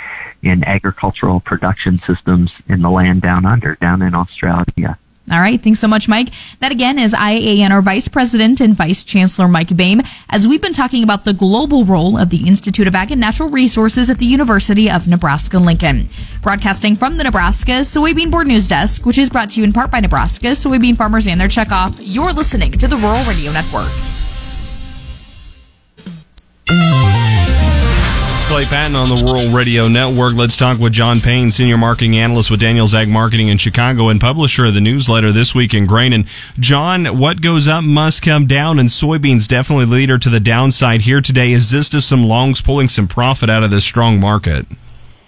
in 0.43 0.63
agricultural 0.63 1.39
production 1.39 1.99
systems 1.99 2.53
in 2.67 2.81
the 2.81 2.89
land 2.89 3.21
down 3.23 3.45
under, 3.45 3.75
down 3.75 4.01
in 4.01 4.13
Australia. 4.13 4.97
All 5.30 5.39
right. 5.39 5.61
Thanks 5.61 5.80
so 5.80 5.88
much, 5.88 6.07
Mike. 6.07 6.30
That 6.59 6.72
again 6.72 6.97
is 6.97 7.13
IANR 7.13 7.84
Vice 7.84 8.07
President 8.07 8.59
and 8.59 8.74
Vice 8.74 9.03
Chancellor 9.03 9.47
Mike 9.47 9.76
Boehm, 9.76 10.01
as 10.30 10.47
we've 10.47 10.61
been 10.61 10.74
talking 10.74 11.03
about 11.03 11.26
the 11.26 11.34
global 11.34 11.86
role 11.86 12.17
of 12.17 12.32
the 12.32 12.47
Institute 12.47 12.88
of 12.88 12.95
Ag 12.95 13.11
and 13.11 13.22
Natural 13.22 13.47
Resources 13.47 14.09
at 14.09 14.17
the 14.19 14.26
University 14.26 14.89
of 14.89 15.07
Nebraska 15.07 15.59
Lincoln. 15.59 16.07
Broadcasting 16.41 16.95
from 16.95 17.17
the 17.17 17.24
Nebraska 17.24 17.82
Soybean 17.82 18.32
Board 18.32 18.47
News 18.47 18.67
Desk, 18.67 19.05
which 19.05 19.17
is 19.17 19.30
brought 19.30 19.51
to 19.51 19.59
you 19.59 19.63
in 19.63 19.74
part 19.74 19.91
by 19.91 19.99
Nebraska 19.99 20.47
soybean 20.47 20.97
farmers 20.97 21.28
and 21.28 21.39
their 21.39 21.47
checkoff, 21.47 21.97
you're 21.99 22.34
listening 22.34 22.72
to 22.74 22.88
the 22.88 22.97
Rural 22.97 23.24
Radio 23.26 23.51
Network. 23.51 23.89
Clay 28.51 28.65
Patton 28.65 28.97
on 28.97 29.07
the 29.07 29.15
Rural 29.15 29.49
Radio 29.53 29.87
Network. 29.87 30.33
Let's 30.33 30.57
talk 30.57 30.77
with 30.77 30.91
John 30.91 31.21
Payne, 31.21 31.51
Senior 31.51 31.77
Marketing 31.77 32.17
Analyst 32.17 32.51
with 32.51 32.59
Daniels 32.59 32.93
Ag 32.93 33.07
Marketing 33.07 33.47
in 33.47 33.57
Chicago 33.57 34.09
and 34.09 34.19
publisher 34.19 34.65
of 34.65 34.73
the 34.73 34.81
newsletter 34.81 35.31
This 35.31 35.55
Week 35.55 35.73
in 35.73 35.85
Grain. 35.85 36.11
And 36.11 36.27
John, 36.59 37.17
what 37.17 37.41
goes 37.41 37.69
up 37.69 37.85
must 37.85 38.21
come 38.21 38.47
down, 38.47 38.77
and 38.77 38.89
soybeans 38.89 39.47
definitely 39.47 39.85
leader 39.85 40.17
to 40.17 40.29
the 40.29 40.41
downside 40.41 41.03
here 41.03 41.21
today. 41.21 41.53
Is 41.53 41.71
this 41.71 41.87
just 41.87 42.09
some 42.09 42.25
longs 42.25 42.59
pulling 42.59 42.89
some 42.89 43.07
profit 43.07 43.49
out 43.49 43.63
of 43.63 43.71
this 43.71 43.85
strong 43.85 44.19
market? 44.19 44.65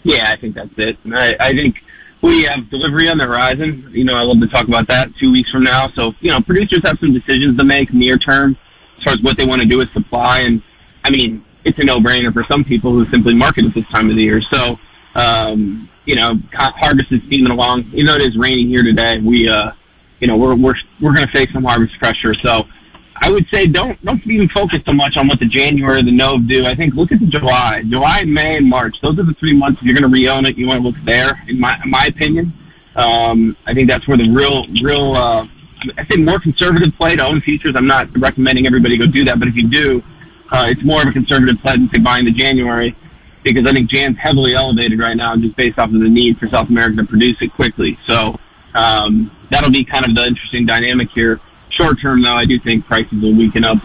Yeah, 0.03 0.25
I 0.27 0.35
think 0.35 0.55
that's 0.55 0.77
it. 0.77 0.97
I, 1.05 1.37
I 1.39 1.53
think 1.53 1.81
we 2.21 2.43
have 2.43 2.69
delivery 2.69 3.07
on 3.07 3.19
the 3.19 3.25
horizon. 3.25 3.85
You 3.91 4.03
know, 4.03 4.15
I 4.15 4.23
love 4.23 4.41
to 4.41 4.47
talk 4.47 4.67
about 4.67 4.87
that 4.87 5.15
two 5.15 5.31
weeks 5.31 5.49
from 5.49 5.63
now. 5.63 5.87
So, 5.87 6.13
you 6.19 6.29
know, 6.29 6.41
producers 6.41 6.81
have 6.83 6.99
some 6.99 7.13
decisions 7.13 7.55
to 7.55 7.63
make 7.63 7.93
near 7.93 8.17
term 8.17 8.57
as 8.97 9.03
far 9.05 9.13
as 9.13 9.21
what 9.21 9.37
they 9.37 9.45
want 9.45 9.61
to 9.61 9.67
do 9.67 9.77
with 9.77 9.93
supply. 9.93 10.41
And, 10.41 10.61
I 11.05 11.09
mean, 11.09 11.45
it's 11.65 11.79
a 11.79 11.83
no-brainer 11.83 12.33
for 12.33 12.43
some 12.43 12.63
people 12.63 12.91
who 12.91 13.05
simply 13.05 13.33
market 13.33 13.65
at 13.65 13.73
this 13.73 13.87
time 13.89 14.09
of 14.09 14.15
the 14.15 14.23
year. 14.23 14.41
So, 14.41 14.79
um, 15.15 15.89
you 16.05 16.15
know, 16.15 16.37
harvest 16.53 17.11
is 17.11 17.23
steaming 17.23 17.51
along. 17.51 17.85
Even 17.93 18.07
though 18.07 18.15
it 18.15 18.21
is 18.21 18.37
raining 18.37 18.67
here 18.67 18.83
today, 18.83 19.19
we, 19.19 19.47
uh, 19.47 19.71
you 20.19 20.27
know, 20.27 20.37
we're 20.37 20.55
we're 20.55 20.75
we're 20.99 21.13
going 21.13 21.25
to 21.25 21.31
face 21.31 21.51
some 21.51 21.63
harvest 21.63 21.97
pressure. 21.97 22.33
So, 22.33 22.67
I 23.15 23.31
would 23.31 23.47
say 23.47 23.67
don't 23.67 23.99
don't 24.03 24.25
even 24.27 24.49
focus 24.49 24.81
so 24.85 24.91
much 24.91 25.15
on 25.15 25.27
what 25.27 25.39
the 25.39 25.45
January 25.45 25.99
or 25.99 26.03
the 26.03 26.11
Nove 26.11 26.47
do. 26.47 26.65
I 26.65 26.75
think 26.75 26.95
look 26.95 27.11
at 27.11 27.19
the 27.19 27.25
July, 27.25 27.83
July, 27.87 28.25
May, 28.25 28.57
and 28.57 28.67
March. 28.67 28.99
Those 29.01 29.17
are 29.19 29.23
the 29.23 29.33
three 29.33 29.55
months. 29.55 29.81
If 29.81 29.87
you're 29.87 29.95
going 29.95 30.09
to 30.09 30.13
re-own 30.13 30.45
it, 30.45 30.57
you 30.57 30.67
want 30.67 30.81
to 30.81 30.87
look 30.87 30.97
there. 31.03 31.41
In 31.47 31.59
my 31.59 31.79
in 31.83 31.89
my 31.89 32.05
opinion, 32.07 32.51
um, 32.95 33.55
I 33.65 33.73
think 33.73 33.87
that's 33.87 34.07
where 34.07 34.17
the 34.17 34.29
real 34.29 34.65
real. 34.81 35.13
Uh, 35.13 35.47
I 35.97 36.03
think 36.03 36.21
more 36.21 36.39
conservative 36.39 36.95
play 36.95 37.15
to 37.15 37.25
own 37.25 37.41
futures. 37.41 37.75
I'm 37.75 37.87
not 37.87 38.15
recommending 38.17 38.65
everybody 38.65 38.97
go 38.97 39.05
do 39.05 39.25
that, 39.25 39.37
but 39.39 39.47
if 39.47 39.55
you 39.55 39.67
do, 39.67 40.01
uh, 40.53 40.67
it's 40.69 40.83
more 40.83 41.01
of 41.01 41.07
a 41.07 41.11
conservative 41.11 41.59
than 41.63 41.89
say 41.89 41.97
buying 41.97 42.25
the 42.25 42.31
January 42.31 42.95
because 43.41 43.65
I 43.65 43.73
think 43.73 43.89
Jan's 43.89 44.19
heavily 44.19 44.53
elevated 44.53 44.99
right 44.99 45.17
now 45.17 45.35
just 45.35 45.55
based 45.55 45.79
off 45.79 45.91
of 45.91 45.99
the 45.99 46.07
need 46.07 46.37
for 46.37 46.47
South 46.47 46.69
America 46.69 46.97
to 46.97 47.03
produce 47.05 47.41
it 47.41 47.51
quickly. 47.51 47.97
So 48.05 48.39
um, 48.75 49.31
that'll 49.49 49.71
be 49.71 49.83
kind 49.83 50.05
of 50.05 50.15
the 50.15 50.25
interesting 50.25 50.65
dynamic 50.65 51.09
here. 51.09 51.39
Short 51.69 51.99
term, 51.99 52.21
though, 52.21 52.35
I 52.35 52.45
do 52.45 52.59
think 52.59 52.85
prices 52.85 53.19
will 53.19 53.33
weaken 53.33 53.63
up 53.63 53.79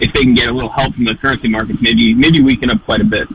if 0.00 0.12
they 0.12 0.22
can 0.22 0.34
get 0.34 0.48
a 0.48 0.52
little 0.52 0.68
help 0.68 0.94
from 0.94 1.04
the 1.04 1.14
currency 1.14 1.48
markets. 1.48 1.80
Maybe 1.80 2.12
maybe 2.12 2.42
weaken 2.42 2.70
up 2.70 2.84
quite 2.84 3.00
a 3.00 3.04
bit. 3.04 3.28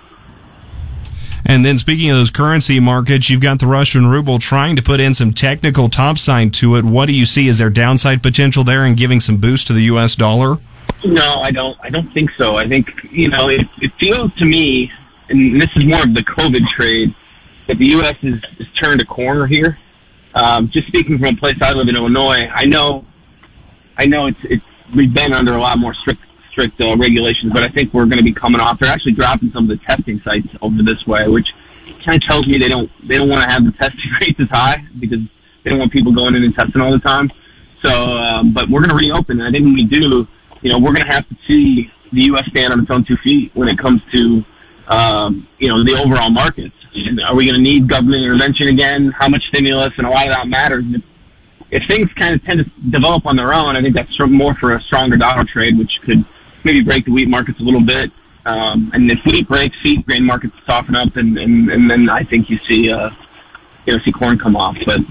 And 1.44 1.66
then 1.66 1.80
speaking 1.80 2.12
of 2.12 2.18
those 2.18 2.30
currency 2.30 2.80
markets, 2.80 3.30
you've 3.30 3.42
got 3.42 3.60
the 3.60 3.68
Russian 3.68 4.06
ruble 4.08 4.38
trying 4.38 4.76
to 4.76 4.84
put 4.84 5.00
in 5.00 5.14
some 5.14 5.34
technical 5.34 5.90
topside 5.90 6.54
to 6.56 6.76
it. 6.76 6.86
What 6.86 7.08
do 7.08 7.14
you 7.14 7.26
see? 7.26 7.48
Is 7.48 7.58
there 7.58 7.70
downside 7.70 8.22
potential 8.22 8.64
there 8.64 8.84
and 8.84 8.96
giving 8.96 9.20
some 9.20 9.38
boost 9.38 9.66
to 9.68 9.74
the 9.74 9.84
U.S. 9.84 10.16
dollar? 10.16 10.58
No, 11.06 11.42
I 11.42 11.52
don't. 11.52 11.78
I 11.82 11.90
don't 11.90 12.08
think 12.08 12.32
so. 12.32 12.56
I 12.56 12.68
think 12.68 13.12
you 13.12 13.30
know 13.30 13.50
it, 13.50 13.68
it 13.82 13.94
feels 13.94 14.34
to 14.36 14.46
me, 14.46 14.92
and 15.30 15.62
this 15.62 15.70
is 15.76 15.86
more 15.86 16.02
of 16.02 16.14
the 16.14 16.22
COVID 16.22 16.68
trade, 16.70 17.14
that 17.68 17.78
the 17.78 17.86
U.S. 17.88 18.18
has, 18.18 18.44
has 18.58 18.72
turned 18.72 19.02
a 19.02 19.06
corner 19.06 19.46
here. 19.46 19.78
Um, 20.34 20.68
just 20.70 20.88
speaking 20.88 21.18
from 21.18 21.36
a 21.36 21.38
place 21.38 21.62
I 21.62 21.74
live 21.74 21.88
in 21.88 21.96
Illinois, 21.96 22.50
I 22.52 22.66
know, 22.66 23.06
I 23.98 24.06
know 24.06 24.28
it's 24.28 24.44
it's 24.44 24.66
we've 24.96 25.14
been 25.14 25.34
under 25.34 25.54
a 25.54 25.60
lot 25.60 25.78
more 25.78 25.94
strict 25.94 26.22
strict 26.50 26.82
uh, 26.82 26.96
regulations, 26.98 27.54
but 27.54 27.64
I 27.64 27.70
think 27.70 27.94
we're 27.94 28.06
going 28.06 28.18
to 28.18 28.24
be 28.24 28.34
coming 28.34 28.60
off. 28.60 28.80
They're 28.80 28.92
actually 28.92 29.12
dropping 29.14 29.52
some 29.52 29.70
of 29.70 29.80
the 29.80 29.84
testing 29.84 30.20
sites 30.20 30.48
over 30.62 30.82
this 30.82 31.06
way, 31.06 31.28
which 31.28 31.54
kind 32.04 32.22
of 32.22 32.28
tells 32.28 32.48
me 32.48 32.58
they 32.58 32.70
don't 32.70 32.90
they 33.08 33.18
don't 33.18 33.30
want 33.30 33.44
to 33.44 33.50
have 33.50 33.64
the 33.66 33.72
testing 33.72 34.12
rates 34.22 34.40
as 34.40 34.50
high 34.50 34.84
because 35.00 35.20
they 35.64 35.70
don't 35.70 35.80
want 35.80 35.92
people 35.92 36.12
going 36.12 36.34
in 36.36 36.44
and 36.44 36.56
testing 36.56 36.82
all 36.82 36.92
the 36.92 37.00
time. 37.00 37.32
So, 37.82 37.90
um, 37.90 38.54
but 38.54 38.70
we're 38.70 38.80
going 38.80 38.90
to 38.90 38.96
reopen, 38.96 39.40
and 39.40 39.48
I 39.48 39.52
think 39.52 39.76
we 39.76 39.86
do, 39.86 40.28
you 40.62 40.72
know, 40.72 40.80
we're 40.80 40.94
going 40.94 41.06
to 41.06 41.12
have 41.12 41.28
to 41.30 41.36
see 41.46 41.92
the 42.12 42.22
U.S. 42.24 42.46
stand 42.50 42.74
on 42.74 42.80
its 42.82 42.90
own 42.90 43.04
two 43.04 43.18
feet 43.18 43.52
when 43.54 43.68
it 43.68 43.78
comes 43.78 44.04
to, 44.12 44.44
um, 44.88 45.48
you 45.60 45.68
know, 45.68 45.84
the 45.84 45.94
overall 46.02 46.30
markets. 46.30 46.76
Are 47.26 47.36
we 47.36 47.46
going 47.46 47.56
to 47.56 47.62
need 47.62 47.88
government 47.88 48.24
intervention 48.24 48.70
again? 48.70 49.12
How 49.12 49.30
much 49.30 49.48
stimulus? 49.50 49.98
And 49.98 50.08
a 50.08 50.10
lot 50.10 50.28
of 50.28 50.34
that 50.34 50.48
matters. 50.48 50.86
If, 50.90 51.04
if 51.70 51.88
things 51.88 52.12
kind 52.14 52.34
of 52.34 52.44
tend 52.44 52.64
to 52.64 52.90
develop 52.90 53.26
on 53.26 53.36
their 53.36 53.54
own, 53.54 53.76
I 53.76 53.82
think 53.82 53.94
that's 53.94 54.18
more 54.20 54.56
for 54.56 54.74
a 54.74 54.82
stronger 54.82 55.18
dollar 55.18 55.44
trade, 55.44 55.78
which 55.78 56.02
could 56.02 56.24
maybe 56.64 56.82
break 56.82 57.06
the 57.06 57.12
wheat 57.12 57.28
markets 57.28 57.60
a 57.60 57.64
little 57.64 57.82
bit. 57.82 58.12
Um, 58.46 58.92
and 58.94 59.12
if 59.12 59.26
wheat 59.26 59.48
breaks, 59.48 59.76
feed 59.82 60.06
grain 60.06 60.24
markets 60.24 60.56
soften 60.66 60.96
up, 60.96 61.18
and, 61.18 61.38
and, 61.38 61.70
and 61.70 61.92
then 61.92 62.10
I 62.10 62.24
think 62.24 62.50
you 62.50 62.58
see, 62.60 62.92
uh, 62.92 63.10
you 63.86 63.94
know, 63.94 64.00
see 64.00 64.12
corn 64.12 64.40
come 64.40 64.56
off. 64.56 64.78
But 64.86 65.02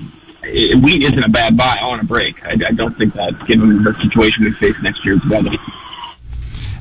wheat 0.52 1.02
isn't 1.02 1.22
a 1.22 1.28
bad 1.28 1.56
buy 1.56 1.78
on 1.82 2.00
a 2.00 2.04
break. 2.04 2.44
I, 2.44 2.52
I 2.52 2.72
don't 2.72 2.96
think 2.96 3.14
that, 3.14 3.46
given 3.46 3.82
the 3.82 3.94
situation 3.94 4.44
we 4.44 4.52
face 4.52 4.76
next 4.82 5.04
year, 5.04 5.16
is 5.16 5.26
weather. 5.26 5.50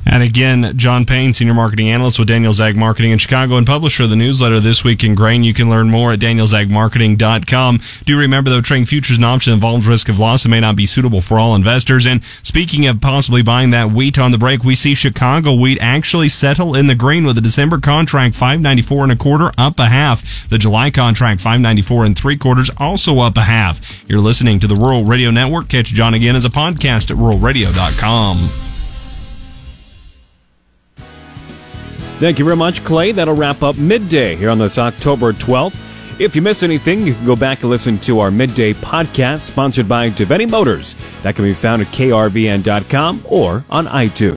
And 0.06 0.22
again, 0.22 0.78
John 0.78 1.04
Payne, 1.04 1.32
Senior 1.32 1.54
Marketing 1.54 1.90
Analyst 1.90 2.18
with 2.18 2.28
Daniels 2.28 2.60
Ag 2.60 2.76
Marketing 2.76 3.10
in 3.10 3.18
Chicago 3.18 3.56
and 3.56 3.66
publisher 3.66 4.04
of 4.04 4.10
the 4.10 4.16
newsletter 4.16 4.60
This 4.60 4.84
Week 4.84 5.02
in 5.02 5.16
Grain. 5.16 5.42
You 5.42 5.52
can 5.52 5.68
learn 5.68 5.90
more 5.90 6.12
at 6.12 6.20
danielsagmarketing.com. 6.20 7.80
Do 8.04 8.16
remember, 8.16 8.48
though, 8.48 8.60
trading 8.60 8.86
futures 8.86 9.16
and 9.16 9.24
options 9.24 9.54
involves 9.54 9.86
risk 9.86 10.08
of 10.08 10.18
loss 10.18 10.44
and 10.44 10.50
may 10.50 10.60
not 10.60 10.76
be 10.76 10.86
suitable 10.86 11.20
for 11.20 11.40
all 11.40 11.56
investors. 11.56 12.06
And 12.06 12.22
speaking 12.44 12.86
of 12.86 13.00
possibly 13.00 13.42
buying 13.42 13.70
that 13.70 13.90
wheat 13.90 14.16
on 14.18 14.30
the 14.30 14.38
break, 14.38 14.62
we 14.62 14.76
see 14.76 14.94
Chicago 14.94 15.52
wheat 15.52 15.78
actually 15.80 16.28
settle 16.28 16.76
in 16.76 16.86
the 16.86 16.94
green 16.94 17.26
with 17.26 17.34
the 17.34 17.42
December 17.42 17.80
contract 17.80 18.36
594 18.36 19.02
and 19.02 19.12
a 19.12 19.16
quarter, 19.16 19.50
up 19.58 19.78
a 19.80 19.86
half. 19.86 20.48
The 20.48 20.58
July 20.58 20.90
contract 20.90 21.40
594 21.40 22.04
and 22.04 22.16
three 22.16 22.36
quarters, 22.36 22.70
also 22.78 23.18
up 23.18 23.36
a 23.36 23.42
half. 23.42 24.04
You're 24.08 24.20
listening 24.20 24.60
to 24.60 24.68
the 24.68 24.76
Rural 24.76 25.04
Radio 25.04 25.32
Network. 25.32 25.68
Catch 25.68 25.88
John 25.88 26.14
again 26.14 26.36
as 26.36 26.44
a 26.44 26.50
podcast 26.50 27.10
at 27.10 27.16
ruralradio.com. 27.16 28.65
Thank 32.18 32.38
you 32.38 32.44
very 32.46 32.56
much, 32.56 32.82
Clay. 32.82 33.12
That'll 33.12 33.34
wrap 33.36 33.62
up 33.62 33.76
midday 33.76 34.36
here 34.36 34.48
on 34.48 34.58
this 34.58 34.78
October 34.78 35.32
12th. 35.32 36.18
If 36.18 36.34
you 36.34 36.40
missed 36.40 36.64
anything, 36.64 37.06
you 37.06 37.12
can 37.12 37.26
go 37.26 37.36
back 37.36 37.60
and 37.60 37.68
listen 37.68 37.98
to 38.00 38.20
our 38.20 38.30
midday 38.30 38.72
podcast 38.72 39.40
sponsored 39.40 39.86
by 39.86 40.08
Devetti 40.08 40.48
Motors. 40.48 40.94
That 41.22 41.36
can 41.36 41.44
be 41.44 41.52
found 41.52 41.82
at 41.82 41.88
krvn.com 41.88 43.20
or 43.26 43.64
on 43.68 43.86
iTunes. 43.86 44.34